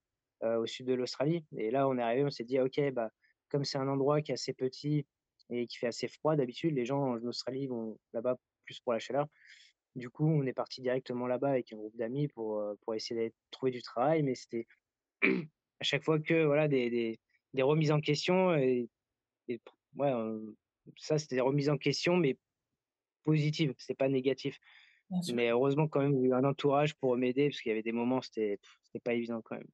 au 0.42 0.66
sud 0.66 0.86
de 0.86 0.94
l'Australie 0.94 1.44
et 1.56 1.70
là, 1.70 1.88
on 1.88 1.98
est 1.98 2.02
arrivé, 2.02 2.24
on 2.24 2.30
s'est 2.30 2.44
dit: 2.44 2.58
«Ah 2.58 2.64
OK, 2.64 2.80
bah, 2.92 3.10
comme 3.50 3.64
c'est 3.64 3.78
un 3.78 3.88
endroit 3.88 4.22
qui 4.22 4.32
est 4.32 4.34
assez 4.34 4.54
petit 4.54 5.06
et 5.50 5.66
qui 5.66 5.78
fait 5.78 5.88
assez 5.88 6.08
froid 6.08 6.36
d'habitude, 6.36 6.74
les 6.74 6.86
gens 6.86 7.00
en 7.00 7.24
Australie 7.24 7.66
vont 7.68 7.98
là-bas 8.14 8.36
plus 8.66 8.80
pour 8.80 8.92
la 8.94 8.98
chaleur». 9.00 9.26
Du 9.96 10.10
coup, 10.10 10.26
on 10.28 10.44
est 10.46 10.52
parti 10.52 10.82
directement 10.82 11.26
là-bas 11.26 11.50
avec 11.50 11.72
un 11.72 11.76
groupe 11.76 11.96
d'amis 11.96 12.28
pour, 12.28 12.62
pour 12.82 12.94
essayer 12.94 13.16
d'aller 13.20 13.34
trouver 13.50 13.72
du 13.72 13.82
travail, 13.82 14.22
mais 14.22 14.34
c'était 14.36 14.66
à 15.24 15.84
chaque 15.84 16.04
fois 16.04 16.20
que 16.20 16.44
voilà 16.44 16.68
des 16.68 17.20
des 17.54 17.62
remises 17.62 17.92
en 17.92 18.00
question 18.00 18.54
et 18.54 18.88
ouais, 19.96 20.12
ça 20.96 21.18
c'était 21.18 21.36
des 21.36 21.40
remises 21.40 21.70
en 21.70 21.78
question, 21.78 22.16
mais 22.16 22.38
positives, 23.24 23.74
c'est 23.78 23.94
pas 23.94 24.08
négatif. 24.08 24.58
Mais 25.32 25.50
heureusement 25.50 25.88
quand 25.88 26.00
même, 26.00 26.16
j'ai 26.20 26.28
eu 26.28 26.34
un 26.34 26.44
entourage 26.44 26.94
pour 26.94 27.16
m'aider 27.16 27.48
parce 27.48 27.60
qu'il 27.60 27.70
y 27.70 27.72
avait 27.72 27.82
des 27.82 27.92
moments, 27.92 28.22
c'était 28.22 28.58
pas 29.04 29.14
évident 29.14 29.40
quand 29.42 29.56
même. 29.56 29.66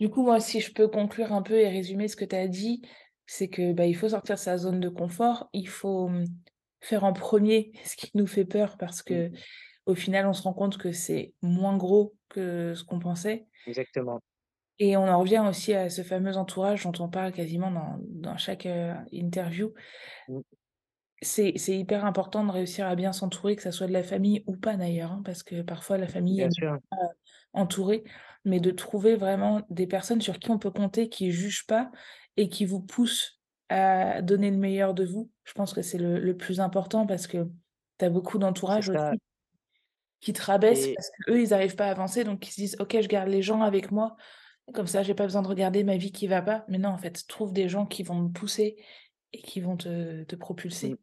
Du 0.00 0.08
coup, 0.08 0.22
moi, 0.22 0.40
si 0.40 0.60
je 0.60 0.72
peux 0.72 0.88
conclure 0.88 1.32
un 1.32 1.42
peu 1.42 1.54
et 1.58 1.68
résumer 1.68 2.08
ce 2.08 2.16
que 2.16 2.24
tu 2.24 2.36
as 2.36 2.46
dit, 2.48 2.82
c'est 3.26 3.48
que, 3.48 3.72
bah, 3.72 3.86
il 3.86 3.94
faut 3.96 4.08
sortir 4.08 4.36
de 4.36 4.40
sa 4.40 4.56
zone 4.56 4.80
de 4.80 4.88
confort. 4.88 5.48
Il 5.52 5.68
faut, 5.68 6.08
mmh, 6.08 6.24
faire 6.80 7.04
en 7.04 7.12
premier 7.12 7.72
ce 7.84 7.96
qui 7.96 8.10
nous 8.14 8.26
fait 8.26 8.44
peur 8.44 8.76
parce 8.78 9.02
Mmh. 9.10 9.30
qu'au 9.84 9.94
final, 9.94 10.26
on 10.26 10.32
se 10.32 10.42
rend 10.42 10.54
compte 10.54 10.78
que 10.78 10.92
c'est 10.92 11.34
moins 11.42 11.76
gros 11.76 12.14
que 12.28 12.74
ce 12.74 12.84
qu'on 12.84 13.00
pensait 13.00 13.46
Exactement. 13.66 14.20
Et 14.78 14.96
on 14.96 15.08
en 15.08 15.20
revient 15.20 15.44
aussi 15.48 15.74
à 15.74 15.90
ce 15.90 16.02
fameux 16.02 16.36
entourage 16.36 16.84
dont 16.84 16.92
on 17.00 17.08
parle 17.08 17.32
quasiment 17.32 17.70
dans 17.70 17.98
dans 18.02 18.36
chaque, 18.38 18.66
heu, 18.66 18.94
interview. 19.12 19.72
Mmh. 20.28 20.42
C'est 21.20 21.52
hyper 21.76 22.04
important 22.04 22.44
de 22.44 22.52
réussir 22.52 22.86
à 22.86 22.94
bien 22.94 23.12
s'entourer, 23.12 23.56
que 23.56 23.62
ça 23.62 23.72
soit 23.72 23.88
de 23.88 23.92
la 23.92 24.04
famille 24.04 24.44
ou 24.46 24.56
pas 24.56 24.76
d'ailleurs, 24.76 25.10
hein, 25.12 25.22
parce 25.24 25.42
que 25.42 25.62
parfois 25.62 25.98
la 25.98 26.06
famille 26.06 26.42
est 26.42 26.50
pas 26.90 26.96
entourée, 27.54 28.04
mais 28.44 28.60
de 28.60 28.70
trouver 28.72 29.16
vraiment 29.16 29.62
des 29.70 29.86
personnes 29.88 30.20
sur 30.22 30.38
qui 30.38 30.50
on 30.52 30.58
peut 30.60 30.70
compter, 30.72 31.08
qui 31.08 31.32
jugent 31.32 31.66
pas 31.66 31.90
et 32.36 32.48
qui 32.48 32.66
vous 32.66 32.80
poussent 32.82 33.42
à 33.70 34.22
donner 34.22 34.50
le 34.52 34.58
meilleur 34.58 34.94
de 34.94 35.04
vous. 35.04 35.32
Je 35.44 35.52
pense 35.54 35.74
que 35.74 35.82
c'est 35.82 35.98
le 35.98 36.20
le 36.20 36.36
plus 36.36 36.60
important 36.60 37.06
parce 37.06 37.26
que 37.28 37.48
tu 37.98 38.04
as 38.06 38.10
beaucoup 38.10 38.38
d'entourage 38.38 38.90
aussi 38.90 39.20
qui 40.20 40.32
te 40.32 40.42
rabaissent 40.42 40.86
et 40.86 40.92
parce 40.94 41.10
qu'eux, 41.26 41.40
ils 41.40 41.54
arrivent 41.54 41.76
pas 41.76 41.86
à 41.86 41.90
avancer, 41.90 42.24
donc 42.24 42.46
ils 42.48 42.50
se 42.50 42.56
disent: 42.60 42.76
«OK, 42.80 42.96
je 43.00 43.06
garde 43.08 43.28
les 43.28 43.42
gens 43.42 43.62
avec 43.62 43.90
moi, 43.92 44.16
comme 44.74 44.86
ça 44.86 45.02
j'ai 45.02 45.14
pas 45.14 45.24
besoin 45.24 45.42
de 45.42 45.48
regarder 45.48 45.84
ma 45.84 45.96
vie 45.96 46.12
qui 46.12 46.26
va 46.26 46.42
pas». 46.42 46.64
Mais 46.68 46.78
non, 46.78 46.90
en 46.90 46.98
fait, 46.98 47.26
trouve 47.28 47.52
des 47.52 47.68
gens 47.68 47.86
qui 47.86 48.02
vont 48.02 48.16
me 48.16 48.28
pousser 48.32 48.76
et 49.32 49.42
qui 49.42 49.60
vont 49.60 49.76
te 49.76 50.24
te 50.24 50.36
mmh 50.36 50.38
propulser. 50.38 50.96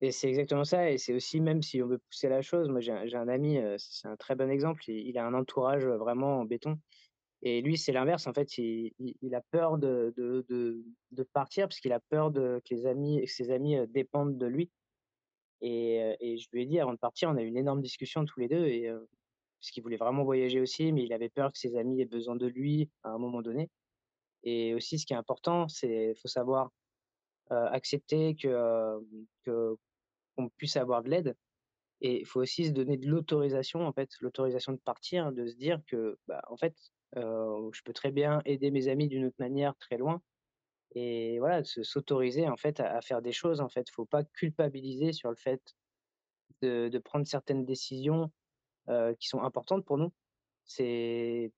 et 0.00 0.10
c'est 0.10 0.28
exactement 0.28 0.64
ça 0.64 0.90
et 0.90 0.98
c'est 0.98 1.14
aussi 1.14 1.40
même 1.40 1.62
si 1.62 1.82
on 1.82 1.86
veut 1.86 1.98
pousser 1.98 2.28
la 2.28 2.42
chose, 2.42 2.68
moi 2.68 2.80
j'ai 2.80 2.92
un 2.92 3.28
ami, 3.28 3.58
c'est 3.78 4.08
un 4.08 4.16
très 4.16 4.34
bon 4.34 4.50
exemple, 4.50 4.82
il 4.88 5.16
a 5.18 5.26
un 5.26 5.34
entourage, 5.34 5.84
vraiment 5.86 6.40
en 6.40 6.44
béton 6.44 6.78
et 7.42 7.60
lui, 7.60 7.76
c'est 7.76 7.92
l'inverse 7.92 8.26
en 8.26 8.32
fait, 8.32 8.56
il 8.58 8.92
il 8.98 9.34
a 9.34 9.42
peur 9.50 9.78
de 9.78 10.14
de 10.16 10.84
de 11.10 11.22
partir 11.24 11.68
parce 11.68 11.80
qu'il 11.80 11.92
a 11.92 12.00
peur 12.00 12.32
que 12.32 12.60
les 12.70 12.86
amis 12.86 13.20
que 13.24 13.30
ses 13.30 13.50
amis, 13.50 13.76
dépendent 13.88 14.38
de 14.38 14.46
lui 14.46 14.70
et 15.60 16.16
et 16.20 16.38
je 16.38 16.48
lui 16.52 16.62
ai 16.62 16.66
dit 16.66 16.80
avant 16.80 16.92
de 16.92 16.98
partir, 16.98 17.30
on 17.30 17.36
a 17.36 17.42
eu 17.42 17.46
une 17.46 17.56
énorme 17.56 17.82
discussion 17.82 18.24
tous 18.24 18.40
les 18.40 18.48
2 18.48 18.64
et 18.66 18.90
heu, 19.62 19.68
parce 19.70 19.70
qu'il 19.72 19.82
voulait 19.82 19.96
vraiment 19.96 20.24
voyager 20.24 20.60
aussi, 20.60 20.92
mais 20.92 21.04
il 21.04 21.12
avait 21.12 21.30
peur 21.30 21.52
que 21.52 21.58
ses 21.58 21.76
amis 21.76 22.02
aient 22.02 22.06
besoin 22.06 22.36
de 22.36 22.46
lui 22.46 22.90
à 23.04 23.10
un 23.10 23.18
moment 23.18 23.42
donné. 23.42 23.70
Et 24.44 24.74
aussi 24.74 24.98
ce 24.98 25.06
qui 25.06 25.14
est 25.14 25.16
important, 25.16 25.68
c'est 25.68 26.14
faut 26.22 26.28
savoir, 26.28 26.70
accepter 27.50 28.34
que, 28.36 29.76
qu'on 30.36 30.48
puisse 30.50 30.76
avoir 30.76 31.02
de 31.02 31.10
l'aide. 31.10 31.36
Et 32.00 32.20
il 32.20 32.26
faut 32.26 32.40
aussi 32.42 32.66
se 32.66 32.72
donner 32.72 32.98
de 32.98 33.08
l'autorisation, 33.08 33.86
en 33.86 33.92
fait, 33.92 34.10
l'autorisation 34.20 34.72
de 34.72 34.78
partir, 34.78 35.32
de 35.32 35.46
se 35.46 35.56
dire 35.56 35.80
que, 35.86 36.18
bah, 36.28 36.42
en 36.50 36.56
fait, 36.56 36.76
je 37.16 37.82
peux 37.84 37.94
très 37.94 38.12
bien 38.12 38.42
aider 38.46 38.70
mes 38.72 38.88
amis 38.88 39.08
d'une 39.08 39.26
autre 39.26 39.36
manière 39.40 39.76
très 39.78 39.98
loin. 39.98 40.22
Et 40.94 41.38
voilà, 41.40 41.64
s'autoriser, 41.64 42.48
en 42.48 42.56
fait, 42.56 42.80
à 42.80 42.96
à 42.98 43.02
faire 43.02 43.22
des 43.22 43.32
choses, 43.32 43.60
en 43.62 43.68
fait. 43.70 43.90
Faut 43.90 44.06
pas 44.06 44.24
culpabiliser 44.24 45.12
sur 45.12 45.30
le 45.30 45.36
fait 45.36 45.62
de 46.62 46.88
de 46.88 46.98
prendre 46.98 47.26
certaines 47.26 47.64
décisions, 47.66 48.32
heu, 48.90 49.14
qui 49.18 49.28
sont 49.28 49.42
importantes 49.42 49.84
pour 49.84 49.98
nous. 49.98 50.12
C'est 50.64 51.52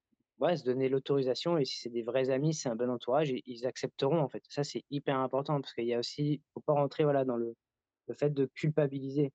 se 0.56 0.64
donner 0.64 0.88
l'autorisation 0.90 1.56
et 1.58 1.64
si 1.64 1.78
c'est 1.80 1.90
des 1.90 2.02
vrais 2.02 2.30
amis, 2.30 2.52
c'est 2.54 2.68
un 2.68 2.76
bon 2.76 2.90
entourage, 2.90 3.32
ils 3.46 3.66
accepteront, 3.66 4.18
en 4.20 4.28
fait. 4.28 4.42
Ça, 4.48 4.64
c'est 4.64 4.84
hyper 4.90 5.18
important 5.18 5.60
parce 5.60 5.72
qu'il 5.74 5.86
y 5.86 5.94
a 5.94 5.98
aussi 5.98 6.42
faut 6.54 6.60
pas 6.60 6.74
rentrer, 6.74 7.04
voilà, 7.04 7.24
dans 7.24 7.36
le 7.36 7.54
fait 8.14 8.30
de 8.30 8.46
culpabiliser. 8.46 9.32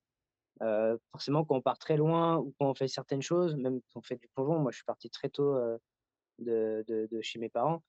Heu, 0.62 1.00
forcément, 1.12 1.46
quand 1.46 1.58
on 1.58 1.62
part 1.62 1.80
très 1.80 1.98
loin 1.98 2.38
ou 2.40 2.54
quand 2.60 2.70
on 2.70 2.76
fait 2.76 2.88
certaines 2.90 3.22
choses, 3.24 3.56
même 3.56 3.82
quand 3.94 4.00
on 4.00 4.04
fait 4.04 4.18
du 4.18 4.30
plongeon, 4.36 4.60
moi 4.60 4.72
je 4.72 4.78
suis 4.78 4.86
parti 4.86 5.10
très 5.12 5.30
tôt, 5.30 5.56
heu, 5.58 5.80
de 6.40 7.22
chez 7.22 7.40
mes 7.40 7.50
parents, 7.50 7.84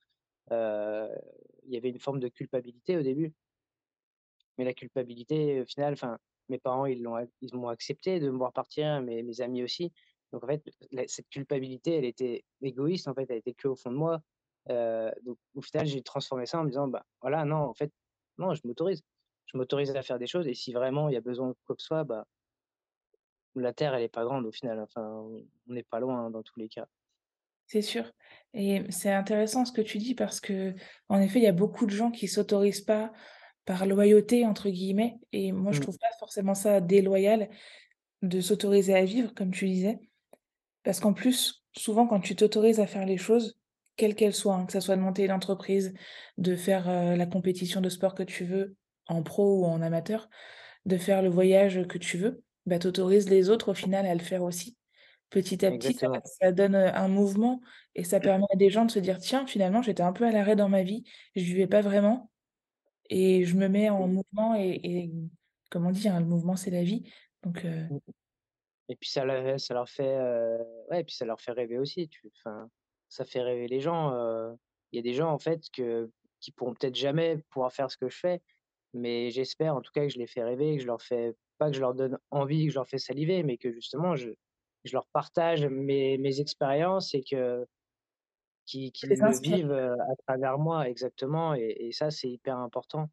il 1.65 1.73
y 1.73 1.77
avait 1.77 1.91
une 1.91 1.99
forme 2.01 2.21
de 2.21 2.29
culpabilité 2.29 2.97
au 2.99 3.03
début, 3.03 3.35
mais 4.59 4.65
la 4.65 4.75
culpabilité 4.75 5.61
au 5.61 5.65
final, 5.65 5.93
enfin, 5.95 6.19
mes 6.51 6.59
parents 6.59 6.87
ils 6.87 7.03
m'ont 7.55 7.69
accepté 7.69 8.21
de 8.21 8.31
me 8.31 8.37
voir 8.39 8.53
partir, 8.53 9.01
mes 9.03 9.41
amis 9.41 9.63
aussi. 9.63 9.93
Donc 10.33 10.45
en 10.45 10.47
fait, 10.47 10.63
cette 11.09 11.29
culpabilité, 11.29 11.97
elle 11.97 12.05
était 12.05 12.45
égoïste 12.63 13.09
en 13.09 13.15
fait, 13.15 13.27
elle 13.31 13.39
était 13.39 13.55
qu'au 13.55 13.77
fond 13.77 13.91
de 13.91 13.97
moi. 13.97 14.23
Heu, 14.71 15.11
donc 15.25 15.39
au 15.55 15.63
final, 15.63 15.87
j'ai 15.87 16.03
transformé 16.03 16.47
ça 16.47 16.61
en 16.61 16.65
me 16.65 16.69
disant: 16.69 16.89
«Bah, 16.89 17.05
voilà, 17.23 17.45
non, 17.45 17.57
en 17.57 17.75
fait, 17.75 17.93
non, 18.39 18.55
je 18.55 18.61
m'autorise. 18.65 19.03
Je 19.47 19.59
m'autorise 19.59 19.91
à 19.97 20.03
faire 20.03 20.19
des 20.19 20.29
choses 20.29 20.47
et 20.47 20.55
si 20.55 20.73
vraiment 20.73 21.09
il 21.09 21.15
y 21.15 21.17
a 21.17 21.21
besoin 21.21 21.49
de 21.49 21.57
quoi 21.67 21.75
que 21.77 21.83
ce 21.83 21.87
soit, 21.89 22.05
bah, 22.05 22.27
La 23.57 23.73
terre, 23.73 23.95
elle 23.95 24.03
est 24.03 24.09
pas 24.09 24.25
grande 24.25 24.47
au 24.47 24.53
final, 24.53 24.81
enfin, 24.81 25.03
on 25.03 25.45
n'est 25.73 25.83
pas 25.83 25.99
loin, 26.01 26.27
hein, 26.27 26.31
dans 26.31 26.43
tous 26.43 26.59
les 26.59 26.69
cas. 26.69 26.87
C'est 27.67 27.83
sûr 27.83 28.11
et 28.53 28.83
c'est 28.91 29.13
intéressant 29.13 29.65
ce 29.65 29.71
que 29.73 29.81
tu 29.81 29.99
dis 29.99 30.15
parce 30.17 30.41
que 30.41 30.75
en 31.09 31.21
effet, 31.21 31.39
il 31.39 31.45
y 31.45 31.49
a 31.49 31.53
beaucoup 31.53 31.87
de 31.87 31.93
gens 31.93 32.11
qui 32.11 32.27
s'autorisent 32.27 32.81
pas 32.81 33.13
par 33.67 33.87
«loyauté» 33.87 34.47
entre 34.47 34.71
guillemets 34.71 35.17
et 35.33 35.53
moi 35.53 35.73
je 35.73 35.81
Mmh, 35.81 35.83
trouve 35.83 35.99
pas 35.99 36.09
forcément 36.19 36.55
ça 36.55 36.81
déloyal 36.81 37.51
de 38.23 38.41
s'autoriser 38.41 38.95
à 38.97 39.05
vivre 39.05 39.35
comme 39.35 39.53
tu 39.53 39.69
disais. 39.69 40.01
Parce 40.83 41.01
qu'en 41.01 41.13
plus, 41.13 41.65
souvent 41.77 42.07
quand 42.07 42.21
tu 42.21 42.37
t'autorises 42.37 42.81
à 42.81 42.87
faire 42.87 43.07
les 43.07 43.17
choses, 43.19 43.59
quelles 43.97 44.15
qu'elles 44.15 44.35
soient, 44.35 44.55
hein, 44.55 44.67
que 44.67 44.73
ça 44.73 44.81
soit 44.81 44.97
de 44.97 45.01
monter 45.03 45.25
une 45.25 45.33
entreprise, 45.33 45.95
de 46.39 46.57
faire, 46.57 46.89
heu, 46.89 47.17
la 47.17 47.27
compétition 47.27 47.81
de 47.81 47.89
sport 47.91 48.15
que 48.15 48.23
tu 48.23 48.45
veux, 48.45 48.77
en 49.07 49.23
pro 49.23 49.61
ou 49.61 49.65
en 49.67 49.83
amateur, 49.83 50.29
de 50.87 50.99
faire 50.99 51.23
le 51.23 51.29
voyage 51.31 51.87
que 51.89 51.99
tu 51.99 52.19
veux, 52.19 52.45
bah, 52.67 52.79
tu 52.79 52.87
autorises 52.89 53.29
les 53.31 53.51
autres 53.51 53.73
au 53.73 53.75
final 53.75 54.07
à 54.07 54.15
le 54.15 54.21
faire 54.21 54.43
aussi. 54.43 54.79
Petit 55.31 55.65
à 55.67 55.73
petit, 55.73 55.95
ça 55.95 56.09
ça 56.25 56.53
donne, 56.53 56.77
heu, 56.77 56.89
un 56.95 57.09
mouvement 57.09 57.61
et 57.97 58.05
ça 58.05 58.21
permet 58.21 58.47
à 58.53 58.57
des 58.57 58.71
gens 58.71 58.85
de 58.87 58.91
se 58.93 58.99
dire: 59.01 59.19
«Tiens, 59.19 59.47
finalement, 59.47 59.83
j'étais 59.83 60.03
un 60.05 60.13
peu 60.13 60.25
à 60.27 60.33
l'arrêt 60.33 60.57
dans 60.57 60.69
ma 60.69 60.83
vie, 60.85 61.05
je 61.37 61.43
vivais 61.45 61.67
pas 61.69 61.83
vraiment 61.83 62.30
et 63.11 63.45
je 63.47 63.57
me 63.57 63.69
mets 63.69 63.91
en 63.91 64.09
mouvement» 64.09 64.57
et 64.57 64.81
et 64.85 65.13
comme 65.71 65.87
on 65.87 65.93
dit, 65.93 66.09
hein, 66.09 66.21
le 66.21 66.27
mouvement, 66.27 66.57
c'est 66.57 66.71
la 66.73 66.85
vie. 66.85 67.05
Donc 67.45 67.65
heu, 67.67 67.71
mmh 67.91 68.01
et 68.89 68.97
puis 68.97 69.11
ça 69.11 69.25
leur 69.25 69.61
ça 69.61 69.75
leur 69.75 69.89
fait, 69.89 70.17
heu, 70.19 70.59
ouais, 70.91 71.01
et 71.03 71.05
puis 71.05 71.15
ça 71.15 71.25
leur 71.25 71.41
fait 71.41 71.53
rêver 71.53 71.79
aussi, 71.79 72.09
tu 72.09 72.31
enfin, 72.39 72.69
ça 73.09 73.25
fait 73.25 73.43
rêver 73.43 73.69
les 73.69 73.81
gens, 73.81 74.13
il 74.93 74.97
y 74.97 74.99
a 74.99 75.03
des 75.03 75.15
gens, 75.15 75.31
en 75.33 75.39
fait, 75.39 75.63
que 75.73 76.11
qui 76.41 76.53
pourront 76.53 76.75
peut-être 76.75 76.95
jamais 76.97 77.39
pouvoir 77.51 77.73
faire 77.73 77.91
ce 77.91 77.97
que 77.99 78.09
je 78.09 78.17
fais, 78.19 78.43
mais 78.95 79.31
j'espère 79.31 79.77
en 79.77 79.83
tout 79.83 79.93
cas 79.93 80.03
que 80.05 80.09
je 80.13 80.19
les 80.19 80.27
fais 80.27 80.43
rêver, 80.43 80.77
que 80.77 80.83
je 80.83 80.87
leur 80.87 81.03
fais 81.03 81.35
pas 81.59 81.69
que 81.71 81.77
je 81.77 81.81
leur 81.81 81.95
donne 81.95 82.19
envie, 82.31 82.67
que 82.67 82.73
je 82.73 82.77
leur 82.79 82.89
fais 82.89 82.99
saliver, 82.99 83.43
mais 83.43 83.59
que 83.59 83.73
justement 83.73 84.17
je 84.17 84.31
je 84.85 84.93
leur 84.95 85.07
partage 85.09 85.67
mes 85.67 86.19
mes 86.19 86.41
expériences 86.41 87.15
et 87.15 87.23
que 87.23 87.67
tu 88.65 88.91
les 89.09 89.17
le 89.23 89.39
vivent, 89.39 89.73
à 89.73 90.17
travers 90.27 90.59
moi 90.59 90.89
exactement 90.89 91.55
et 91.55 91.77
et 91.81 91.93
ça, 91.93 92.11
c'est 92.11 92.31
hyper 92.31 92.57
important. 92.59 93.11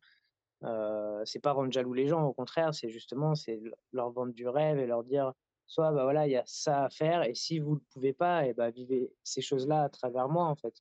Heu, 0.63 1.21
c'est 1.25 1.39
pas 1.41 1.53
rendre 1.53 1.71
jaloux 1.73 1.93
les 1.93 2.07
gens, 2.07 2.23
au 2.25 2.33
contraire, 2.33 2.73
c'est 2.73 2.89
justement, 2.89 3.35
c'est 3.35 3.61
leur 3.93 4.11
vendre 4.11 4.33
du 4.33 4.47
rêve 4.47 4.79
et 4.79 4.87
leur 4.87 5.03
dire: 5.03 5.33
«Soit, 5.67 5.91
bah, 5.93 6.03
voilà, 6.03 6.27
il 6.27 6.31
y 6.33 6.37
a 6.37 6.43
ça 6.47 6.85
à 6.85 6.89
faire 6.89 7.23
et 7.23 7.35
si 7.35 7.59
vous 7.59 7.75
ne 7.75 7.81
pouvez 7.93 8.13
pas 8.13 8.45
et 8.47 8.53
bah, 8.53 8.71
vivez 8.71 9.13
ces 9.23 9.41
choses-là 9.41 9.83
à 9.83 9.89
travers 9.89 10.29
moi, 10.29 10.45
en 10.47 10.55
fait». 10.55 10.75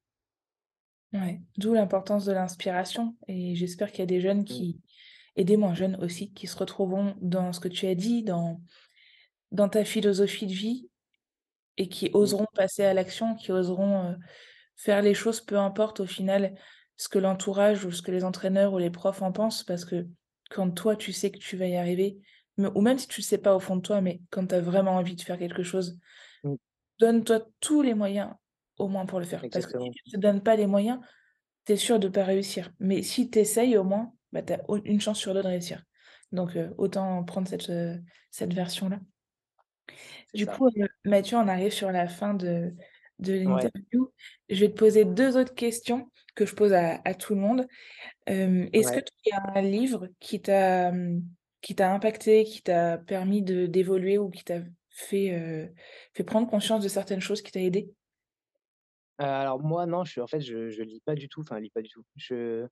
Ouais, 1.12 1.40
d'où 1.56 1.72
l'importance 1.72 2.24
de 2.24 2.32
l'inspiration 2.32 3.16
et 3.28 3.54
j'espère 3.54 3.90
qu'il 3.90 4.00
y 4.00 4.02
a 4.02 4.06
des 4.06 4.20
jeunes 4.20 4.44
Mmh, 4.48 4.66
qui 4.66 4.80
et 5.36 5.44
des 5.44 5.56
moins 5.58 5.74
jeunes 5.74 5.96
aussi, 6.02 6.32
qui 6.34 6.46
se 6.48 6.56
retrouveront 6.58 7.14
dans 7.20 7.52
ce 7.52 7.60
que 7.60 7.68
tu 7.68 7.86
as 7.86 7.94
dit, 7.94 8.22
dans 8.24 8.60
dans 9.52 9.68
ta 9.68 9.84
philosophie 9.84 10.46
de 10.48 10.52
vie 10.54 10.90
et 11.78 11.88
qui 11.88 12.10
mmh, 12.10 12.14
oseront 12.14 12.46
passer 12.54 12.84
à 12.84 12.94
l'action, 12.94 13.36
qui 13.36 13.52
oseront, 13.52 14.16
faire 14.76 15.02
les 15.02 15.14
choses, 15.14 15.40
peu 15.40 15.58
importe 15.58 16.00
au 16.00 16.06
final 16.06 16.54
ce 16.96 17.08
que 17.08 17.18
l'entourage 17.18 17.84
ou 17.84 17.92
ce 17.92 18.02
que 18.02 18.10
les 18.10 18.24
entraîneurs 18.24 18.72
ou 18.72 18.78
les 18.78 18.90
profs 18.90 19.22
en 19.22 19.32
pensent. 19.32 19.64
Parce 19.64 19.84
que 19.84 20.06
quand 20.50 20.70
toi, 20.70 20.96
tu 20.96 21.12
sais 21.12 21.30
que 21.30 21.38
tu 21.38 21.56
vas 21.56 21.66
y 21.66 21.76
arriver, 21.76 22.18
ou 22.58 22.80
même 22.80 22.98
si 22.98 23.08
tu 23.08 23.20
le 23.20 23.24
sais 23.24 23.38
pas 23.38 23.54
au 23.54 23.60
fond 23.60 23.76
de 23.76 23.82
toi, 23.82 24.00
mais 24.00 24.20
quand 24.30 24.46
tu 24.46 24.54
as 24.54 24.60
vraiment 24.60 24.96
envie 24.96 25.16
de 25.16 25.20
faire 25.20 25.38
quelque 25.38 25.62
chose, 25.62 25.98
mmh, 26.44 26.54
donne-toi 27.00 27.40
tous 27.60 27.82
les 27.82 27.94
moyens 27.94 28.30
au 28.78 28.88
moins 28.88 29.06
pour 29.06 29.18
le 29.18 29.26
faire. 29.26 29.42
Parce 29.50 29.66
que 29.66 29.78
si 29.78 29.90
tu 29.90 30.10
te 30.12 30.16
donnes 30.18 30.42
pas 30.42 30.56
les 30.56 30.66
moyens, 30.66 31.00
tu 31.66 31.72
es 31.72 31.76
sûr 31.76 31.98
de 31.98 32.08
pas 32.08 32.24
réussir. 32.24 32.72
Mais 32.78 33.02
si 33.02 33.30
tu 33.30 33.38
essayes 33.38 33.76
au 33.76 33.84
moins, 33.84 34.14
bah, 34.32 34.42
tu 34.42 34.52
as 34.52 34.60
une 34.84 35.00
chance 35.00 35.18
sur 35.18 35.34
deux 35.34 35.42
de 35.42 35.48
réussir. 35.48 35.82
Donc 36.32 36.56
heu, 36.56 36.74
autant 36.78 37.24
prendre 37.24 37.48
cette, 37.48 37.72
cette 38.30 38.54
version-là. 38.54 39.00
Du 40.34 40.44
ça. 40.44 40.56
coup, 40.56 40.68
heu, 40.68 40.88
Mathieu, 41.04 41.36
on 41.36 41.48
arrive 41.48 41.72
sur 41.72 41.90
la 41.90 42.08
fin 42.08 42.34
de 42.34 42.74
de 43.18 43.34
Ouais, 43.44 43.70
l'interview. 43.74 44.12
Je 44.48 44.60
vais 44.60 44.68
te 44.70 44.78
poser 44.78 45.04
2 45.04 45.36
autres 45.36 45.54
questions 45.54 46.10
que 46.34 46.46
je 46.46 46.54
pose 46.54 46.72
à 46.74 47.00
à 47.04 47.14
tout 47.14 47.34
le 47.34 47.40
monde. 47.40 47.66
Est-ce 48.26 48.92
que 48.92 49.00
ouais. 49.00 49.02
toi, 49.02 49.12
il 49.26 49.30
y 49.30 49.32
a 49.32 49.58
un 49.58 49.62
livre 49.62 50.08
qui 50.20 50.40
t'a, 50.42 50.92
qui 51.62 51.74
t'a 51.74 51.92
impacté, 51.92 52.44
qui 52.44 52.62
t'a 52.62 52.98
permis 52.98 53.42
d'évoluer 53.42 54.18
ou 54.18 54.30
qui 54.30 54.44
t'a 54.44 54.60
fait, 54.90 55.72
fait 56.14 56.24
prendre 56.24 56.48
conscience 56.50 56.82
de 56.82 56.88
certaines 56.88 57.20
choses, 57.20 57.42
qui 57.42 57.52
t'a 57.52 57.60
aidé? 57.60 57.90
Heu, 59.20 59.24
alors 59.24 59.62
moi 59.62 59.86
non, 59.86 60.04
je 60.04 60.20
en 60.20 60.26
fait, 60.26 60.40
je 60.40 60.68
je 60.70 60.82
lis 60.82 61.00
pas 61.00 61.14
du 61.14 61.28
tout, 61.28 61.40
enfin, 61.40 61.58
lis 61.60 61.70
pas 61.70 61.82
du 61.82 61.88
tout. 61.88 62.04
Je 62.16 62.66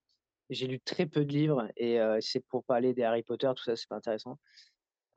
j'ai 0.51 0.69
lu 0.69 0.81
très 0.81 1.07
peu 1.07 1.25
de 1.27 1.33
livres 1.33 1.69
et 1.77 1.99
c'est 2.23 2.47
pour 2.49 2.65
parler 2.65 2.95
des 2.95 3.03
Harry 3.05 3.25
Potter, 3.25 3.51
tout 3.57 3.65
ça, 3.65 3.77
c'est 3.77 3.89
pas 3.89 3.97
intéressant. 3.97 4.39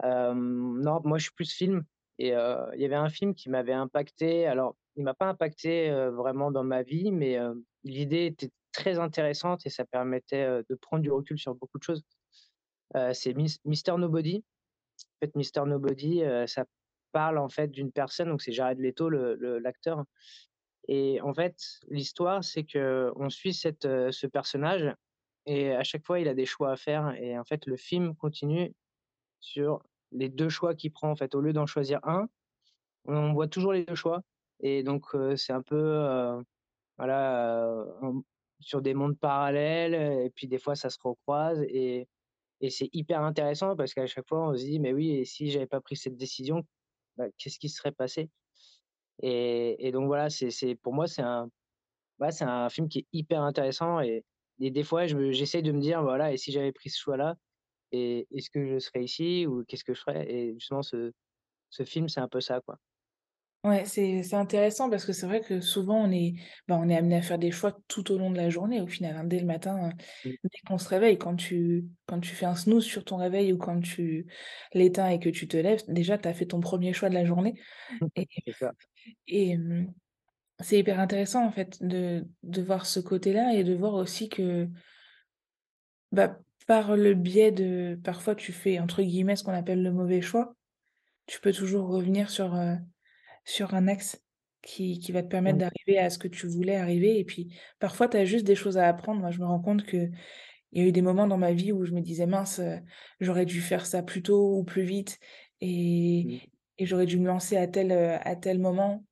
Non, 0.03 1.01
moi, 1.05 1.17
je 1.17 1.23
suis 1.25 1.33
plus 1.33 1.51
film 1.53 1.83
et 2.19 2.29
il 2.29 2.81
y 2.81 2.85
avait 2.85 2.95
un 2.95 3.09
film 3.09 3.35
qui 3.35 3.49
m'avait 3.49 3.73
impacté. 3.73 4.47
Alors, 4.47 4.77
il 4.97 5.03
m'a 5.03 5.13
pas 5.13 5.27
impacté, 5.27 5.91
vraiment 6.11 6.51
dans 6.51 6.63
ma 6.63 6.83
vie, 6.83 7.11
mais 7.11 7.37
l'idée 7.83 8.25
était 8.25 8.51
très 8.73 8.99
intéressante 8.99 9.65
et 9.65 9.69
ça 9.69 9.85
permettait, 9.85 10.63
de 10.69 10.75
prendre 10.75 11.03
du 11.03 11.11
recul 11.11 11.39
sur 11.39 11.55
beaucoup 11.55 11.77
de 11.77 11.83
choses. 11.83 12.03
C'est 13.13 13.33
Mis 13.33 13.57
Mister 13.63 13.93
Nobody. 13.97 14.43
En 14.99 15.25
fait, 15.25 15.35
Mister 15.35 15.61
Nobody, 15.65 16.23
ça 16.47 16.65
parle, 17.11 17.37
en 17.37 17.49
fait, 17.49 17.69
d'une 17.69 17.91
personne, 17.91 18.29
donc 18.29 18.41
c'est 18.41 18.51
Jared 18.51 18.79
Leto, 18.79 19.09
le 19.09 19.35
le 19.35 19.59
l'acteur 19.59 20.03
et 20.87 21.19
en 21.21 21.33
fait, 21.33 21.55
l'histoire, 21.89 22.43
c'est 22.43 22.63
qu'on 22.65 23.29
suit 23.29 23.53
cette, 23.53 23.83
ce 23.83 24.27
personnage 24.27 24.93
et 25.45 25.71
à 25.71 25.83
chaque 25.83 26.05
fois, 26.05 26.19
il 26.19 26.27
a 26.27 26.33
des 26.33 26.45
choix 26.45 26.71
à 26.71 26.77
faire 26.77 27.13
et 27.15 27.37
en 27.37 27.43
fait, 27.43 27.65
le 27.65 27.77
film 27.77 28.15
continue 28.15 28.73
sur 29.39 29.83
les 30.11 30.29
2 30.29 30.49
choix 30.49 30.75
qu'il 30.75 30.91
prend, 30.91 31.11
en 31.11 31.15
fait. 31.15 31.35
Au 31.35 31.41
lieu 31.41 31.53
d'en 31.53 31.65
choisir 31.65 31.99
un, 32.03 32.27
on 33.05 33.33
voit 33.33 33.47
toujours 33.47 33.73
les 33.73 33.85
2 33.85 33.95
choix 33.95 34.21
et 34.61 34.83
donc 34.83 35.05
c'est 35.37 35.53
un 35.53 35.61
peu, 35.63 36.41
voilà, 36.97 37.85
sur 38.59 38.81
des 38.81 38.93
mondes 38.95 39.19
parallèles 39.19 39.93
et 39.95 40.31
puis 40.31 40.47
des 40.47 40.59
fois 40.59 40.75
ça 40.75 40.89
se 40.89 40.97
recroise 41.03 41.61
et 41.69 42.07
et 42.61 42.69
c'est 42.71 42.89
hyper 42.93 43.21
intéressant 43.23 43.75
parce 43.77 43.93
qu'à 43.95 44.07
chaque 44.07 44.27
fois 44.27 44.49
on 44.51 44.55
se 44.57 44.63
dit: 44.65 44.79
«Mais 44.79 44.93
oui 44.93 45.11
et 45.11 45.25
si 45.25 45.51
j'avais 45.51 45.67
pas 45.67 45.81
pris 45.81 45.95
cette 45.97 46.17
décision, 46.17 46.63
bah, 47.17 47.25
qu'est-ce 47.37 47.59
qui 47.59 47.69
se 47.69 47.77
serait 47.77 47.91
passé?» 47.93 48.31
et 49.23 49.87
et 49.87 49.91
donc 49.91 50.07
voilà, 50.07 50.29
c'est 50.29 50.75
pour 50.83 50.93
moi 50.93 51.07
c'est 51.07 51.21
un 51.23 51.49
ouais, 52.19 52.31
c'est 52.31 52.45
un 52.45 52.69
film 52.69 52.89
qui 52.89 52.99
est 53.01 53.07
hyper 53.13 53.41
intéressant 53.43 54.01
et 54.01 54.25
et 54.61 54.71
des 54.71 54.83
fois 54.83 55.07
j'essaie 55.07 55.61
de 55.63 55.71
me 55.73 55.81
dire: 55.81 56.03
«Voilà 56.03 56.33
et 56.33 56.37
si 56.37 56.51
j'avais 56.53 56.71
pris 56.73 56.89
ce 56.91 56.99
choix-là 56.99 57.35
est-ce 57.93 58.49
que 58.51 58.65
je 58.67 58.79
serais 58.79 59.03
ici 59.05 59.47
ou 59.47 59.63
qu'est-ce 59.65 59.83
que 59.85 59.93
je 59.95 60.01
ferais?» 60.01 60.31
et 60.31 60.53
justement 60.55 60.83
ce 60.83 61.13
ce 61.71 61.83
film, 61.85 62.09
c'est 62.09 62.21
un 62.21 62.29
peu 62.29 62.41
ça, 62.41 62.61
quoi. 62.61 62.77
Ouais, 63.67 63.85
c'est 63.85 64.21
c'est 64.23 64.35
intéressant 64.35 64.89
parce 64.89 65.03
que 65.03 65.13
c'est 65.13 65.25
vrai 65.25 65.41
que 65.41 65.61
souvent 65.61 65.97
on 66.07 66.11
est 66.11 66.35
bah, 66.67 66.77
on 66.79 66.87
est 66.89 66.95
amené 66.95 67.15
à 67.17 67.21
faire 67.23 67.39
des 67.39 67.51
choix 67.51 67.77
tout 67.87 68.11
au 68.11 68.17
long 68.17 68.29
de 68.31 68.37
la 68.37 68.49
journée 68.49 68.81
au 68.81 68.87
final, 68.87 69.15
hein. 69.17 69.23
Dès 69.23 69.39
le 69.39 69.45
matin, 69.47 69.89
Mmh. 70.23 70.37
dès 70.43 70.59
qu'on 70.67 70.77
se 70.77 70.87
réveille, 70.89 71.17
quand 71.17 71.35
tu 71.35 71.87
quand 72.05 72.19
tu 72.19 72.29
fais 72.35 72.45
un 72.45 72.55
snooze 72.55 72.85
sur 72.85 73.03
ton 73.03 73.17
réveil 73.17 73.51
ou 73.53 73.57
quand 73.57 73.81
tu 73.81 74.27
l'éteins 74.73 75.09
et 75.09 75.19
que 75.19 75.29
tu 75.29 75.47
te 75.47 75.57
lèves, 75.57 75.81
déjà 75.87 76.17
tu 76.17 76.27
as 76.29 76.33
fait 76.35 76.45
ton 76.45 76.61
premier 76.61 76.93
choix 76.93 77.09
de 77.09 77.15
la 77.15 77.25
journée 77.25 77.55
et 78.15 78.27
C'est 78.45 78.53
ça. 78.53 78.71
et 79.27 79.57
mmh, 79.57 79.93
c'est 80.61 80.79
hyper 80.79 80.99
intéressant 80.99 81.45
en 81.45 81.51
fait 81.51 81.83
de 81.83 82.25
de 82.43 82.61
voir 82.61 82.85
ce 82.87 82.99
côté-là 83.01 83.53
et 83.55 83.63
de 83.65 83.75
voir 83.75 83.95
aussi 83.95 84.29
que, 84.29 84.69
bah, 86.11 86.39
par 86.67 86.95
le 86.97 87.13
biais 87.13 87.51
de 87.51 87.99
parfois 88.03 88.35
tu 88.35 88.51
fais 88.53 88.79
entre 88.79 89.01
guillemets 89.03 89.35
ce 89.35 89.43
qu'on 89.43 89.53
appelle 89.53 89.83
«le 89.83 89.91
mauvais 89.91 90.21
choix», 90.21 90.55
tu 91.27 91.39
peux 91.41 91.53
toujours 91.53 91.87
revenir 91.89 92.29
sur, 92.31 92.55
heu 92.55 92.77
Sur 93.49 93.75
un 93.75 93.87
axe 93.87 94.21
qui 94.61 94.99
qui 94.99 95.13
va 95.13 95.23
te 95.23 95.29
permettre 95.29 95.57
Mmh. 95.57 95.59
d'arriver 95.59 95.97
à 95.99 96.09
ce 96.09 96.17
que 96.19 96.27
tu 96.27 96.47
voulais 96.47 96.75
arriver 96.75 97.17
et 97.17 97.23
puis, 97.23 97.57
parfois, 97.79 98.09
tu 98.09 98.17
as 98.17 98.25
juste 98.25 98.45
des 98.45 98.55
choses 98.55 98.77
à 98.77 98.89
apprendre. 98.89 99.21
Moi, 99.21 99.31
je 99.31 99.39
me 99.39 99.45
rends 99.45 99.61
compte 99.61 99.85
qu'il 99.85 100.11
y 100.73 100.81
a 100.81 100.85
eu 100.85 100.91
des 100.91 101.01
moments 101.01 101.27
dans 101.27 101.37
ma 101.37 101.53
vie 101.53 101.71
où 101.73 101.85
je 101.85 101.93
me 101.93 102.01
disais: 102.01 102.27
«Mince, 102.27 102.59
heu, 102.59 102.79
j'aurais 103.21 103.45
dû 103.45 103.61
faire 103.61 103.85
ça 103.85 104.03
plus 104.03 104.23
tôt 104.23 104.57
ou 104.59 104.63
plus 104.65 104.83
vite 104.83 105.19
et 105.61 106.29
Mmh. 106.29 106.47
et 106.79 106.85
j'aurais 106.87 107.05
dû 107.07 107.19
me 107.19 107.27
lancer 107.27 107.57
à 107.57 107.67
tel, 107.67 107.91
à 107.93 108.35
tel 108.37 108.59
moment» 108.59 109.05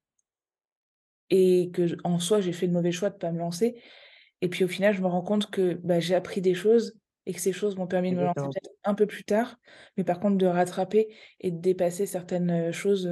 et 1.31 1.71
que 1.73 1.97
en 2.03 2.19
soi, 2.19 2.39
j'ai 2.41 2.53
fait 2.53 2.67
le 2.67 2.73
mauvais 2.73 2.91
choix 2.91 3.09
de 3.09 3.15
pas 3.17 3.31
me 3.31 3.39
lancer 3.39 3.81
et 4.41 4.49
puis, 4.49 4.63
au 4.65 4.67
final, 4.69 4.93
je 4.95 5.01
me 5.01 5.07
rends 5.07 5.23
compte 5.23 5.51
que, 5.51 5.75
bah, 5.75 5.99
j'ai 6.01 6.15
appris 6.15 6.41
des 6.41 6.53
choses 6.55 6.99
et 7.25 7.33
que 7.33 7.41
ces 7.41 7.53
choses 7.53 7.75
m'ont 7.77 7.87
permis 7.87 8.11
de 8.11 8.17
me 8.17 8.23
lancer 8.25 8.49
peut-être 8.49 8.71
un 8.85 8.93
peu 8.95 9.07
plus 9.07 9.23
tard, 9.25 9.57
mais 9.97 10.03
par 10.03 10.19
contre 10.19 10.37
de 10.37 10.45
rattraper 10.47 11.09
et 11.41 11.51
de 11.51 11.59
dépasser 11.59 12.05
certaines, 12.07 12.51
heu, 12.69 12.71
choses, 12.73 13.07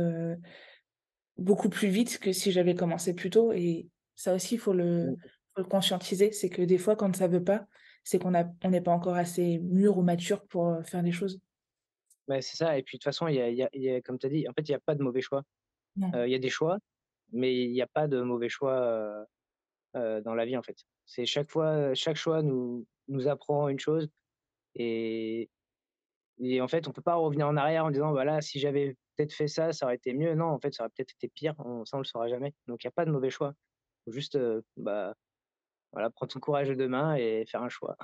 Beaucoup 1.38 1.70
plus 1.70 1.88
vite 1.90 2.20
que 2.20 2.32
si 2.32 2.52
j'avais 2.52 2.76
commencé 2.76 3.16
plus 3.16 3.32
tôt 3.32 3.52
et 3.54 3.90
ça 4.16 4.36
aussi, 4.36 4.54
il 4.56 4.60
faut 4.60 4.74
le 4.74 5.16
Mmh. 5.16 5.30
faut 5.56 5.62
le 5.64 5.68
conscientiser. 5.68 6.32
C'est 6.32 6.50
que 6.50 6.62
des 6.62 6.78
fois, 6.78 6.96
quand 6.96 7.16
ça 7.16 7.28
veut 7.28 7.44
pas, 7.44 7.66
c'est 8.04 8.20
qu'on 8.20 8.34
on 8.64 8.70
n'est 8.70 8.82
pas 8.82 8.92
encore 8.92 9.16
assez 9.16 9.58
mûr 9.60 9.98
ou 9.98 10.04
mature 10.04 10.46
pour, 10.48 10.68
heu, 10.70 10.84
faire 10.84 11.02
les 11.02 11.12
choses. 11.12 11.40
Ouais, 12.28 12.42
c'est 12.42 12.56
ça 12.56 12.78
et 12.78 12.84
puis 12.84 12.98
de 12.98 13.00
toute 13.00 13.04
façon, 13.04 13.28
y 13.28 13.40
a 13.42 13.50
y 13.50 13.64
a 13.64 13.70
y 13.74 13.90
a 13.90 14.02
comme 14.02 14.18
tu 14.18 14.26
as 14.28 14.30
dit, 14.30 14.48
en 14.48 14.54
fait, 14.54 14.62
il 14.70 14.72
y 14.72 14.76
a 14.76 14.80
pas 14.80 14.96
de 14.96 15.04
mauvais 15.04 15.22
choix. 15.22 15.44
Heu, 16.16 16.28
il 16.28 16.32
y 16.32 16.36
a 16.36 16.40
des 16.40 16.50
choix, 16.50 16.80
mais 17.34 17.56
il 17.56 17.72
y 17.74 17.82
a 17.82 17.88
pas 17.88 18.08
de 18.08 18.22
mauvais 18.22 18.50
choix, 18.50 19.26
dans 19.96 20.36
la 20.36 20.46
vie, 20.46 20.58
en 20.58 20.64
fait. 20.64 20.78
C'est 21.06 21.26
chaque 21.26 21.50
fois, 21.52 21.94
chaque 21.94 22.16
choix 22.18 22.42
nous 22.42 22.86
nous 23.08 23.28
apprend 23.28 23.70
une 23.70 23.80
chose 23.80 24.10
et 24.76 25.50
et 26.42 26.62
en 26.62 26.68
fait, 26.70 26.88
on 26.88 26.94
peut 26.94 27.02
pas 27.04 27.16
revenir 27.16 27.48
en 27.48 27.58
arrière 27.58 27.86
en 27.86 27.92
disant: 27.92 28.12
«Voilà, 28.12 28.42
si 28.42 28.60
j'avais 28.60 28.98
peut-être 29.18 29.34
fait 29.34 29.48
ça, 29.48 29.74
ça 29.74 29.86
aurait 29.88 29.96
été 29.96 30.14
mieux». 30.14 30.36
Non, 30.36 30.48
en 30.48 30.60
fait, 30.60 30.74
ça 30.74 30.84
aurait 30.84 30.92
peut-être 30.96 31.12
été 31.14 31.30
pire, 31.30 31.56
on 31.60 31.86
ça, 31.86 31.98
on 31.98 32.02
le 32.02 32.06
saura 32.06 32.28
jamais. 32.30 32.54
Donc 32.68 32.84
il 32.84 32.88
y 32.88 32.90
a 32.90 32.92
pas 32.92 33.06
de 33.06 33.12
mauvais 33.12 33.30
choix. 33.32 33.54
Faut 34.06 34.12
juste, 34.14 34.36
heu, 34.38 34.64
bah, 34.78 35.16
voilà, 35.94 36.10
prendre 36.12 36.32
ton 36.34 36.40
courage 36.42 36.70
à 36.72 36.76
2 36.76 36.88
mains 36.90 37.16
et 37.16 37.46
faire 37.48 37.64
un 37.64 37.70
choix. 37.70 37.98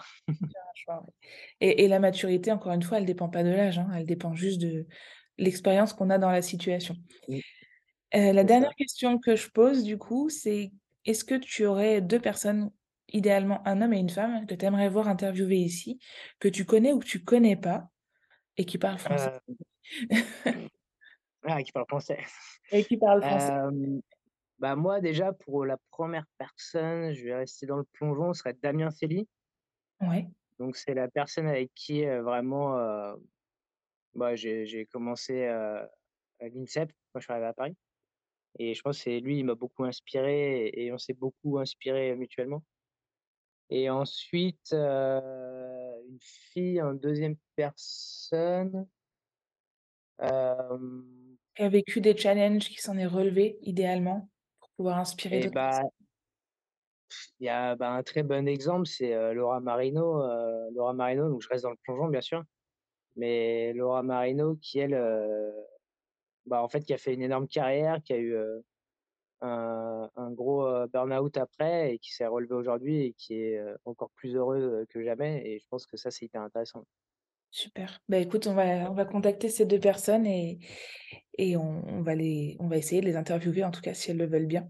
Faire 0.51 0.61
un 0.63 0.73
choix, 0.75 1.01
ouais 1.03 1.13
et 1.61 1.83
et 1.85 1.87
la 1.87 1.99
maturité, 1.99 2.51
encore 2.51 2.73
une 2.73 2.81
fois, 2.83 2.97
elle 2.99 3.05
dépend 3.05 3.29
pas 3.29 3.43
de 3.43 3.49
l'âge, 3.49 3.79
hein, 3.79 3.89
elle 3.95 4.05
dépend 4.05 4.35
juste 4.35 4.61
de 4.61 4.87
l'expérience 5.37 5.93
qu'on 5.93 6.09
a 6.09 6.17
dans 6.17 6.31
la 6.31 6.41
situation. 6.41 6.95
La 8.13 8.43
ça. 8.43 8.43
dernière 8.43 8.75
question 8.75 9.19
que 9.19 9.35
je 9.35 9.49
pose, 9.49 9.83
du 9.83 9.97
coup, 9.97 10.29
c'est 10.29 10.71
est-ce 11.05 11.23
que 11.23 11.35
tu 11.35 11.65
aurais 11.65 12.01
2 12.01 12.19
personnes, 12.19 12.71
idéalement 13.13 13.65
un 13.67 13.81
homme 13.81 13.93
et 13.93 13.99
une 13.99 14.09
femme, 14.09 14.45
que 14.47 14.55
tu 14.55 14.65
aimerais 14.65 14.89
voir 14.89 15.07
interviewer 15.07 15.57
ici, 15.57 15.99
que 16.39 16.47
tu 16.47 16.65
connais 16.65 16.93
ou 16.93 16.99
que 16.99 17.05
tu 17.05 17.23
connais 17.23 17.55
pas 17.55 17.89
et 18.57 18.65
qui 18.65 18.77
parlent 18.79 18.99
français? 18.99 19.31
Heu, 19.37 20.69
ah, 21.43 21.63
qui 21.63 21.71
parle 21.71 21.85
français. 21.87 22.19
Et 22.71 22.83
qui 22.85 22.97
parlent 22.97 23.23
français. 23.23 23.53
Bah, 24.59 24.75
moi, 24.75 24.99
déjà, 24.99 25.31
pour 25.31 25.65
la 25.65 25.77
première 25.89 26.25
personne, 26.37 27.13
je 27.13 27.23
vais 27.23 27.35
rester 27.35 27.65
dans 27.65 27.77
le 27.77 27.85
plongeon, 27.85 28.33
ce 28.33 28.39
serait 28.39 28.53
Damien 28.53 28.91
Sély. 28.91 29.27
Ouais. 30.01 30.29
Donc 30.59 30.75
c'est 30.75 30.93
la 30.93 31.07
personne 31.07 31.47
avec 31.47 31.71
qui, 31.73 32.03
heu, 32.05 32.21
vraiment, 32.21 32.77
heu, 32.77 33.15
bah, 34.15 34.35
j'ai 34.35 34.87
commencé, 34.91 35.45
heu, 35.47 35.87
à 36.41 36.47
l'INSEP 36.49 36.91
quand 37.13 37.19
je 37.19 37.25
suis 37.25 37.33
arrivé 37.33 37.47
à 37.47 37.53
Paris 37.53 37.77
et 38.59 38.73
je 38.75 38.81
pense 38.83 38.97
que 38.99 39.03
c'est 39.05 39.19
lui, 39.21 39.39
il 39.39 39.45
m'a 39.45 39.55
beaucoup 39.55 39.85
inspiré 39.85 40.67
et 40.67 40.85
et 40.87 40.93
on 40.93 40.99
s'est 40.99 41.13
beaucoup 41.15 41.59
inspiré 41.59 42.15
mutuellement 42.15 42.63
et 43.69 43.89
ensuite, 43.89 44.73
une 44.73 46.17
fille 46.21 46.81
en 46.81 46.93
deuxième 46.93 47.35
personne, 47.55 48.87
Qui 51.59 51.65
a 51.65 51.67
vécu 51.69 51.99
des 51.99 52.15
challenges, 52.15 52.69
qui 52.69 52.79
s'en 52.81 52.97
est 52.97 53.05
relevé 53.05 53.59
idéalement, 53.63 54.31
pour 54.61 54.69
pouvoir 54.77 54.97
inspirer 54.97 55.41
d'autres 55.41 55.51
bah, 55.51 55.89
il 57.39 57.45
y 57.45 57.49
a, 57.49 57.75
bah, 57.75 57.91
un 57.91 58.03
très 58.03 58.23
bon 58.23 58.47
exemple, 58.47 58.85
c'est, 58.87 59.13
heu, 59.15 59.33
Laura 59.33 59.59
Marino, 59.59 60.21
heu, 60.23 60.69
Laura 60.75 60.93
Marino, 60.93 61.29
donc 61.29 61.41
je 61.41 61.47
reste 61.49 61.63
dans 61.63 61.71
le 61.71 61.77
plongeon, 61.83 62.07
bien 62.09 62.21
sûr, 62.21 62.43
mais 63.17 63.73
Laura 63.73 64.03
Marino 64.03 64.55
qui 64.57 64.79
elle, 64.79 64.93
heu, 64.95 65.53
bah, 66.47 66.63
en 66.63 66.69
fait, 66.69 66.81
qui 66.81 66.93
a 66.93 66.97
fait 66.99 67.13
une 67.15 67.23
énorme 67.23 67.47
carrière, 67.47 68.01
qui 68.03 68.13
a 68.13 68.19
eu, 68.19 68.35
un 69.41 70.09
un 70.15 70.31
gros, 70.31 70.65
burn-out 70.87 71.37
après 71.37 71.93
et 71.95 71.99
qui 71.99 72.13
s'est 72.13 72.27
relevé 72.27 72.53
aujourd'hui 72.55 73.03
et 73.07 73.13
qui 73.13 73.35
est, 73.35 73.61
encore 73.85 74.11
plus 74.15 74.35
heureux, 74.35 74.59
heu, 74.83 74.85
que 74.89 75.03
jamais 75.03 75.43
et 75.45 75.59
je 75.59 75.67
pense 75.69 75.85
que 75.87 75.97
ça, 75.97 76.11
c'est 76.11 76.25
hyper 76.25 76.41
intéressant. 76.41 76.85
Super. 77.51 77.99
Bah, 78.07 78.17
écoute, 78.19 78.45
on 78.45 78.53
va 78.53 78.91
on 78.91 78.93
va 78.93 79.05
contacter 79.05 79.49
ces 79.49 79.65
2 79.65 79.79
personnes 79.79 80.25
et 80.27 80.59
et 81.37 81.57
on 81.57 81.83
on 81.87 82.01
va 82.03 82.15
les 82.15 82.57
on 82.59 82.67
va 82.67 82.77
essayer 82.77 83.01
de 83.01 83.07
les 83.07 83.15
interviewer, 83.17 83.63
en 83.63 83.71
tout 83.71 83.81
cas, 83.81 83.93
si 83.95 84.11
elles 84.11 84.17
le 84.17 84.27
veulent 84.27 84.45
bien. 84.47 84.69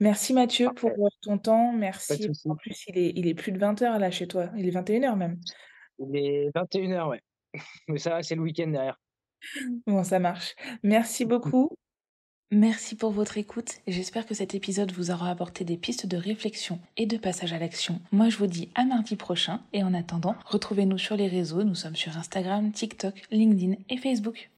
Merci 0.00 0.34
Mathieu 0.34 0.74
pour, 0.74 0.90
Parfait, 0.90 1.00
heu, 1.06 1.10
ton 1.22 1.38
temps. 1.38 1.72
pas 2.08 2.16
de 2.16 2.22
Merci 2.22 2.30
en 2.48 2.54
souci. 2.54 2.56
plus, 2.56 2.84
il 2.88 2.98
est 2.98 3.12
il 3.16 3.28
est 3.28 3.34
plus 3.34 3.52
de 3.52 3.58
vingt 3.58 3.80
heures 3.82 3.98
là 4.00 4.10
chez 4.12 4.28
toi. 4.28 4.50
Il 4.56 4.66
est 4.68 4.70
vingt 4.72 4.88
et 4.90 4.94
une 4.96 5.04
heures 5.04 5.16
même. 5.16 5.40
Il 5.98 6.16
est 6.16 6.50
21:00 6.54 7.08
ouais, 7.08 7.20
mais 7.88 7.98
ça 7.98 8.10
va, 8.10 8.22
c'est 8.22 8.34
le 8.36 8.42
week-end 8.42 8.68
derrière. 8.68 8.98
Bon, 9.86 10.04
ça 10.04 10.18
marche. 10.18 10.54
Merci 10.82 11.24
beaucoup. 11.24 11.70
Merci 12.52 12.96
pour 12.96 13.12
votre 13.12 13.38
écoute. 13.38 13.74
J'espère 13.86 14.26
que 14.26 14.34
cet 14.34 14.56
épisode 14.56 14.90
vous 14.90 15.12
aura 15.12 15.30
apporté 15.30 15.62
des 15.62 15.76
pistes 15.76 16.06
de 16.06 16.16
réflexion 16.16 16.80
et 16.96 17.06
de 17.06 17.16
passage 17.16 17.52
à 17.52 17.60
l'action. 17.60 18.00
Moi, 18.10 18.28
je 18.28 18.38
vous 18.38 18.48
dis 18.48 18.70
à 18.74 18.84
mardi 18.84 19.14
prochain 19.14 19.60
et 19.72 19.84
en 19.84 19.94
attendant, 19.94 20.34
retrouvez-nous 20.46 20.98
sur 20.98 21.16
les 21.16 21.28
réseaux. 21.28 21.62
Nous 21.62 21.76
sommes 21.76 21.94
sur 21.94 22.18
Instagram, 22.18 22.72
TikTok, 22.72 23.14
LinkedIn 23.30 23.76
et 23.88 23.96
Facebook. 23.98 24.49